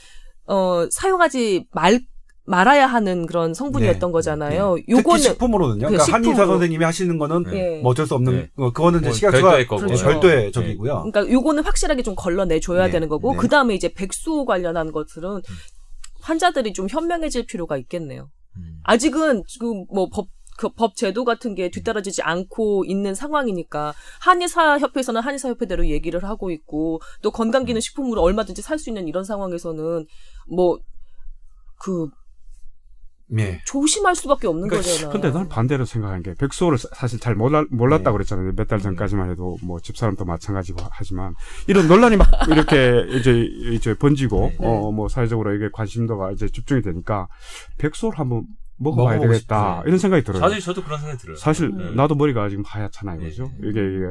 어, 0.46 0.86
사용하지 0.90 1.66
말, 1.72 2.00
말아야 2.44 2.88
하는 2.88 3.26
그런 3.26 3.54
성분이었던 3.54 4.10
네. 4.10 4.12
거잖아요. 4.12 4.74
특히 4.76 4.92
요거는, 4.92 5.20
식품으로는요. 5.20 5.86
그 5.86 5.92
그러니까 5.92 6.12
한의사 6.12 6.32
식품으로. 6.32 6.46
선생님이 6.54 6.84
하시는 6.84 7.16
거는 7.16 7.44
네. 7.44 7.76
예. 7.76 7.80
뭐 7.80 7.92
어쩔 7.92 8.04
수 8.04 8.14
없는 8.16 8.32
네. 8.32 8.50
어, 8.56 8.72
그거는 8.72 8.98
이제 8.98 9.08
뭐 9.08 9.14
식약처가 9.14 9.42
별도의 9.42 9.66
거고. 9.68 9.82
그렇죠. 9.82 10.04
별도의 10.04 10.52
적이고요. 10.52 11.04
그러니까 11.10 11.32
요거는 11.32 11.62
확실하게 11.62 12.02
좀 12.02 12.16
걸러내 12.16 12.58
줘야 12.58 12.86
네. 12.86 12.90
되는 12.90 13.08
거고, 13.08 13.30
네. 13.32 13.38
그 13.38 13.48
다음에 13.48 13.74
이제 13.76 13.92
백수 13.94 14.44
관련한 14.44 14.90
것들은 14.90 15.40
환자들이 16.22 16.72
좀 16.72 16.88
현명해질 16.88 17.46
필요가 17.46 17.76
있겠네요. 17.76 18.30
음. 18.56 18.80
아직은 18.84 19.44
지금 19.46 19.84
뭐 19.92 20.08
법, 20.08 20.28
그 20.58 20.68
법 20.68 20.94
제도 20.96 21.24
같은 21.24 21.54
게 21.54 21.70
뒤따라지지 21.70 22.22
않고 22.22 22.84
있는 22.86 23.14
상황이니까 23.14 23.94
한의사 24.20 24.78
협회에서는 24.78 25.20
한의사 25.20 25.48
협회대로 25.48 25.88
얘기를 25.88 26.22
하고 26.24 26.50
있고 26.50 27.00
또 27.22 27.30
건강기능식품으로 27.30 28.20
얼마든지 28.22 28.62
살 28.62 28.78
수 28.78 28.90
있는 28.90 29.08
이런 29.08 29.24
상황에서는 29.24 30.06
뭐 30.48 30.78
그 31.82 32.08
예. 33.38 33.60
조심할 33.66 34.14
수밖에 34.14 34.46
없는 34.46 34.68
그러니까 34.68 34.90
거잖아. 34.92 35.12
근데 35.12 35.30
난 35.30 35.48
반대로 35.48 35.84
생각한 35.84 36.22
게 36.22 36.34
백수호를 36.34 36.76
사- 36.78 36.88
사실 36.94 37.18
잘 37.18 37.34
몰라, 37.34 37.64
몰랐다고 37.70 38.10
네. 38.18 38.24
그랬잖아요. 38.24 38.52
몇 38.54 38.66
달 38.68 38.78
전까지만 38.80 39.30
해도 39.30 39.56
뭐 39.62 39.80
집사람도 39.80 40.24
마찬가지고 40.24 40.82
하지만 40.90 41.34
이런 41.66 41.88
논란이 41.88 42.16
막 42.16 42.28
이렇게 42.50 43.04
이제 43.18 43.40
이제 43.72 43.94
번지고 43.94 44.52
네. 44.60 44.66
어뭐 44.66 45.08
사회적으로 45.08 45.54
이게 45.54 45.68
관심도가 45.72 46.32
이제 46.32 46.48
집중이 46.48 46.82
되니까 46.82 47.26
백수호를 47.78 48.18
한번 48.18 48.44
먹어봐야 48.78 49.20
되겠다 49.20 49.76
싶네. 49.76 49.82
이런 49.88 49.98
생각이 49.98 50.24
들어요. 50.24 50.40
사실 50.40 50.60
저도 50.60 50.82
그런 50.82 50.98
생각이 50.98 51.18
들어요. 51.20 51.36
사실 51.36 51.66
음. 51.68 51.94
나도 51.96 52.14
머리가 52.14 52.48
지금 52.48 52.64
하얗잖아요, 52.66 53.18
네. 53.20 53.26
그죠? 53.26 53.50
이게 53.62 53.80
이게 53.80 54.06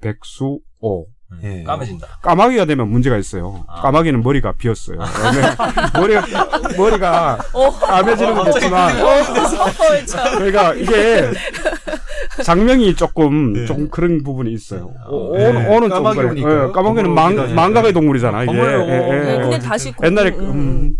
백수호 0.00 0.60
음, 1.04 1.04
예. 1.42 1.62
까매진다. 1.62 2.06
까마귀가 2.22 2.64
되면 2.64 2.88
문제가 2.88 3.16
있어요. 3.16 3.64
아. 3.68 3.82
까마귀는 3.82 4.22
머리가 4.22 4.52
비었어요. 4.58 4.98
머리가 5.94 6.24
머리가 6.76 7.38
어, 7.52 7.70
까매지는 7.70 8.34
건 8.34 8.48
어, 8.48 8.52
참. 10.06 10.38
그러니까 10.38 10.74
이게 10.74 11.30
장명이 12.44 12.94
조금 12.96 13.52
네. 13.52 13.66
좀 13.66 13.88
그런 13.90 14.22
부분이 14.22 14.52
있어요. 14.52 14.90
오, 15.08 15.36
네. 15.36 15.48
오는 15.48 15.68
오는 15.68 15.88
좀 15.88 16.02
까마귀니까요. 16.02 16.34
그래. 16.44 16.68
예, 16.68 16.72
까마귀는 16.72 17.14
망, 17.14 17.54
망각의 17.54 17.92
동물이잖아 17.92 18.42
이게. 18.44 18.52
거물로. 18.52 18.88
예, 18.88 18.92
예, 18.92 18.98
네, 18.98 19.32
예. 19.34 19.38
근데 19.40 19.56
어, 19.56 19.58
다시 19.58 19.92
옛날에 20.02 20.30
음, 20.30 20.40
음, 20.40 20.50
음, 20.50 20.92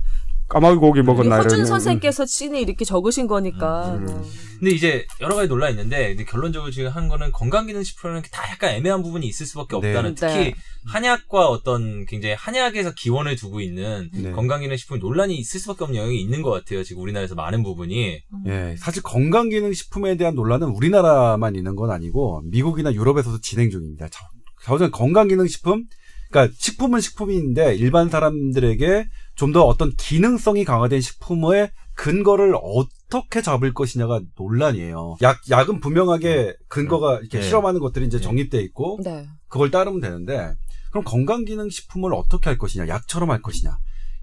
까마귀 0.51 0.78
고기 0.78 1.01
먹었나 1.03 1.36
허준 1.36 1.59
이런. 1.59 1.66
선생께서 1.66 2.26
씬을 2.26 2.59
이렇게 2.59 2.84
적으신 2.84 3.28
거니까. 3.28 3.94
음. 3.94 4.09
음. 4.09 4.22
근데 4.59 4.74
이제 4.74 5.07
여러 5.20 5.36
가지 5.36 5.48
논란이 5.48 5.72
있는데 5.72 6.09
근데 6.09 6.24
결론적으로 6.24 6.70
지금 6.70 6.90
한 6.90 7.09
거는 7.09 7.30
건강기능식품이라는 7.32 8.22
게다 8.22 8.51
약간 8.51 8.70
애매한 8.74 9.03
부분이 9.03 9.26
있을 9.26 9.46
수밖에 9.46 9.78
네. 9.80 9.88
없다는 9.88 10.16
특히 10.16 10.34
네. 10.34 10.55
한약과 10.86 11.48
어떤 11.48 12.05
굉장히 12.05 12.34
한약에서 12.34 12.92
기원을 12.94 13.36
두고 13.36 13.61
있는 13.61 14.11
네. 14.12 14.32
건강기능식품 14.32 14.98
논란이 14.98 15.36
있을 15.36 15.61
수밖에 15.61 15.84
없는 15.84 15.98
영역이 15.98 16.20
있는 16.20 16.42
것 16.42 16.51
같아요. 16.51 16.82
지금 16.82 17.03
우리나라에서 17.05 17.36
많은 17.36 17.62
부분이 17.62 18.20
예, 18.48 18.74
사실 18.76 19.03
건강기능식품에 19.03 20.16
대한 20.16 20.34
논란은 20.34 20.66
우리나라만 20.68 21.55
있는 21.55 21.76
건 21.76 21.90
아니고 21.90 22.42
미국이나 22.46 22.92
유럽에서도 22.92 23.40
진행 23.40 23.70
중입니다. 23.70 24.09
자, 24.09 24.26
자우전 24.64 24.90
건강기능식품, 24.90 25.84
그러니까 26.30 26.55
식품은 26.59 27.01
식품인데 27.01 27.76
일반 27.76 28.09
사람들에게 28.11 29.07
좀 29.35 29.53
더 29.53 29.64
어떤 29.64 29.91
기능성이 29.97 30.64
강화된 30.64 31.01
식품의 31.01 31.70
근거를 31.95 32.55
어떻게 32.62 33.43
잡을 33.43 33.72
것이냐가 33.74 34.20
논란이에요. 34.39 35.16
약 35.22 35.39
약은 35.51 35.81
분명하게 35.81 36.57
근거가 36.68 37.18
이렇게 37.20 37.39
네. 37.39 37.45
실험하는 37.45 37.81
것들이 37.81 38.07
이제 38.07 38.18
네. 38.18 38.22
정립돼 38.22 38.61
있고 38.62 38.99
네. 39.03 39.26
그걸 39.49 39.70
따르면 39.70 40.01
되는데 40.01 40.55
그럼 40.91 41.05
건강 41.05 41.45
기능 41.45 41.68
식품을 41.70 42.14
어떻게 42.14 42.51
할 42.51 42.59
것이냐? 42.59 42.89
약처럼 42.89 43.31
할 43.31 43.41
것이냐? 43.43 43.76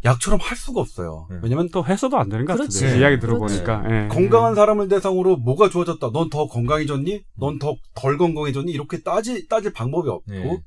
약처럼 0.05 0.39
할 0.41 0.55
수가 0.55 0.82
없어요. 0.82 1.28
네. 1.32 1.38
왜냐면 1.41 1.70
또 1.74 1.84
해서도 1.86 2.18
안 2.18 2.30
되는 2.30 2.45
것 2.45 2.53
그렇지. 2.53 2.80
같은데 2.82 2.93
네. 2.93 2.99
이야기 3.01 3.20
들어보니까. 3.20 3.84
예. 3.89 4.08
건강한 4.10 4.53
사람을 4.55 4.88
대상으로 4.88 5.38
뭐가 5.38 5.70
좋아졌다. 5.70 6.12
넌 6.12 6.30
더 6.30 6.47
건강해졌니? 6.47 7.24
넌 7.39 7.58
더 7.60 7.76
덜 7.95 8.18
건강해졌니? 8.18 8.72
이렇게 8.72 9.01
따지, 9.01 9.47
따질 9.47 9.74
방법이 9.74 10.08
없고. 10.10 10.32
네. 10.32 10.62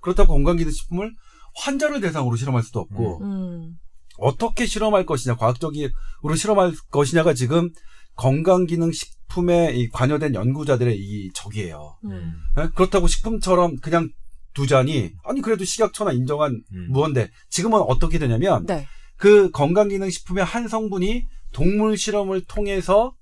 그렇다고 0.00 0.32
건강 0.32 0.56
기능 0.56 0.72
식품을 0.72 1.12
환자를 1.54 2.00
대상으로 2.00 2.36
실험할 2.36 2.62
수도 2.62 2.80
없고. 2.80 3.22
음. 3.22 3.74
어떻게 4.18 4.66
실험할 4.66 5.06
것이냐, 5.06 5.36
과학적으로 5.36 6.34
실험할 6.36 6.74
것이냐가 6.90 7.32
지금 7.32 7.70
건강기능식품에 8.16 9.72
이 9.74 9.88
관여된 9.88 10.34
연구자들의 10.34 10.96
이 10.98 11.30
적이에요. 11.34 11.96
음. 12.04 12.34
예? 12.58 12.68
그렇다고 12.74 13.06
식품처럼 13.06 13.76
그냥 13.76 14.10
두자니, 14.52 15.12
아니, 15.24 15.40
그래도 15.40 15.64
식약처나 15.64 16.12
인정한 16.12 16.62
음. 16.72 16.88
무언데, 16.90 17.30
지금은 17.48 17.80
어떻게 17.80 18.18
되냐면, 18.18 18.66
네. 18.66 18.86
그 19.16 19.50
건강기능식품의 19.50 20.44
한 20.44 20.66
성분이 20.66 21.26
동물 21.52 21.96
실험을 21.96 22.42
통해서 22.46 23.14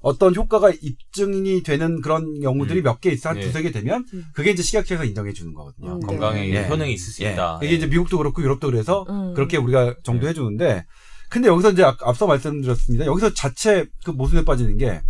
어떤 0.00 0.34
효과가 0.34 0.70
입증이 0.80 1.62
되는 1.62 2.00
그런 2.00 2.40
경우들이 2.40 2.80
음. 2.80 2.84
몇개 2.84 3.10
있어 3.10 3.30
한 3.30 3.38
예. 3.38 3.40
두세 3.42 3.62
개 3.62 3.72
되면 3.72 4.04
음. 4.14 4.24
그게 4.34 4.50
이제 4.50 4.62
식약처에서 4.62 5.04
인정해 5.04 5.32
주는 5.32 5.52
거거든요. 5.54 5.94
음, 5.94 6.00
네. 6.00 6.06
건강에 6.06 6.48
예. 6.50 6.68
효능이 6.68 6.92
있을 6.92 7.12
수 7.12 7.24
예. 7.24 7.32
있다. 7.32 7.60
이게 7.62 7.74
이제 7.74 7.86
미국도 7.86 8.18
그렇고 8.18 8.42
유럽도 8.42 8.68
그래서 8.70 9.04
음. 9.08 9.34
그렇게 9.34 9.56
우리가 9.56 9.96
정도 10.04 10.28
해 10.28 10.32
주는데 10.34 10.84
근데 11.28 11.48
여기서 11.48 11.72
이제 11.72 11.82
앞- 11.82 12.02
앞서 12.02 12.26
말씀드렸습니다. 12.26 13.06
여기서 13.06 13.34
자체 13.34 13.86
그 14.04 14.10
모순에 14.12 14.44
빠지는 14.44 14.76
게 14.76 15.00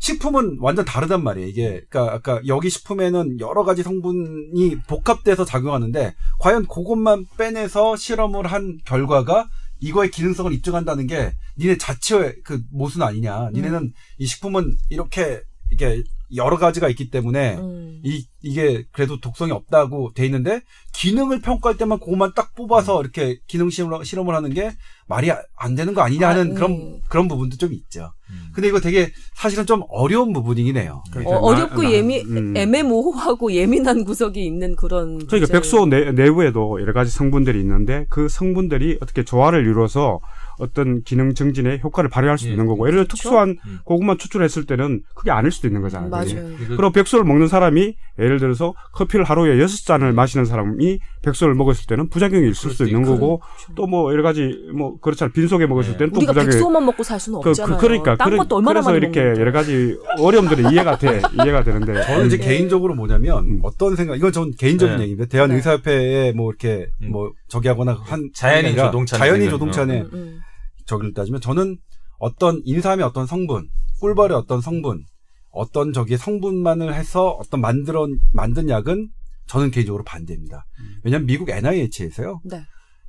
식품은 0.00 0.58
완전 0.60 0.84
다르단 0.84 1.24
말이에요. 1.24 1.48
이게 1.48 1.82
그러니까 1.90 2.14
아까 2.14 2.40
여기 2.46 2.70
식품에는 2.70 3.40
여러 3.40 3.64
가지 3.64 3.82
성분이 3.82 4.76
복합돼서 4.86 5.44
작용하는데 5.44 6.14
과연 6.38 6.66
그것만 6.66 7.24
빼내서 7.36 7.96
실험을 7.96 8.46
한 8.46 8.78
결과가 8.84 9.48
이거의 9.80 10.10
기능성을 10.10 10.52
입증한다는 10.52 11.06
게 11.06 11.32
니네 11.58 11.78
자체의 11.78 12.36
그 12.44 12.62
모순 12.70 13.02
아니냐. 13.02 13.50
니네는 13.52 13.92
이 14.18 14.26
식품은 14.26 14.76
이렇게 14.88 15.42
이게 15.70 16.02
여러 16.36 16.56
가지가 16.58 16.88
있기 16.90 17.10
때문에 17.10 17.56
음. 17.56 18.00
이, 18.04 18.24
이게 18.42 18.84
그래도 18.92 19.18
독성이 19.20 19.50
없다고 19.52 20.12
돼 20.14 20.24
있는데 20.26 20.60
기능을 20.92 21.40
평가할 21.40 21.76
때만 21.78 21.98
그것만 22.00 22.32
딱 22.36 22.54
뽑아서 22.54 23.00
이렇게 23.00 23.38
기능 23.46 23.70
실험을, 23.70 24.04
실험을 24.04 24.34
하는 24.34 24.50
게 24.52 24.70
말이 25.06 25.30
아- 25.30 25.40
안 25.56 25.74
되는 25.74 25.94
거 25.94 26.02
아니냐 26.02 26.28
하는 26.28 26.52
아, 26.52 26.54
그런 26.54 26.70
음. 26.72 27.00
그런 27.08 27.28
부분도 27.28 27.56
좀 27.56 27.72
있죠. 27.72 28.12
음. 28.30 28.50
근데 28.54 28.68
이거 28.68 28.78
되게 28.78 29.10
사실은 29.34 29.64
좀 29.64 29.82
어려운 29.88 30.32
부분이긴 30.32 30.76
해요. 30.76 31.02
그러니까 31.10 31.36
어, 31.36 31.40
어렵고 31.40 31.82
나- 31.82 31.88
나- 31.88 31.92
예미 31.94 32.20
음. 32.20 32.54
애매모호하고 32.56 33.52
예민한 33.52 34.04
구석이 34.04 34.44
있는 34.44 34.76
그런 34.76 35.26
그러니까. 35.26 35.52
백수호 35.52 35.86
내, 35.86 36.12
내부에도 36.12 36.80
여러 36.80 36.92
가지 36.92 37.10
성분들이 37.10 37.58
있는데 37.60 38.06
그 38.10 38.28
성분들이 38.28 38.98
어떻게 39.00 39.24
조화를 39.24 39.64
이루어서 39.66 40.20
어떤 40.58 41.02
기능 41.02 41.34
증진에 41.34 41.80
효과를 41.82 42.10
발휘할 42.10 42.38
수도 42.38 42.48
예. 42.48 42.52
있는 42.52 42.66
거고 42.66 42.86
예를 42.86 42.98
들어 43.00 43.08
특수한 43.08 43.56
음. 43.66 43.78
고구마 43.84 44.16
추출했을 44.16 44.64
때는 44.66 45.02
그게 45.14 45.30
아닐 45.30 45.50
수도 45.50 45.68
있는 45.68 45.82
거잖아요. 45.82 46.10
맞아요. 46.10 46.56
그리고 46.68 46.90
백수를 46.90 47.24
먹는 47.24 47.48
사람이 47.48 47.96
예를 48.18 48.38
들어서 48.38 48.74
커피를 48.92 49.24
하루에 49.24 49.60
여섯 49.60 49.84
잔을 49.84 50.12
마시는 50.12 50.44
사람이 50.44 51.00
백수를 51.22 51.54
먹었을 51.54 51.86
때는 51.86 52.08
부작용이 52.08 52.50
있을 52.50 52.54
수도 52.54 52.78
수도 52.78 52.84
있는. 52.86 53.02
거고 53.02 53.38
그렇죠. 53.38 53.74
또뭐 53.74 54.12
여러 54.12 54.22
가지 54.22 54.50
뭐 54.74 54.98
그렇잖아요. 55.00 55.32
빈속에 55.32 55.66
먹었을 55.66 55.92
네. 55.92 55.98
때는 55.98 56.12
또 56.12 56.18
우리가 56.18 56.32
부작용이 56.32 56.52
백소만 56.52 56.84
먹고 56.86 57.02
살 57.02 57.18
수는 57.20 57.40
그, 57.40 57.50
없잖아요. 57.50 57.76
그, 57.76 57.80
그 57.80 57.86
러니까 57.86 58.16
딴 58.16 58.28
그래, 58.28 58.36
것도 58.38 58.56
얼마나 58.56 58.80
그래서 58.80 58.90
많이 58.90 58.98
이렇게 58.98 59.20
먹는데. 59.20 59.40
여러 59.40 59.52
가지 59.52 59.98
어려움들이 60.18 60.62
이해가 60.72 60.98
돼 60.98 61.20
이해가 61.42 61.64
되는데 61.64 62.02
저는 62.02 62.26
이제 62.26 62.38
네. 62.38 62.46
개인적으로 62.46 62.94
뭐냐면 62.94 63.44
음. 63.44 63.60
어떤 63.62 63.96
생각 63.96 64.16
이건 64.16 64.32
전 64.32 64.50
개인적인 64.52 64.96
네. 64.96 65.02
얘기인데 65.04 65.26
대한 65.26 65.50
네. 65.50 65.56
의사협회에 65.56 66.32
뭐 66.32 66.50
이렇게 66.50 66.88
음. 67.02 67.10
뭐 67.10 67.32
저기 67.48 67.68
하거나 67.68 67.98
한 68.02 68.30
자연인 68.34 68.76
조동찬 68.76 69.18
자연인 69.18 69.42
얘기는, 69.42 69.58
조동찬의 69.58 70.00
음, 70.00 70.10
음. 70.12 70.40
저기를 70.88 71.14
따지면 71.14 71.40
저는 71.40 71.76
어떤 72.18 72.60
인삼의 72.64 73.04
어떤 73.04 73.26
성분, 73.26 73.68
꿀벌의 74.00 74.36
어떤 74.36 74.60
성분, 74.60 75.04
어떤 75.50 75.92
저기 75.92 76.16
성분만을 76.16 76.94
해서 76.94 77.28
어떤 77.28 77.60
만들어 77.60 78.08
만든 78.32 78.68
약은 78.68 79.08
저는 79.46 79.70
개인적으로 79.70 80.02
반대입니다. 80.04 80.64
왜냐하면 81.04 81.26
미국 81.26 81.48
NIH에서요. 81.50 82.40
네. 82.44 82.62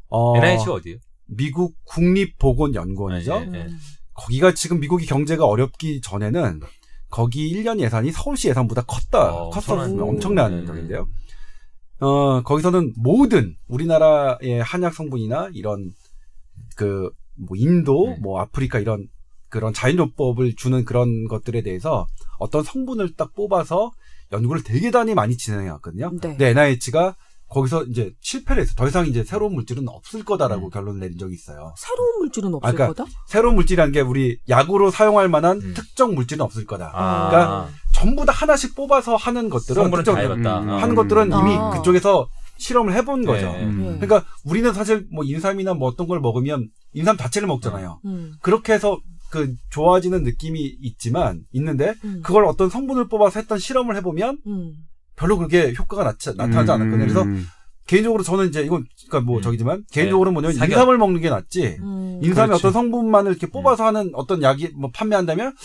어, 0.10 0.38
NIH가 0.38 0.74
어디예요? 0.74 0.98
미국 1.28 1.76
국립보건연구원이죠. 1.86 3.34
예, 3.54 3.58
예. 3.58 3.62
음. 3.66 3.80
거기가 4.14 4.54
지금 4.54 4.80
미국이 4.80 5.06
경제가 5.06 5.46
어렵기 5.46 6.02
전에는 6.02 6.60
거기 7.10 7.52
1년 7.54 7.80
예산이 7.80 8.12
서울시 8.12 8.50
예산보다 8.50 8.84
컸다. 8.84 9.34
어, 9.34 9.50
컸었으면 9.50 10.00
엄청난- 10.02 10.10
엄청난 10.10 10.60
네. 10.62 10.66
적인데요. 10.66 11.08
어, 12.00 12.42
거기서는 12.44 12.94
모든 12.98 13.56
우리나라의 13.68 14.62
한약 14.64 14.94
성분이나 14.94 15.50
이런 15.54 15.92
그, 16.76 17.10
뭐, 17.48 17.58
인도, 17.58 18.08
네. 18.10 18.18
뭐, 18.22 18.40
아프리카 18.40 18.80
이런 18.80 19.08
그런 19.50 19.74
자연요법을 19.74 20.56
주는 20.56 20.86
그런 20.86 21.28
것들에 21.28 21.64
대해서 21.64 22.08
어떤 22.38 22.64
성분을 22.64 23.16
딱 23.16 23.34
뽑아서 23.34 23.92
연구를 24.32 24.64
되게 24.64 24.92
단위 24.92 25.16
많이 25.16 25.38
진행해 25.38 25.70
왔거든요. 25.70 26.12
네. 26.22 26.30
근데 26.30 26.50
NIH가 26.50 27.16
거기서 27.50 27.86
이제 27.86 28.14
실패를 28.22 28.62
했어. 28.62 28.76
더 28.76 28.88
이상 28.88 29.08
이제 29.08 29.24
새로운 29.24 29.56
물질은 29.56 29.90
없을 29.90 30.24
거다라고 30.24 30.66
음. 30.66 30.70
결론을 30.70 31.00
내린 31.00 31.18
적이 31.18 31.34
있어요. 31.34 31.74
새로운 31.78 32.20
물질은 32.20 32.54
없을 32.54 32.70
아, 32.70 32.72
그러니까 32.72 33.04
거다? 33.04 33.12
새로운 33.26 33.56
물질이라는 33.56 33.92
게 33.92 34.02
우리 34.02 34.38
약으로 34.48 34.92
사용할 34.92 35.30
만한 35.30 35.60
음. 35.60 35.74
특정 35.76 36.14
물질은 36.14 36.46
없을 36.46 36.66
거다. 36.66 36.92
아, 36.94 37.30
그러니까 37.30 37.70
전부 37.92 38.24
다 38.24 38.32
하나씩 38.32 38.76
뽑아서 38.76 39.16
하는 39.16 39.50
것들은 39.50 39.82
성분은 39.82 40.04
다 40.04 40.12
특정 40.12 40.24
해봤다. 40.24 40.60
음. 40.62 40.70
어. 40.70 40.78
하는 40.78 40.94
것들은 40.94 41.26
이미 41.26 41.56
아. 41.58 41.72
그쪽에서 41.72 42.28
실험을 42.60 42.94
해본 42.94 43.26
거죠. 43.26 43.52
네. 43.54 43.64
음. 43.64 43.78
네. 44.00 44.06
그러니까 44.06 44.26
우리는 44.44 44.72
사실 44.74 45.08
뭐 45.12 45.24
인삼이나 45.24 45.74
뭐 45.74 45.88
어떤 45.88 46.08
걸 46.08 46.20
먹으면 46.20 46.68
인삼 46.94 47.18
자체를 47.18 47.48
먹잖아요. 47.48 48.02
음. 48.06 48.34
그렇게 48.42 48.74
해서 48.74 49.00
그 49.32 49.56
좋아지는 49.70 50.24
느낌이 50.24 50.78
있지만 50.82 51.42
있는데 51.54 51.94
음. 52.04 52.22
그걸 52.24 52.46
어떤 52.46 52.70
성분을 52.70 53.08
뽑아서 53.08 53.40
했던 53.40 53.58
실험을 53.58 53.96
해보면 53.98 54.40
음. 54.46 54.74
별로 55.16 55.38
그렇게 55.38 55.74
효과가 55.78 56.04
나타나지, 56.04 56.38
나타나지 56.38 56.72
않았거든요. 56.72 57.00
그래서 57.00 57.24
음. 57.24 57.46
개인적으로 57.88 58.22
저는 58.22 58.50
이제 58.50 58.62
이건 58.62 58.86
그러니까 59.08 59.26
뭐 59.26 59.38
음. 59.38 59.42
저기지만 59.42 59.84
개인적으로 59.92 60.32
뭐냐면 60.32 60.56
사격. 60.58 60.74
인삼을 60.74 60.98
먹는 60.98 61.22
게 61.22 61.30
낫지. 61.30 61.78
음. 61.80 62.20
인삼의 62.22 62.48
그렇지. 62.50 62.54
어떤 62.68 62.72
성분만을 62.72 63.32
이렇게 63.32 63.48
뽑아서 63.48 63.86
하는 63.86 64.12
어떤 64.14 64.44
약이 64.44 64.74
뭐 64.76 64.92
판매한다면 64.94 65.56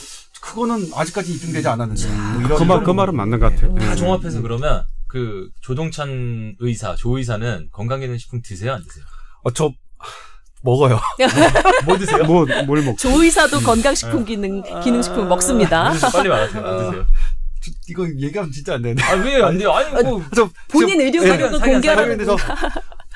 그거는 0.41 0.89
아직까지 0.95 1.33
입증되지 1.33 1.69
않았는데 1.69 2.07
뭐 2.33 2.43
이런 2.43 2.59
그, 2.59 2.65
말, 2.65 2.85
그 2.85 2.91
말은 2.91 3.17
맞는 3.17 3.41
것 3.41 3.53
같아요. 3.53 3.71
음. 3.73 3.79
다 3.79 3.93
예. 3.93 3.97
종합해서 3.97 4.43
그러면 4.43 4.85
그 5.15 5.49
조동찬 5.61 6.57
의사, 6.59 6.97
조 6.97 7.17
의사는 7.19 7.69
건강기능식품 7.71 8.43
드세요, 8.43 8.73
안 8.73 8.83
드세요? 8.83 9.05
어, 9.45 9.53
저 9.53 9.71
먹어요. 10.63 10.99
뭐 11.87 11.97
드세요? 11.97 12.25
뭐, 12.25 12.45
뭘 12.67 12.83
먹, 12.83 12.99
조 12.99 13.23
의사도 13.23 13.61
건강식품 13.61 14.25
기능 14.25 14.61
기능식품 14.83 15.29
먹습니다. 15.29 15.85
뭐 15.85 15.93
드세요? 15.93 16.11
빨리 16.11 16.29
말하세요. 16.29 16.67
안 16.67 16.79
드세요? 16.91 17.07
저, 17.63 17.71
이거 17.91 18.09
얘기하면 18.19 18.51
진짜 18.51 18.75
안 18.75 18.83
되는데. 18.83 19.05
아, 19.05 19.13
왜 19.15 19.41
안 19.41 19.57
돼요? 19.57 19.71
아니, 19.73 20.03
뭐, 20.03 20.21
저, 20.35 20.51
본인 20.69 20.99
저- 20.99 21.05
의료 21.05 21.23
예, 21.23 21.29
사료도 21.29 21.59
사견, 21.61 21.73
공개하는 21.75 22.03
사견인데 22.03 22.25
저, 22.25 22.37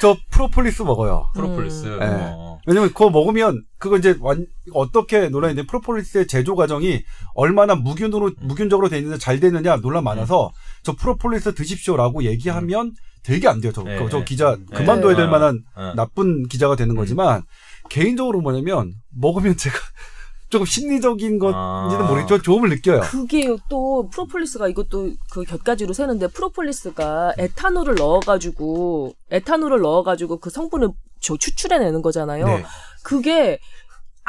저 0.01 0.17
프로폴리스 0.31 0.83
먹어요. 0.83 1.27
프로폴리스. 1.35 1.85
음. 1.87 1.99
어. 2.01 2.48
왜냐면 2.69 2.91
그거 2.91 3.09
먹으면 3.09 3.65
그거 3.79 3.97
이제 3.97 4.15
완 4.21 4.47
어떻게 4.75 5.31
논란인데 5.31 5.65
프로폴리스의 5.67 6.27
제조 6.27 6.55
과정이 6.55 7.03
얼마나 7.33 7.75
무균으로 7.75 8.33
무균적으로 8.43 8.91
돼 8.91 8.99
있는데 8.99 9.17
잘 9.17 9.41
되느냐 9.41 9.77
논란 9.77 10.05
많아서 10.05 10.53
저 10.83 10.95
프로폴리스 10.95 11.55
드십시오라고 11.55 12.25
얘기하면 12.25 12.93
되게 13.23 13.49
안 13.49 13.63
돼요. 13.63 13.73
저, 13.73 13.83
네, 13.83 13.99
저 14.11 14.19
네. 14.19 14.25
기자 14.25 14.57
네. 14.57 14.77
그만둬야 14.77 15.17
될 15.17 15.29
어, 15.29 15.31
만한 15.31 15.65
어. 15.75 15.95
나쁜 15.97 16.47
기자가 16.47 16.77
되는 16.77 16.95
거지만 16.95 17.43
개인적으로 17.89 18.43
뭐냐면 18.43 18.93
먹으면 19.17 19.57
제가 19.57 19.75
조금 20.51 20.67
심리적인 20.67 21.39
건지는 21.39 22.05
아. 22.05 22.07
모르겠지만 22.07 22.43
좋음을 22.43 22.69
느껴요. 22.69 23.01
그게 23.01 23.57
또 23.71 24.11
프로폴리스가 24.11 24.69
이것도 24.69 25.13
그 25.31 25.45
곁가지로 25.45 25.95
세는데 25.95 26.29
프로폴리스가 26.29 27.33
에탄올을 27.39 27.95
넣어가지고 27.95 29.15
에탄올을 29.31 29.81
넣어가지고 29.81 30.39
그 30.39 30.51
성분을 30.51 30.91
저 31.21 31.37
추출해내는 31.37 32.03
거잖아요. 32.03 32.47
네. 32.47 32.65
그게 33.03 33.59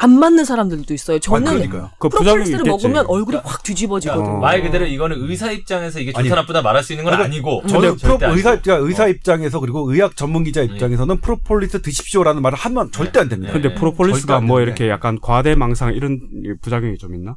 안 0.01 0.17
맞는 0.17 0.45
사람들도 0.45 0.93
있어요. 0.93 1.17
아, 1.17 1.19
저는. 1.19 1.69
그 1.99 2.07
부작용이 2.07 2.45
프로폴리스를. 2.45 2.63
먹으면 2.65 3.05
얼굴이 3.07 3.37
확 3.43 3.63
뒤집어지거든. 3.63 4.23
어. 4.25 4.37
말 4.37 4.61
그대로 4.61 4.85
이거는 4.85 5.17
의사 5.29 5.51
입장에서 5.51 5.99
이게 5.99 6.11
좋다 6.11 6.21
아니. 6.21 6.29
나쁘다 6.29 6.61
말할 6.61 6.83
수 6.83 6.93
있는 6.93 7.03
건 7.03 7.15
아니, 7.15 7.23
아니고 7.25 7.63
저는 7.67 7.97
프로, 7.97 8.17
의사. 8.33 8.53
입장 8.53 8.81
의사 8.85 9.03
어. 9.03 9.07
입장에서 9.09 9.59
그리고 9.59 9.91
의학 9.91 10.15
전문 10.15 10.45
기자 10.45 10.61
입장에서는 10.61 11.19
프로폴리스 11.19 11.81
드십시오라는 11.81 12.41
말을 12.41 12.57
하면 12.57 12.91
절대 12.93 13.19
안 13.19 13.27
됩니다. 13.27 13.51
네. 13.53 13.59
근데 13.59 13.75
프로폴리스가 13.75 14.37
안 14.37 14.45
뭐. 14.45 14.61
이렇게 14.61 14.87
약간 14.87 15.19
과대망상 15.21 15.93
이런 15.93 16.21
부작용이 16.61 16.97
좀 16.97 17.13
있나? 17.15 17.35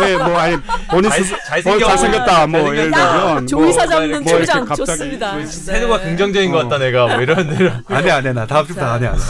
왜, 0.00 0.16
뭐, 0.16 0.26
아니, 0.38 0.56
본인 0.90 1.10
잘, 1.10 1.24
스스 1.24 1.34
어, 1.68 1.78
잘생겼다, 1.78 2.46
뭐. 2.46 2.70
들면. 2.72 3.46
조의사 3.46 3.80
뭐, 3.82 3.88
잡는 3.90 4.10
뭐 4.22 4.32
이렇게 4.32 4.38
초장 4.38 4.64
갑자기 4.64 4.86
좋습니다. 4.86 5.36
그 5.36 5.42
네. 5.44 5.72
태도가 5.72 6.00
긍정적인 6.00 6.52
것 6.52 6.58
같다 6.58 6.78
내가 6.78 7.06
뭐 7.08 7.20
이런 7.22 7.54
이런 7.56 7.82
안해 7.88 8.10
안해 8.10 8.32
나 8.32 8.46
다음 8.46 8.66
주부터 8.66 8.86
안해 8.86 9.06
안해. 9.08 9.20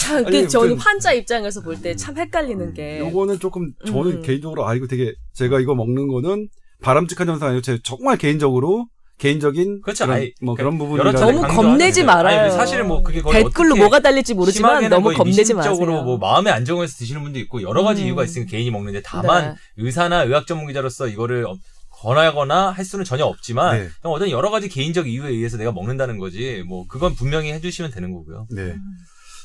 참, 0.00 0.24
그 0.24 0.28
아니, 0.28 0.48
저는 0.48 0.78
환자 0.78 1.12
입장에서 1.12 1.60
볼 1.60 1.76
때 1.82 1.94
참 1.96 2.16
헷갈리는 2.16 2.74
게 2.74 2.98
요거는 3.00 3.38
조금 3.40 3.72
저는 3.86 4.06
음. 4.18 4.22
개인적으로 4.22 4.66
아 4.68 4.74
이거 4.74 4.86
되게 4.86 5.12
제가 5.34 5.60
이거 5.60 5.74
먹는 5.74 6.08
거는 6.08 6.48
바람직한 6.82 7.28
현상 7.28 7.48
아니고 7.50 7.62
제 7.62 7.78
정말 7.82 8.16
개인적으로 8.16 8.86
개인적인 9.18 9.82
그렇죠. 9.82 10.06
그런, 10.06 10.30
뭐 10.40 10.54
그러니까 10.56 10.56
그런 10.56 10.74
여러 10.74 10.78
부분이라 10.78 11.12
차례 11.12 11.32
너무 11.32 11.42
강조하는데. 11.42 11.78
겁내지 11.78 12.04
말아요. 12.04 12.40
아니, 12.40 12.50
사실은 12.52 12.88
뭐 12.88 13.02
그게 13.02 13.22
거의 13.22 13.44
댓글로 13.44 13.76
뭐가 13.76 14.00
달릴지 14.00 14.34
모르지만 14.34 14.88
너무 14.88 15.12
겁내지 15.12 15.54
마세요. 15.54 15.76
뭐 15.76 16.18
마음의 16.18 16.52
안정에서 16.52 16.96
드시는 16.96 17.22
분도 17.22 17.38
있고 17.38 17.62
여러 17.62 17.84
가지 17.84 18.02
음. 18.02 18.06
이유가 18.06 18.24
있으니까 18.24 18.50
개인이 18.50 18.70
먹는데 18.70 19.02
다만 19.04 19.50
네. 19.50 19.54
의사나 19.84 20.24
의학 20.24 20.46
전문 20.46 20.66
기자로서 20.66 21.06
이거를 21.06 21.46
어, 21.46 21.54
권하거나 21.90 22.70
할 22.70 22.84
수는 22.84 23.04
전혀 23.04 23.24
없지만 23.24 23.78
네. 23.78 23.88
그냥 24.00 24.14
어떤 24.14 24.30
여러 24.30 24.50
가지 24.50 24.68
개인적 24.68 25.08
이유에 25.08 25.28
의해서 25.28 25.56
내가 25.56 25.70
먹는다는 25.70 26.18
거지 26.18 26.64
뭐 26.66 26.86
그건 26.88 27.14
분명히 27.14 27.52
해주시면 27.52 27.92
되는 27.92 28.12
거고요. 28.12 28.48
네. 28.50 28.74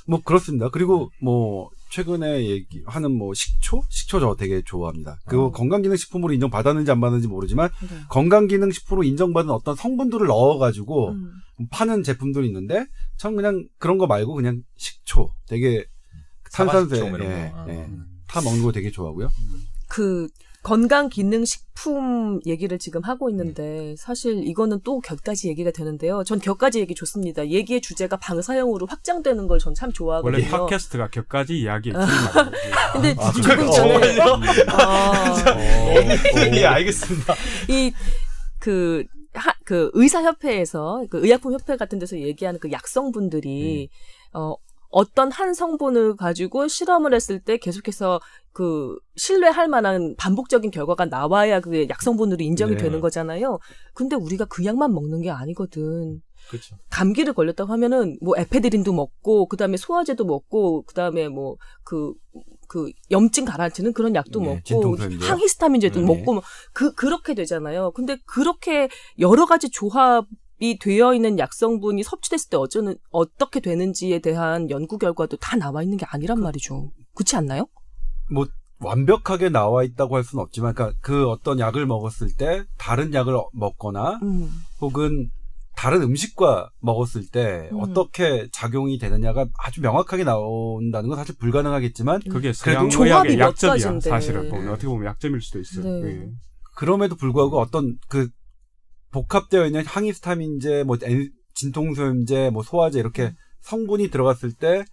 뭐 0.07 0.22
그렇습니다. 0.24 0.70
그리고 0.70 1.11
뭐 1.22 1.70
최근에 1.90 2.48
얘기하는 2.48 3.12
뭐 3.12 3.34
식초, 3.34 3.82
식초 3.90 4.20
저 4.20 4.36
되게 4.36 4.62
좋아합니다. 4.62 5.18
그거 5.26 5.46
어. 5.46 5.52
건강기능식품으로 5.52 6.34
인정 6.34 6.50
받았는지 6.50 6.92
안 6.92 7.00
받았는지 7.00 7.28
모르지만 7.28 7.70
네. 7.82 7.88
건강기능식품으로 8.10 9.04
인정받은 9.04 9.50
어떤 9.50 9.76
성분들을 9.76 10.28
넣어가지고 10.28 11.12
음. 11.12 11.32
파는 11.72 12.04
제품들이 12.04 12.48
있는데 12.48 12.86
참 13.18 13.36
그냥 13.36 13.68
그런 13.80 13.98
거 13.98 14.08
말고 14.08 14.34
그냥 14.34 14.62
식초 14.78 15.30
되게 15.48 15.86
사과식초 16.50 17.10
뭐 17.10 17.20
예, 17.20 17.52
거. 17.52 17.62
어. 17.62 17.66
예. 17.70 17.90
타 18.28 18.42
먹는 18.42 18.64
거 18.64 18.72
되게 18.72 18.92
좋아하고요. 18.92 19.30
그 19.88 20.28
건강 20.68 21.07
기능 21.07 21.45
식품 21.45 22.41
얘기를 22.45 22.78
지금 22.78 23.01
하고 23.05 23.30
있는데 23.30 23.95
사실 23.97 24.45
이거는 24.45 24.82
또 24.84 24.99
곁가지 24.99 25.47
얘기가 25.47 25.72
되는데요. 25.72 26.26
전 26.26 26.39
곁가지 26.39 26.82
얘기 26.82 26.93
좋습니다. 26.93 27.47
얘기의 27.47 27.80
주제가 27.80 28.18
방사형으로 28.18 28.86
확장되는 28.86 29.47
걸 29.47 29.59
전참 29.59 29.88
원래 29.88 29.93
좋아하거든요. 29.93 30.49
팟캐스트가 30.49 31.07
격까지 31.07 31.57
이야기의 31.57 31.93
키는 31.93 32.05
근데 32.91 33.15
아, 33.18 33.32
조금? 33.32 33.72
전에 33.72 34.20
아, 34.68 35.36
예, 36.53 36.65
알겠습니다. 36.65 37.34
이그 37.70 39.05
하, 39.36 39.53
그 39.63 39.89
의사협회에서 39.93 41.05
그 41.09 41.26
의약품 41.26 41.53
협회 41.53 41.78
같은 41.78 41.97
데서 41.97 42.20
얘기하는 42.20 42.59
그 42.59 42.74
약성분들이 42.74 43.88
어 44.34 44.55
어떤 44.90 45.32
한 45.32 45.54
성분을 45.54 46.16
가지고 46.16 46.68
실험을 46.68 47.14
했을 47.14 47.40
때 47.40 47.58
계속해서 47.58 48.20
그 48.54 48.98
신뢰할 49.16 49.68
만한 49.68 50.16
반복적인 50.18 50.72
결과가 50.72 51.06
나와야 51.06 51.60
그게 51.60 51.88
약성분으로 51.90 52.44
인정이 52.44 52.72
네. 52.72 52.78
되는 52.78 53.00
거잖아요. 53.02 53.60
근데 53.94 54.16
우리가 54.16 54.46
그 54.46 54.66
약만 54.66 54.94
먹는 54.94 55.22
게 55.22 55.30
아니거든. 55.30 56.22
그렇죠. 56.50 56.78
감기를 56.90 57.34
걸렸다고 57.34 57.72
하면은 57.74 58.18
뭐 58.22 58.36
에페드린도 58.38 58.94
먹고 58.94 59.48
그다음에 59.48 59.78
소화제도 59.78 60.26
먹고 60.26 60.84
그다음에 60.84 61.28
뭐그 61.28 62.14
그 62.68 62.92
염증 63.12 63.46
가라앉히는 63.46 63.94
그런 63.94 64.16
약도 64.16 64.40
네, 64.40 64.62
먹고. 64.70 64.98
항히스타민제도 65.20 66.00
네. 66.00 66.06
먹고 66.06 66.34
뭐그 66.34 66.96
그렇게 66.96 67.34
되잖아요. 67.34 67.92
근데 67.92 68.18
그렇게 68.26 68.90
여러 69.20 69.46
가지 69.46 69.70
조합 69.70 70.26
이 70.60 70.80
되어 70.80 71.14
있는 71.14 71.38
약성분이 71.38 72.03
섭취됐을 72.03 72.49
때 72.49 72.58
어쩌는 72.58 72.95
어떻게 73.12 73.60
되는지에 73.60 74.20
대한 74.20 74.70
연구 74.70 74.97
결과도 74.97 75.38
다 75.38 75.55
나와 75.55 75.84
있는 75.84 75.97
게 75.97 76.05
아니란 76.10 76.41
말이죠. 76.41 76.91
그렇지 77.14 77.36
않나요? 77.36 77.68
뭐 78.32 78.47
완벽하게 78.80 79.49
나와 79.49 79.84
있다고 79.84 80.16
할 80.16 80.24
수는 80.24 80.43
없지만 80.43 80.74
그러니까 80.74 80.97
그 81.01 81.28
어떤 81.30 81.60
약을 81.60 81.86
먹었을 81.86 82.34
때 82.36 82.64
다른 82.78 83.14
약을 83.14 83.34
먹거나 83.53 84.20
음. 84.22 84.49
혹은 84.82 85.30
다른 85.76 86.01
음식과 86.01 86.72
먹었을 86.80 87.28
때 87.28 87.70
음. 87.72 87.80
어떻게 87.80 88.47
작용이 88.51 88.97
되느냐가 88.97 89.45
아주 89.60 89.82
명확하게 89.82 90.24
나온다는 90.24 91.10
건 91.10 91.20
사실 91.20 91.36
불가능하겠지만 91.38 92.22
그게 92.30 92.51
그래도 92.64 92.89
조합이 92.89 93.38
약점이야. 93.38 93.99
사실은 93.99 94.49
보면 94.49 94.70
어떻게 94.70 94.88
보면 94.88 95.05
약점일 95.05 95.39
수도 95.41 95.60
있어요. 95.60 96.01
네. 96.01 96.10
예. 96.10 96.30
그럼에도 96.76 97.16
불구하고 97.16 97.60
어떤 97.60 97.97
그 98.08 98.28
복합되어 99.12 99.66
있는 99.66 99.86
항히스타민제, 99.86 100.84
뭐 100.84 100.97
엔- 101.03 101.32
진통소염제, 101.53 102.49
뭐 102.51 102.62
소화제 102.64 102.99
이렇게 102.99 103.34
성분이 103.62 104.10
들어갔을 104.10 104.53
때 104.53 104.86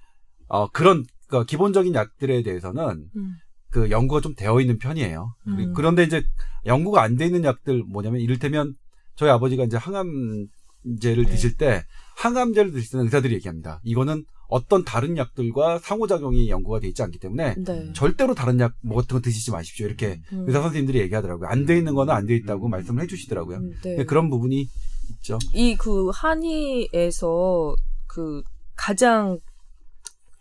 어, 0.49 0.69
그런 0.71 1.05
그러니까 1.29 1.47
기본적인 1.49 1.95
약들에 1.95 2.43
대해서는 2.43 3.09
음. 3.17 3.35
그 3.71 3.91
연구가 3.91 4.21
좀 4.21 4.35
되어 4.35 4.61
있는 4.61 4.79
편이에요. 4.79 5.35
음. 5.49 5.73
그런데 5.75 6.05
이제 6.05 6.23
연구가 6.67 7.03
안 7.03 7.17
돼 7.17 7.27
있는 7.27 7.45
약들 7.45 7.83
뭐냐면 7.85 8.21
이를테면 8.21 8.75
저희 9.17 9.31
아버지가 9.31 9.65
이제 9.65 9.77
항암제를 9.77 11.25
네. 11.25 11.31
드실 11.31 11.57
때 11.57 11.83
항암제를 12.17 12.73
드실 12.73 12.93
때는 12.93 13.05
의사들이 13.07 13.35
얘기합니다. 13.35 13.81
이거는 13.85 14.25
어떤 14.55 14.85
다른 14.85 15.17
약들과 15.17 15.81
상호작용이 15.81 16.49
연구가 16.49 16.79
돼 16.79 16.87
있지 16.87 17.03
않기 17.03 17.19
때문에 17.19 17.57
네. 17.57 17.93
절대로 17.93 18.35
다른 18.35 18.61
약 18.61 18.75
뭐 18.83 18.99
같은 18.99 19.17
거 19.17 19.21
드시지 19.21 19.51
마십시오. 19.51 19.87
이렇게 19.87 20.21
음. 20.33 20.45
의사 20.47 20.61
선생님들이 20.63 21.01
얘기하더라고요. 21.01 21.49
안 21.49 21.67
돼 21.67 21.77
있는 21.77 21.95
거는 21.95 22.15
안 22.15 22.27
돼 22.27 22.37
있다고 22.37 22.67
음. 22.69 22.71
말씀을 22.71 23.03
해주시더라고요. 23.03 23.57
음, 23.59 23.73
네. 23.83 24.05
그런 24.05 24.31
부분이 24.31 24.69
있죠. 25.11 25.39
이 25.55 25.77
그 25.77 26.11
한의에서 26.15 27.75
그 28.07 28.43
가장 28.77 29.39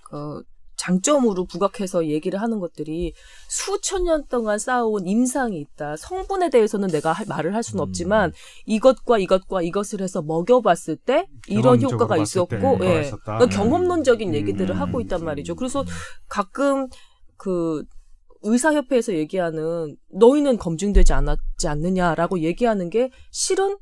그 0.04 0.44
장점으로 0.84 1.46
부각해서 1.46 2.08
얘기를 2.08 2.42
하는 2.42 2.60
것들이 2.60 3.14
수천 3.48 4.04
년 4.04 4.26
동안 4.28 4.60
쌓아온 4.60 5.08
임상이 5.08 5.58
있다. 5.60 5.96
성분에 5.98 6.50
대해서는 6.50 6.90
내가 6.90 7.14
할- 7.14 7.26
말을 7.26 7.56
할 7.56 7.64
수는 7.64 7.82
음. 7.82 7.88
없지만 7.88 8.34
이것과 8.66 9.18
이것과 9.18 9.62
이것을 9.62 10.02
해서 10.02 10.22
먹여봤을 10.22 10.98
때 10.98 11.26
이런 11.48 11.82
효과가 11.82 12.18
있었고, 12.18 12.56
예. 12.82 13.10
그러니까 13.24 13.44
음. 13.46 13.50
경험론적인 13.50 14.30
음. 14.30 14.36
얘기들을 14.36 14.76
음. 14.76 14.82
하고 14.82 15.00
있단 15.00 15.24
말이죠. 15.24 15.56
그래서 15.56 15.86
가끔 16.28 16.88
그 17.38 17.84
의사협회에서 18.42 19.14
얘기하는 19.14 19.96
너희는 20.12 20.58
검증되지 20.58 21.14
않았지 21.14 21.68
않느냐라고 21.68 22.40
얘기하는 22.42 22.90
게 22.90 23.10
실은 23.32 23.78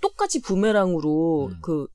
똑같이 0.00 0.42
부메랑으로 0.42 1.50
음. 1.52 1.58
그 1.62 1.86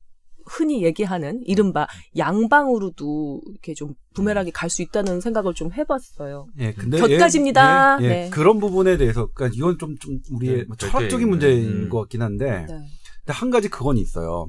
흔히 0.45 0.83
얘기하는 0.83 1.41
이른바 1.45 1.87
양방으로도 2.17 3.41
이렇게 3.49 3.73
좀 3.73 3.93
부메랑이 4.13 4.51
갈 4.51 4.69
수 4.69 4.81
있다는 4.81 5.19
생각을 5.21 5.53
좀 5.53 5.71
해봤어요. 5.73 6.47
예, 6.59 6.73
근데 6.73 6.97
곁가집니다. 6.97 7.97
예, 8.01 8.05
예, 8.05 8.09
네. 8.09 8.29
그런 8.29 8.59
부분에 8.59 8.97
대해서 8.97 9.27
그러니까 9.33 9.55
이건 9.55 9.77
좀, 9.77 9.97
좀 9.97 10.19
우리의 10.31 10.57
네, 10.59 10.63
뭐 10.63 10.77
철학적인 10.77 11.27
음. 11.27 11.29
문제인 11.29 11.89
것 11.89 11.99
같긴 12.01 12.21
한데 12.21 12.45
네. 12.45 12.65
근데 12.67 13.33
한 13.33 13.49
가지 13.49 13.69
그건 13.69 13.97
있어요. 13.97 14.47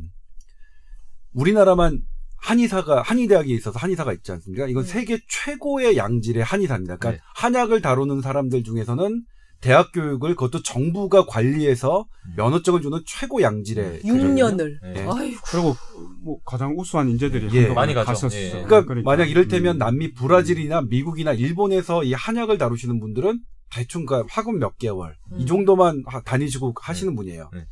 우리나라만 1.34 2.00
한의사가 2.38 3.02
한의대학에 3.02 3.52
있어서 3.54 3.78
한의사가 3.78 4.12
있지 4.12 4.32
않습니까? 4.32 4.66
이건 4.66 4.84
네. 4.84 4.88
세계 4.88 5.18
최고의 5.28 5.96
양질의 5.96 6.42
한의사입니다. 6.42 6.96
그러니까 6.96 7.22
네. 7.22 7.30
한약을 7.36 7.80
다루는 7.82 8.20
사람들 8.20 8.64
중에서는 8.64 9.22
대학 9.62 9.92
교육을 9.92 10.34
그것도 10.34 10.62
정부가 10.62 11.24
관리해서 11.24 12.04
음. 12.26 12.34
면허증을 12.36 12.82
주는 12.82 12.98
최고 13.06 13.40
양질의 13.40 14.00
음. 14.04 14.18
교육이거든요. 14.18 14.44
6년을. 14.56 14.94
네. 14.94 15.06
아이고. 15.08 15.40
그리고 15.46 15.76
뭐 16.24 16.38
가장 16.44 16.74
우수한 16.76 17.08
인재들이 17.08 17.44
예. 17.52 17.58
한동안 17.60 17.74
많이 17.76 17.94
가죠. 17.94 18.06
갔었어. 18.08 18.36
예. 18.36 18.64
그러니까, 18.66 18.94
만약 19.04 19.30
이를테면 19.30 19.76
음. 19.76 19.78
남미 19.78 20.12
브라질이나 20.14 20.82
미국이나 20.82 21.32
일본에서 21.32 22.02
이 22.02 22.12
한약을 22.12 22.58
다루시는 22.58 22.98
분들은 22.98 23.40
대충 23.72 24.04
그 24.04 24.24
학원 24.28 24.58
몇 24.58 24.76
개월 24.78 25.16
이 25.38 25.42
음. 25.42 25.46
정도만 25.46 26.02
하- 26.06 26.20
다니시고 26.22 26.74
하시는 26.80 27.14
분이에요. 27.14 27.48
네. 27.54 27.64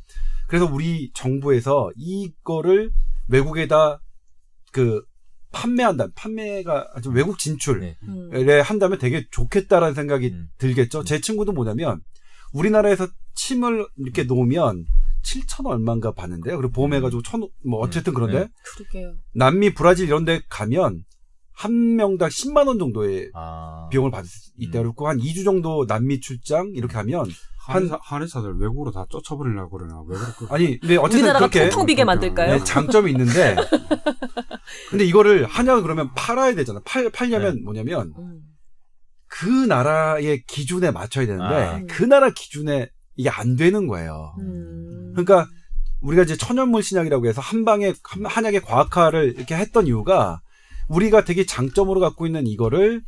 그래서 0.47 0.65
우리 0.65 1.11
정부에서 1.13 1.91
이거를 1.97 2.91
외국에다 3.27 3.99
그 4.71 5.03
판매한다. 5.51 6.07
판매가 6.15 6.91
아주 6.95 7.09
외국 7.09 7.37
진출에 7.37 7.79
네. 7.79 7.97
음. 8.03 8.61
한다면 8.63 8.99
되게 8.99 9.25
좋겠다라는 9.31 9.93
생각이 9.93 10.27
음. 10.27 10.49
들겠죠. 10.57 11.03
제 11.03 11.19
친구도 11.19 11.51
뭐냐면 11.51 12.01
우리나라에서 12.53 13.07
침을 13.35 13.87
이렇게 13.97 14.23
놓으면 14.23 14.85
7천 15.23 15.67
얼마인가 15.67 16.13
받는데요. 16.13 16.57
그리고 16.57 16.71
보험해가지고 16.71 17.21
천, 17.21 17.47
뭐 17.63 17.79
어쨌든 17.79 18.13
음. 18.13 18.15
그런데 18.15 18.39
네. 18.39 18.47
남미, 19.33 19.73
브라질 19.73 20.07
이런 20.07 20.25
데 20.25 20.41
가면 20.49 21.03
한 21.51 21.95
명당 21.95 22.29
10만 22.29 22.67
원 22.67 22.79
정도의 22.79 23.29
아. 23.33 23.87
비용을 23.91 24.09
받을 24.09 24.27
수 24.27 24.51
있다 24.57 24.79
음. 24.79 24.83
그렇고 24.83 25.07
한 25.07 25.19
2주 25.19 25.45
정도 25.45 25.85
남미 25.85 26.19
출장 26.19 26.71
이렇게 26.73 26.95
하면 26.95 27.25
한의사, 27.63 27.99
한의사들 28.01 28.55
외국으로 28.59 28.91
다 28.91 29.05
쫓아버리려고 29.09 29.77
그러나 29.77 30.01
왜 30.07 30.17
그럴까? 30.17 30.55
아니 30.55 30.79
근데 30.79 30.97
어쨌든 30.97 31.19
우리나라가 31.19 31.47
그렇게 31.47 31.69
텅텅 31.69 31.85
비게 31.85 32.03
만들까요? 32.03 32.57
네, 32.57 32.63
장점이 32.63 33.11
있는데 33.11 33.55
근데 34.89 35.05
이거를 35.05 35.45
한약을 35.45 35.83
그러면 35.83 36.09
팔아야 36.15 36.55
되잖아. 36.55 36.81
팔 36.85 37.09
팔려면 37.11 37.55
네. 37.55 37.61
뭐냐면 37.61 38.13
음. 38.17 38.41
그 39.27 39.45
나라의 39.47 40.43
기준에 40.47 40.91
맞춰야 40.91 41.25
되는데 41.25 41.55
아. 41.55 41.81
그 41.87 42.03
나라 42.03 42.29
기준에 42.31 42.89
이게 43.15 43.29
안 43.29 43.55
되는 43.55 43.87
거예요. 43.87 44.33
음. 44.39 45.11
그러니까 45.13 45.45
우리가 46.01 46.23
이제 46.23 46.35
천연물 46.35 46.81
신약이라고 46.83 47.27
해서 47.27 47.41
한 47.41 47.63
방에 47.63 47.93
한- 48.03 48.25
한약의 48.25 48.61
과학화를 48.61 49.35
이렇게 49.37 49.55
했던 49.55 49.85
이유가 49.87 50.41
우리가 50.89 51.23
되게 51.23 51.45
장점으로 51.45 51.99
갖고 51.99 52.25
있는 52.25 52.47
이거를 52.47 53.01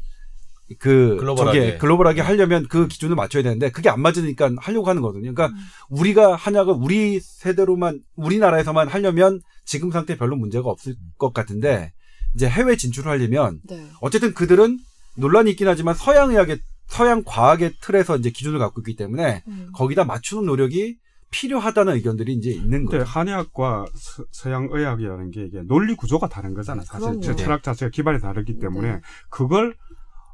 그 0.80 1.18
글로벌하게. 1.20 1.60
저게 1.60 1.78
글로벌하게 1.78 2.22
하려면 2.22 2.68
그 2.68 2.88
기준을 2.88 3.16
맞춰야 3.16 3.44
되는데 3.44 3.72
그게 3.72 3.90
안 3.90 4.02
맞으니까 4.02 4.52
하려고 4.58 4.90
하는 4.90 5.02
거거든요. 5.02 5.34
그러니까 5.34 5.48
음. 5.48 5.64
우리가 5.90 6.36
한약을 6.36 6.76
우리 6.78 7.20
세대로만 7.20 8.02
우리나라에서만 8.16 8.88
하려면 8.88 9.42
지금 9.66 9.92
상태 9.92 10.18
별로 10.18 10.36
문제가 10.36 10.70
없을 10.70 10.96
것 11.18 11.34
같은데 11.34 11.94
이제 12.36 12.48
해외 12.50 12.76
진출을 12.76 13.12
하려면 13.12 13.60
네. 13.70 13.86
어쨌든 14.02 14.34
그들은 14.34 14.80
논란이 15.16 15.52
있긴 15.52 15.68
하지만 15.68 15.94
서양 15.96 16.32
의학의 16.32 16.60
서양 16.88 17.24
과학의 17.26 17.74
틀에서 17.82 18.18
이제 18.18 18.30
기준을 18.30 18.60
갖고 18.60 18.82
있기 18.82 18.96
때문에 18.96 19.44
음. 19.48 19.70
거기다 19.74 20.04
맞추는 20.04 20.46
노력이 20.46 20.98
필요하다는 21.32 21.96
의견들이 21.96 22.34
이제 22.34 22.52
있는 22.52 22.86
거예요. 22.86 23.04
한의학과 23.04 23.86
서, 23.96 24.24
서양 24.32 24.70
의학이라는 24.72 25.32
게 25.32 25.46
이게 25.46 25.62
논리 25.64 25.96
구조가 25.96 26.30
다른 26.30 26.54
거잖아. 26.54 26.84
사실 26.84 27.08
그럼요. 27.08 27.22
저 27.22 27.36
철학 27.36 27.64
자체가 27.64 27.90
기반이 27.90 28.20
다르기 28.20 28.60
때문에 28.60 28.92
네. 28.92 29.02
그걸 29.30 29.76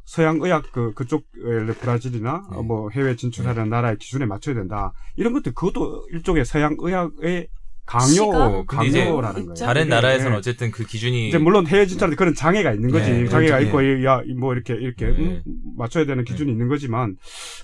서양 0.10 0.40
의학 0.42 0.72
그 0.72 0.92
그쪽 0.96 1.26
에, 1.38 1.72
브라질이나 1.72 2.48
네. 2.50 2.58
어, 2.58 2.64
뭐 2.64 2.90
해외 2.90 3.16
진출하는 3.16 3.70
나라의 3.70 3.98
기준에 4.00 4.26
맞춰야 4.26 4.56
된다. 4.56 4.92
이런 5.16 5.34
것들 5.34 5.54
그것도 5.54 6.08
일종의 6.12 6.46
서양 6.46 6.76
의학의 6.80 7.48
강요 7.86 8.66
강요라는 8.66 9.46
거예요. 9.46 9.54
다른 9.54 9.88
나라에서는 9.88 10.34
예. 10.34 10.38
어쨌든 10.38 10.72
그 10.72 10.84
기준이 10.84 11.28
이제 11.28 11.38
물론 11.38 11.68
해외 11.68 11.86
진출하는 11.86 12.18
그런 12.18 12.34
장애가 12.34 12.74
있는 12.74 12.90
거지. 12.90 13.12
네, 13.12 13.28
장애가 13.28 13.60
그렇죠. 13.60 13.82
있고 13.82 14.04
야뭐 14.04 14.54
이렇게 14.54 14.74
이렇게 14.74 15.06
네. 15.06 15.12
음, 15.12 15.44
맞춰야 15.78 16.06
되는 16.06 16.24
기준이 16.24 16.52
있는 16.52 16.70
거지만 16.70 17.16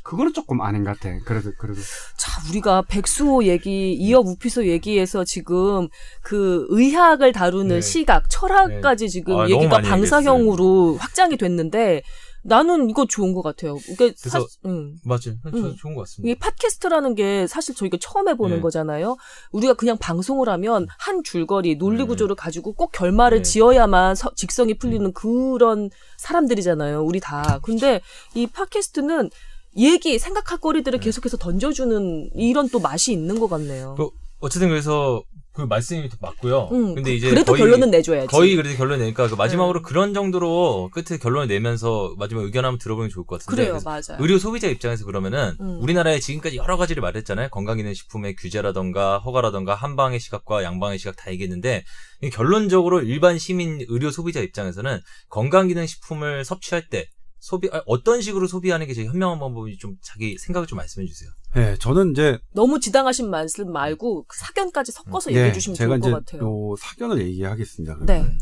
그거는 0.04 0.32
조금 0.34 0.62
아닌 0.62 0.84
것 0.84 1.00
같아. 1.00 1.18
그래도 1.26 1.50
그래도 1.58 1.80
자, 2.16 2.42
우리가 2.50 2.84
백수호 2.84 3.46
얘기, 3.46 3.94
이어 3.94 4.20
우피소 4.20 4.68
얘기에서 4.68 5.24
지금 5.24 5.88
그 6.22 6.68
의학을 6.70 7.32
다루는 7.32 7.76
네. 7.78 7.82
시각, 7.82 8.30
철학까지 8.30 9.10
지금 9.10 9.40
아, 9.40 9.50
얘기가 9.50 9.82
방사형으로 9.82 10.98
확장이 10.98 11.38
됐는데 11.38 12.04
나는 12.48 12.90
이거 12.92 13.06
좋은 13.08 13.34
것 13.34 13.42
같아요. 13.42 13.76
그러니까 13.78 14.18
그래서- 14.22 14.40
사, 14.42 14.46
음. 14.70 14.98
맞아요. 15.04 15.36
저 15.44 15.50
음. 15.58 15.76
좋은 15.76 15.96
것 15.96 16.02
같습니다. 16.02 16.30
이게 16.32 16.40
팟캐스트라는 16.40 17.16
게 17.16 17.48
사실 17.48 17.74
저희가 17.74 17.98
처음 18.00 18.30
해보는 18.30 18.58
네. 18.58 18.62
거잖아요. 18.62 19.18
우리가 19.52 19.74
그냥 19.74 19.98
방송을 19.98 20.48
하면 20.50 20.86
한 21.00 21.24
줄거리, 21.24 21.78
논리 21.78 21.98
네. 22.00 22.04
구조를 22.06 22.36
가지고 22.36 22.74
꼭 22.74 22.92
결말을 22.92 23.40
네. 23.40 23.44
지어야만 23.44 24.14
서- 24.16 24.32
직성이 24.36 24.76
풀리는 24.78 25.12
그런 25.14 25.90
사람들이잖아요. 26.18 27.04
우리 27.04 27.20
다. 27.20 27.60
근데 27.64 28.02
이 28.36 28.46
팟캐스트는 28.48 29.30
얘기, 29.78 30.20
생각할 30.20 30.60
거리들을 30.60 31.00
네. 31.00 31.04
계속해서 31.04 31.38
던져주는 31.38 32.30
이런 32.36 32.70
또 32.70 32.80
맛이 32.80 33.12
있는 33.12 33.40
것 33.40 33.48
같네요. 33.50 33.96
그 33.98 34.10
어쨌든 34.40 34.70
그래서 34.70 35.24
그 35.56 35.62
말씀이 35.62 36.10
맞고요. 36.20 36.70
음, 36.74 36.96
근데 36.96 37.12
그- 37.12 37.16
이제 37.16 37.30
그래도 37.30 37.54
거의, 37.54 37.62
결론은 37.62 37.90
내줘야지. 37.90 38.28
거의 38.28 38.56
그래도 38.58 38.76
결론 38.76 39.00
내니까 39.00 39.28
그 39.30 39.36
마지막으로 39.36 39.80
네. 39.80 39.84
그런 39.88 40.14
정도로 40.14 40.90
끝에 40.92 41.18
결론을 41.18 41.48
내면서 41.48 42.14
마지막 42.18 42.44
의견 42.44 42.66
한번 42.66 42.78
들어보면 42.78 43.10
좋을 43.10 43.26
것 43.26 43.40
같은데. 43.40 43.64
그래요, 43.64 43.80
맞아요. 43.86 44.18
의료 44.20 44.38
소비자 44.38 44.68
입장에서 44.68 45.06
그러면은 45.06 45.56
음. 45.62 45.80
우리나라에 45.82 46.20
지금까지 46.20 46.58
여러 46.58 46.76
가지를 46.76 47.02
말했잖아요. 47.02 47.50
건강기능식품의 47.50 48.36
규제라던가 48.36 49.20
허가라던가 49.20 49.76
한방의 49.76 50.20
시각과 50.20 50.64
양방의 50.64 51.00
시각 51.00 51.16
다 51.16 51.32
얘기했는데 51.32 51.84
이 52.22 52.30
결론적으로 52.30 53.02
일반 53.02 53.38
시민 53.40 53.80
의료 53.88 54.12
소비자 54.12 54.42
입장에서는 54.42 55.00
건강기능식품을 55.30 56.44
섭취할 56.44 56.90
때 56.90 57.08
소비 57.46 57.70
아, 57.72 57.84
어떤 57.86 58.22
식으로 58.22 58.48
소비하는 58.48 58.88
게 58.88 58.96
제일 58.96 59.08
현명한 59.08 59.38
방법인지 59.38 59.78
좀 59.78 59.98
자기 60.02 60.36
생각을 60.36 60.66
좀 60.66 60.78
말씀해 60.78 61.06
주세요. 61.06 61.30
네, 61.54 61.78
저는 61.78 62.10
이제 62.10 62.40
너무 62.56 62.80
지당하신 62.80 63.30
말씀 63.30 63.72
말고 63.72 64.26
그 64.28 64.36
사견까지 64.36 64.92
섞어서 64.92 65.30
얘기해 65.30 65.54
주시면 65.54 65.76
네, 65.76 65.78
제가 65.78 66.00
좋을 66.00 66.00
것 66.00 66.08
이제 66.24 66.38
같아요. 66.38 66.50
요 66.50 66.76
사견을 66.76 67.22
얘기하겠습니다. 67.22 67.98
네. 68.00 68.06
그러면. 68.06 68.40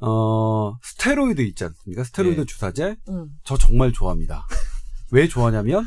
어, 0.00 0.76
스테로이드 0.82 1.42
있지 1.42 1.62
않습니까? 1.62 2.02
스테로이드 2.02 2.40
네. 2.40 2.44
주사제 2.44 2.96
음. 3.08 3.28
저 3.44 3.56
정말 3.56 3.92
좋아합니다. 3.92 4.48
왜 5.12 5.28
좋아하냐면 5.28 5.86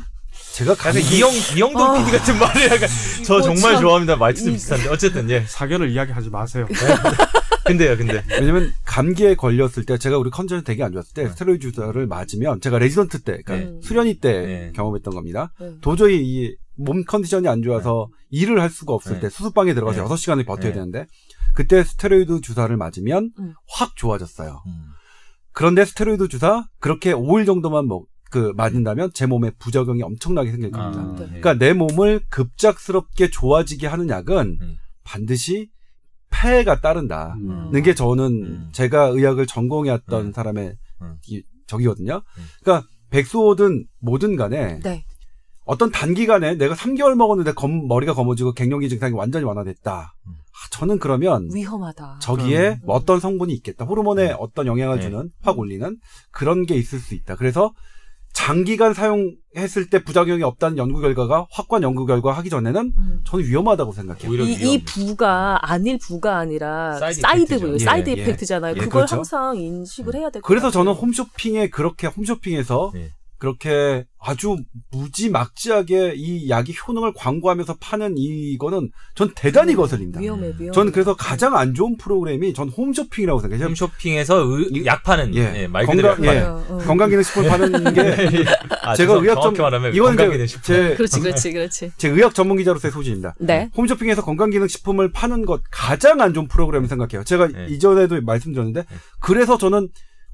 제가 0.54 0.72
약간 0.72 0.92
감기 0.94 1.16
이영 1.18 1.30
이영동 1.56 1.82
아. 1.82 1.98
PD 2.04 2.16
같은 2.16 2.38
말을 2.38 2.62
약간 2.70 2.88
저 3.24 3.34
어, 3.36 3.42
정말 3.42 3.74
참. 3.74 3.80
좋아합니다. 3.82 4.16
말투도 4.16 4.50
이- 4.50 4.52
비슷한데 4.54 4.88
어쨌든 4.88 5.28
예. 5.30 5.44
사견을 5.46 5.90
이야기하지 5.90 6.30
마세요. 6.30 6.66
근데요, 7.66 7.96
근데 7.96 8.22
왜냐면 8.30 8.72
감기에 8.84 9.34
걸렸을 9.34 9.84
때 9.86 9.98
제가 9.98 10.18
우리 10.18 10.30
컨디션이 10.30 10.62
되게 10.62 10.84
안 10.84 10.92
좋았을 10.92 11.14
때 11.14 11.24
네. 11.24 11.28
스테로이드 11.30 11.72
주사를 11.72 12.06
맞으면 12.06 12.60
제가 12.60 12.78
레지던트 12.78 13.22
때 13.22 13.42
그러니까 13.44 13.70
네. 13.72 13.80
수련회 13.82 14.18
때 14.20 14.32
네. 14.46 14.72
경험했던 14.74 15.12
겁니다. 15.14 15.52
네. 15.60 15.72
도저히 15.80 16.22
이 16.22 16.56
몸 16.78 17.04
컨디션이 17.06 17.48
안 17.48 17.62
좋아서 17.62 18.08
일을 18.28 18.60
할 18.60 18.68
수가 18.68 18.92
없을 18.92 19.14
네. 19.14 19.20
때 19.20 19.28
수술방에 19.30 19.72
들어가서 19.72 20.02
네. 20.02 20.08
6시간을 20.14 20.44
버텨야 20.44 20.68
네. 20.68 20.72
되는데 20.74 21.06
그때 21.54 21.82
스테로이드 21.82 22.42
주사를 22.42 22.76
맞으면 22.76 23.30
음. 23.38 23.54
확 23.66 23.96
좋아졌어요. 23.96 24.62
음. 24.66 24.84
그런데 25.52 25.86
스테로이드 25.86 26.28
주사 26.28 26.66
그렇게 26.78 27.14
5일 27.14 27.46
정도만 27.46 27.86
먹, 27.88 28.04
그 28.30 28.52
맞는다면 28.56 29.10
제 29.14 29.26
몸에 29.26 29.50
부작용이 29.58 30.02
엄청나게 30.02 30.50
생길 30.50 30.70
겁니다. 30.70 31.02
아, 31.02 31.14
네. 31.16 31.22
예. 31.22 31.26
그러니까 31.40 31.54
내 31.54 31.72
몸을 31.72 32.20
급작스럽게 32.28 33.30
좋아지게 33.30 33.86
하는 33.86 34.08
약은 34.08 34.58
음. 34.60 34.76
반드시 35.04 35.70
폐해가 36.30 36.80
따른다. 36.80 37.34
음. 37.38 37.70
는게 37.72 37.94
저는 37.94 38.24
음. 38.26 38.68
제가 38.72 39.06
의학을 39.06 39.46
전공해왔던 39.46 40.26
음. 40.26 40.32
사람의 40.32 40.76
음. 41.02 41.16
이, 41.28 41.42
적이거든요. 41.66 42.16
음. 42.38 42.44
그러니까 42.62 42.86
백수호든 43.10 43.86
뭐든 44.00 44.36
간에 44.36 44.80
네. 44.80 45.04
어떤 45.64 45.90
단기간에 45.90 46.54
내가 46.56 46.74
3개월 46.74 47.14
먹었는데 47.16 47.52
검- 47.52 47.88
머리가 47.88 48.14
검어지고 48.14 48.52
갱년기 48.52 48.88
증상이 48.88 49.14
완전히 49.14 49.44
완화됐다. 49.44 50.14
음. 50.26 50.30
아, 50.32 50.68
저는 50.70 50.98
그러면 50.98 51.48
위험하다. 51.52 52.18
저기에 52.20 52.68
음. 52.70 52.76
뭐 52.86 52.96
어떤 52.96 53.18
성분이 53.20 53.52
있겠다. 53.54 53.84
호르몬에 53.84 54.30
음. 54.32 54.36
어떤 54.38 54.66
영향을 54.66 54.96
네. 54.96 55.02
주는 55.02 55.30
확 55.42 55.58
올리는 55.58 55.96
그런 56.30 56.66
게 56.66 56.74
있을 56.76 56.98
수 56.98 57.14
있다. 57.14 57.36
그래서 57.36 57.72
장기간 58.36 58.92
사용했을 58.92 59.88
때 59.88 60.04
부작용이 60.04 60.42
없다는 60.42 60.76
연구 60.76 61.00
결과가 61.00 61.46
확고한 61.50 61.82
연구 61.82 62.04
결과 62.04 62.32
하기 62.32 62.50
전에는 62.50 62.92
음. 62.98 63.20
저는 63.24 63.46
위험하다고 63.46 63.92
생각해요. 63.92 64.30
오히려 64.30 64.44
이. 64.44 64.52
이 64.74 64.84
부가 64.84 65.58
안일 65.62 65.98
부가 65.98 66.36
아니라 66.36 66.98
side 66.98 67.20
side. 67.22 67.60
부, 67.60 67.74
예, 67.74 67.78
사이드 67.78 68.10
예. 68.10 68.12
effect잖아요. 68.12 68.74
예, 68.76 68.78
그걸 68.78 68.90
그렇죠. 68.90 69.16
항상 69.16 69.56
인식을 69.56 70.14
해야 70.16 70.28
될것 70.28 70.42
그래서 70.42 70.66
같아요. 70.66 70.84
저는 70.84 70.92
홈쇼핑에 71.00 71.70
그렇게 71.70 72.08
홈쇼핑에서 72.08 72.90
네. 72.92 73.10
그렇게 73.38 74.04
아주 74.18 74.56
무지막지하게 74.90 76.14
이 76.16 76.48
약이 76.50 76.74
효능을 76.86 77.12
광고하면서 77.14 77.76
파는 77.80 78.14
이거는 78.16 78.90
전 79.14 79.30
대단히 79.34 79.74
음, 79.74 79.76
거슬립니다. 79.76 80.20
위험해, 80.20 80.48
위험해. 80.58 80.70
저는 80.72 80.92
그래서 80.92 81.14
가장 81.14 81.56
안 81.56 81.74
좋은 81.74 81.96
프로그램이 81.96 82.52
전 82.54 82.68
홈쇼핑이라고 82.68 83.40
생각해요. 83.40 83.66
홈쇼핑에서 83.68 84.42
의- 84.46 84.86
약 84.86 85.02
파는 85.04 85.34
예. 85.36 85.62
예, 85.62 85.66
말 85.66 85.86
그대로 85.86 86.08
건강- 86.16 86.26
약 86.26 86.34
예. 86.34 86.40
어, 86.40 86.64
어. 86.68 86.78
건강기능식품 86.78 87.44
파는 87.48 87.94
게 87.94 88.44
아, 88.82 88.94
제가 88.94 89.14
의학 89.14 89.40
전 89.42 89.54
이건 89.54 90.16
건강기능식품. 90.16 90.62
제, 90.64 90.94
그렇지, 90.96 91.20
그렇지, 91.20 91.52
그렇지. 91.52 91.92
제 91.96 92.08
의학 92.08 92.34
전문 92.34 92.56
기자로서의 92.56 92.90
소신입니다. 92.92 93.34
네. 93.38 93.70
홈쇼핑에서 93.76 94.22
건강기능식품을 94.24 95.12
파는 95.12 95.44
것 95.46 95.62
가장 95.70 96.20
안 96.20 96.34
좋은 96.34 96.48
프로그램을 96.48 96.88
생각해요. 96.88 97.22
제가 97.24 97.48
네. 97.48 97.66
이전에도 97.70 98.20
말씀드렸는데 98.22 98.84
그래서 99.20 99.56
저는 99.58 99.88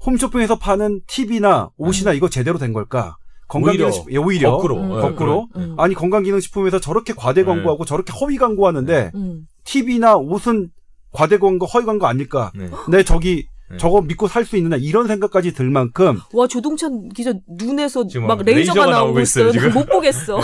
홈쇼핑에서 0.05 0.57
파는 0.59 1.01
팁이나 1.07 1.69
옷이나 1.77 2.13
이거 2.13 2.29
제대로 2.29 2.57
된 2.57 2.73
걸까? 2.73 3.17
건강기능식품 3.47 4.11
예, 4.13 4.17
오히려 4.17 4.51
거꾸로. 4.51 4.77
음. 4.77 4.97
예, 4.97 5.01
거꾸로 5.01 5.47
음. 5.55 5.75
아니 5.77 5.93
건강기능식품에서 5.93 6.79
저렇게 6.79 7.13
과대 7.15 7.41
네. 7.41 7.45
광고하고 7.45 7.85
저렇게 7.85 8.11
허위 8.19 8.37
광고하는데 8.37 9.11
음. 9.15 9.45
팁이나 9.63 10.15
옷은 10.15 10.69
과대 11.11 11.37
광고 11.37 11.65
허위 11.67 11.85
광고 11.85 12.07
아닐까? 12.07 12.51
네. 12.55 12.69
내 12.89 13.03
저기 13.03 13.45
네. 13.69 13.77
저거 13.77 14.01
믿고 14.01 14.27
살 14.27 14.45
수 14.45 14.57
있느냐 14.57 14.77
이런 14.77 15.07
생각까지 15.07 15.53
들 15.53 15.69
만큼 15.69 16.19
와 16.33 16.47
조동찬 16.47 17.09
기자 17.09 17.33
눈에서 17.47 18.07
지금 18.07 18.27
막막 18.27 18.45
레이저가, 18.45 18.57
레이저가 18.57 18.85
나오고 18.85 19.05
나오고 19.05 19.19
있어요. 19.21 19.49
있어요. 19.49 19.69
못 19.71 19.85
보겠어. 19.87 20.39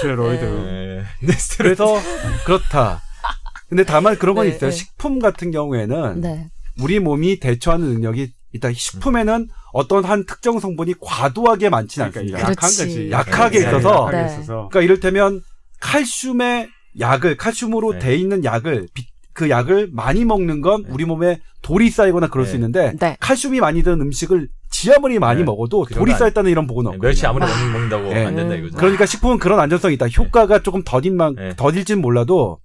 스테로이드. 0.00 0.44
예. 0.44 1.26
네, 1.26 1.32
스테로이드. 1.32 1.76
그래서 1.84 2.00
그렇다. 2.44 3.00
근데 3.68 3.84
다만 3.84 4.16
그런 4.16 4.34
건 4.34 4.46
네, 4.48 4.54
있어요. 4.54 4.70
네. 4.70 4.76
식품 4.76 5.18
같은 5.18 5.50
경우에는 5.50 6.20
네. 6.20 6.48
우리 6.80 6.98
몸이 7.00 7.38
대처하는 7.40 7.86
능력이 7.86 8.32
일단 8.52 8.72
식품에는 8.72 9.48
어떤 9.72 10.04
한 10.04 10.24
특정 10.26 10.58
성분이 10.58 10.94
과도하게 11.00 11.68
많지는 11.68 12.10
그러니까 12.10 12.38
않습니다. 12.38 12.50
약한 12.50 12.54
그렇지. 12.56 12.86
거지. 12.86 13.10
약하게 13.10 13.58
네. 13.60 13.66
있어서 13.66 13.90
약하게 13.90 14.16
네. 14.16 14.26
있어서. 14.26 14.54
그러니까 14.70 14.80
이를테면 14.82 15.40
칼슘의 15.80 16.68
약을 17.00 17.36
칼슘으로 17.36 17.92
네. 17.94 17.98
돼 17.98 18.16
있는 18.16 18.44
약을 18.44 18.88
비- 18.94 19.06
그 19.32 19.50
약을 19.50 19.90
많이 19.92 20.24
먹는 20.24 20.60
건 20.62 20.82
네. 20.82 20.88
우리 20.92 21.04
몸에 21.04 21.38
돌이 21.62 21.90
쌓이거나 21.90 22.28
그럴 22.28 22.44
네. 22.44 22.50
수 22.50 22.56
있는데 22.56 22.92
네. 22.98 23.16
칼슘이 23.20 23.60
많이 23.60 23.82
드는 23.82 24.00
음식을 24.00 24.48
지아무리 24.70 25.18
많이 25.18 25.40
네. 25.40 25.44
먹어도 25.44 25.84
그 25.84 25.94
돌이 25.94 26.12
쌓였다는 26.12 26.50
이런 26.50 26.66
보고는 26.66 26.90
네, 26.90 26.96
없거든요. 26.96 27.08
멸치 27.08 27.26
아무리 27.26 27.44
아. 27.44 27.48
먹는- 27.48 27.70
먹는다고 27.72 28.08
예. 28.16 28.24
안 28.24 28.34
된다 28.34 28.54
이거죠. 28.56 28.76
그러니까 28.76 29.06
식품은 29.06 29.38
그런 29.38 29.60
안전성이 29.60 29.94
있다. 29.94 30.06
효과가 30.08 30.62
조금 30.62 30.82
더딘만 30.84 31.34
네. 31.36 31.56
더딜진 31.56 32.00
몰라도 32.00 32.58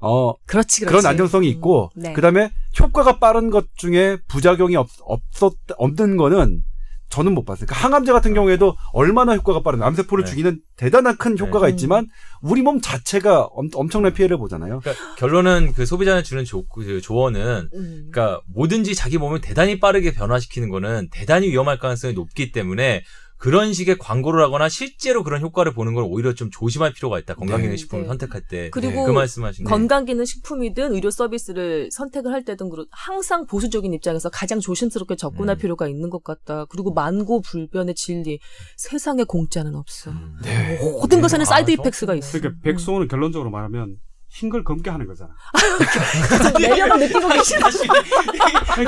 어 0.00 0.34
그렇지, 0.46 0.80
그렇지. 0.80 0.84
그런 0.86 1.06
안전성이 1.06 1.48
있고 1.50 1.90
네. 1.94 2.12
그다음에 2.12 2.50
효과가 2.78 3.18
빠른 3.18 3.50
것 3.50 3.66
중에 3.76 4.18
부작용이 4.28 4.76
없, 4.76 4.88
없었 5.02 5.54
없는 5.76 6.16
거는 6.16 6.62
저는 7.10 7.34
못 7.34 7.44
봤어요. 7.44 7.66
그러니까 7.66 7.86
항암제 7.86 8.12
같은 8.12 8.34
경우에도 8.34 8.76
얼마나 8.92 9.34
효과가 9.34 9.62
빠른 9.62 9.82
암세포를 9.82 10.24
네. 10.24 10.30
죽이는 10.30 10.60
대단한 10.76 11.16
큰 11.16 11.36
효과가 11.36 11.66
네. 11.66 11.72
있지만 11.72 12.06
우리 12.40 12.62
몸 12.62 12.80
자체가 12.80 13.42
엄, 13.46 13.68
엄청난 13.74 14.14
피해를 14.14 14.38
보잖아요. 14.38 14.78
그러니까 14.80 15.14
결론은 15.16 15.72
그 15.74 15.84
소비자한테 15.84 16.24
주는 16.24 16.44
조, 16.44 16.66
그 16.68 17.00
조언은 17.00 17.68
음. 17.74 18.08
그러니까 18.10 18.40
뭐든지 18.54 18.94
자기 18.94 19.18
몸을 19.18 19.40
대단히 19.40 19.80
빠르게 19.80 20.12
변화시키는 20.12 20.70
거는 20.70 21.08
대단히 21.10 21.48
위험할 21.48 21.78
가능성이 21.78 22.14
높기 22.14 22.52
때문에 22.52 23.02
그런 23.40 23.72
식의 23.72 23.96
광고를 23.96 24.44
하거나 24.44 24.68
실제로 24.68 25.24
그런 25.24 25.40
효과를 25.40 25.72
보는 25.72 25.94
건 25.94 26.04
오히려 26.04 26.34
좀 26.34 26.50
조심할 26.50 26.92
필요가 26.92 27.18
있다. 27.18 27.34
건강기능 27.36 27.74
식품을 27.78 28.02
네. 28.04 28.08
선택할 28.08 28.42
때. 28.46 28.68
그리고 28.70 29.06
그 29.06 29.12
말씀하신 29.12 29.64
거. 29.64 29.70
건강기능 29.70 30.26
식품이든 30.26 30.92
의료 30.92 31.10
서비스를 31.10 31.88
선택을 31.90 32.32
할 32.32 32.44
때든 32.44 32.68
항상 32.90 33.46
보수적인 33.46 33.94
입장에서 33.94 34.28
가장 34.28 34.60
조심스럽게 34.60 35.16
접근할 35.16 35.56
음. 35.56 35.58
필요가 35.58 35.88
있는 35.88 36.10
것 36.10 36.22
같다. 36.22 36.66
그리고 36.66 36.92
만고 36.92 37.40
불변의 37.40 37.94
진리. 37.94 38.38
세상에 38.76 39.24
공짜는 39.24 39.74
없어. 39.74 40.10
음. 40.10 40.36
네. 40.44 40.78
모든 40.82 41.22
것에는 41.22 41.42
아, 41.42 41.46
사이드 41.46 41.74
저- 41.76 41.80
effect가 41.82 42.14
있어. 42.16 42.38
그러니까 42.38 42.60
백수오는 42.62 43.08
결론적으로 43.08 43.48
말하면 43.50 43.96
흰걸 44.30 44.64
검게 44.64 44.90
하는 44.90 45.06
거잖아. 45.06 45.30
매력을 46.60 47.00
느끼고 47.00 47.28
계시다. 47.28 47.68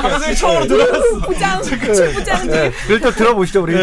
방송이 0.01 0.37
처음으로 0.37 0.67
들어갔어. 0.67 1.19
부장, 1.27 1.63
최부장님. 1.63 2.51
네. 2.51 2.73
일단 2.89 3.13
들어보시죠 3.13 3.63
우리. 3.63 3.75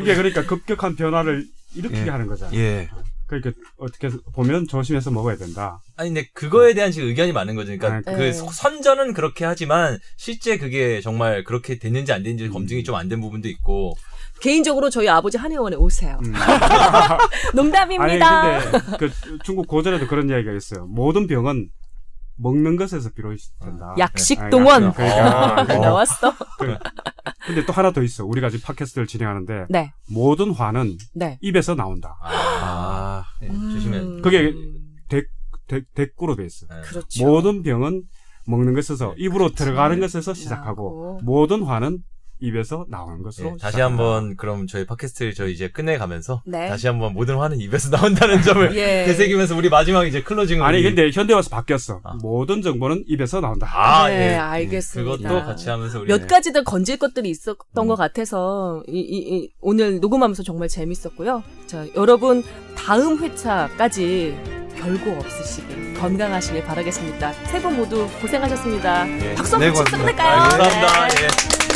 이게 0.00 0.14
그러니까 0.14 0.44
급격한 0.46 0.96
변화를 0.96 1.46
일으키게 1.74 2.06
예. 2.06 2.10
하는 2.10 2.26
거잖아. 2.26 2.52
예. 2.54 2.88
그러니까 3.26 3.50
어떻게 3.76 4.08
보면 4.32 4.68
조심해서 4.68 5.10
먹어야 5.10 5.36
된다. 5.36 5.80
아니 5.96 6.10
근데 6.10 6.28
그거에 6.32 6.72
대한 6.72 6.90
지금 6.92 7.08
의견이 7.08 7.32
많은 7.32 7.56
거죠. 7.56 7.76
그러니까 7.76 8.10
네. 8.10 8.16
그 8.16 8.22
네. 8.22 8.32
선전은 8.32 9.12
그렇게 9.12 9.44
하지만 9.44 9.98
실제 10.16 10.56
그게 10.56 11.00
정말 11.02 11.44
그렇게 11.44 11.78
됐는지 11.78 12.12
안 12.12 12.22
됐는지 12.22 12.46
음. 12.46 12.52
검증이 12.52 12.84
좀 12.84 12.94
안 12.94 13.08
된 13.08 13.20
부분도 13.20 13.48
있고. 13.48 13.96
개인적으로 14.40 14.90
저희 14.90 15.08
아버지 15.08 15.36
한의원에 15.36 15.76
오세요. 15.76 16.18
음. 16.24 16.32
농담입니다. 17.54 18.28
아니 18.42 18.62
근데 18.70 18.96
그 18.98 19.10
중국 19.44 19.66
고전에도 19.66 20.06
그런 20.06 20.28
이야기가 20.28 20.52
있어요. 20.52 20.86
모든 20.86 21.26
병은 21.26 21.68
먹는 22.36 22.76
것에서 22.76 23.10
비롯된다. 23.10 23.96
약식동원. 23.98 24.84
아, 24.84 24.92
그러니까. 24.92 25.60
아, 25.60 25.64
네, 25.64 25.78
나왔어. 25.78 26.32
근데 27.46 27.66
또 27.66 27.72
하나 27.72 27.92
더 27.92 28.02
있어. 28.02 28.24
우리가 28.24 28.48
지금 28.48 28.64
팟캐스트를 28.66 29.06
진행하는데 29.08 29.66
네, 29.70 29.92
모든 30.08 30.52
화는 30.52 30.96
네. 31.14 31.38
입에서 31.40 31.74
나온다. 31.74 32.16
아, 32.22 33.24
네, 33.40 33.48
조심해. 33.48 33.98
음, 33.98 34.22
그게 34.22 34.54
대, 35.68 35.82
대꾸로 35.94 36.34
돼 36.34 36.46
있어. 36.46 36.66
네. 36.68 36.80
그렇죠. 36.82 37.26
모든 37.26 37.62
병은 37.62 38.02
먹는 38.46 38.74
것에서 38.74 39.08
네, 39.08 39.24
입으로 39.24 39.46
그렇지. 39.46 39.56
들어가는 39.56 40.00
것에서 40.00 40.32
시작하고 40.32 41.18
나고. 41.18 41.20
모든 41.24 41.62
화는 41.62 41.98
입에서 42.40 42.86
나오는 42.88 43.22
것으로 43.22 43.50
네, 43.50 43.56
다시. 43.60 43.80
한번 43.80 44.36
그럼 44.36 44.66
저희 44.66 44.86
팟캐스트를 44.86 45.34
저희 45.34 45.52
이제 45.52 45.68
끝내가면서 45.68 46.42
네. 46.46 46.68
다시 46.68 46.86
한번 46.86 47.12
모든 47.14 47.36
화는 47.36 47.60
입에서 47.60 47.90
나온다는 47.90 48.42
점을 48.42 48.62
예. 48.76 49.04
되새기면서 49.06 49.56
우리 49.56 49.68
마지막 49.68 50.04
이제 50.06 50.22
클로징을 50.22 50.64
아니 50.64 50.78
우리- 50.78 50.84
근데 50.94 51.10
현대 51.12 51.34
와서 51.34 51.50
바뀌었어. 51.50 52.00
아. 52.04 52.14
모든 52.22 52.62
정보는 52.62 53.04
입에서 53.08 53.40
나온다. 53.40 53.66
아, 53.72 54.08
네, 54.08 54.32
예. 54.32 54.34
알겠습니다. 54.36 55.16
그것도 55.28 55.44
같이 55.46 55.68
하면서 55.68 55.98
우리 56.00 56.08
몇 56.08 56.26
가지들 56.26 56.64
건질 56.64 56.96
것들이 56.98 57.28
있었던 57.30 57.56
음. 57.78 57.88
것 57.88 57.96
같아서 57.96 58.82
이, 58.88 58.98
이- 59.00 59.36
이- 59.36 59.52
오늘 59.60 60.00
녹음하면서 60.00 60.42
정말 60.42 60.68
재밌었고요. 60.68 61.42
자, 61.66 61.84
여러분 61.96 62.42
다음 62.76 63.18
회차까지 63.22 64.36
별거 64.76 65.10
없으시길 65.18 65.94
건강하시길 65.94 66.62
바라겠습니다. 66.64 67.32
세 67.32 67.60
분 67.60 67.76
모두 67.76 68.06
고생하셨습니다. 68.20 69.08
예. 69.08 69.34
박수 69.34 69.58
네, 69.58 69.66
한번 69.66 69.84
치고 69.84 69.96
고맙습니다. 69.98 69.98
끝낼까요? 69.98 70.38
감사합니다. 70.48 71.08
네. 71.08 71.24
예. 71.64 71.67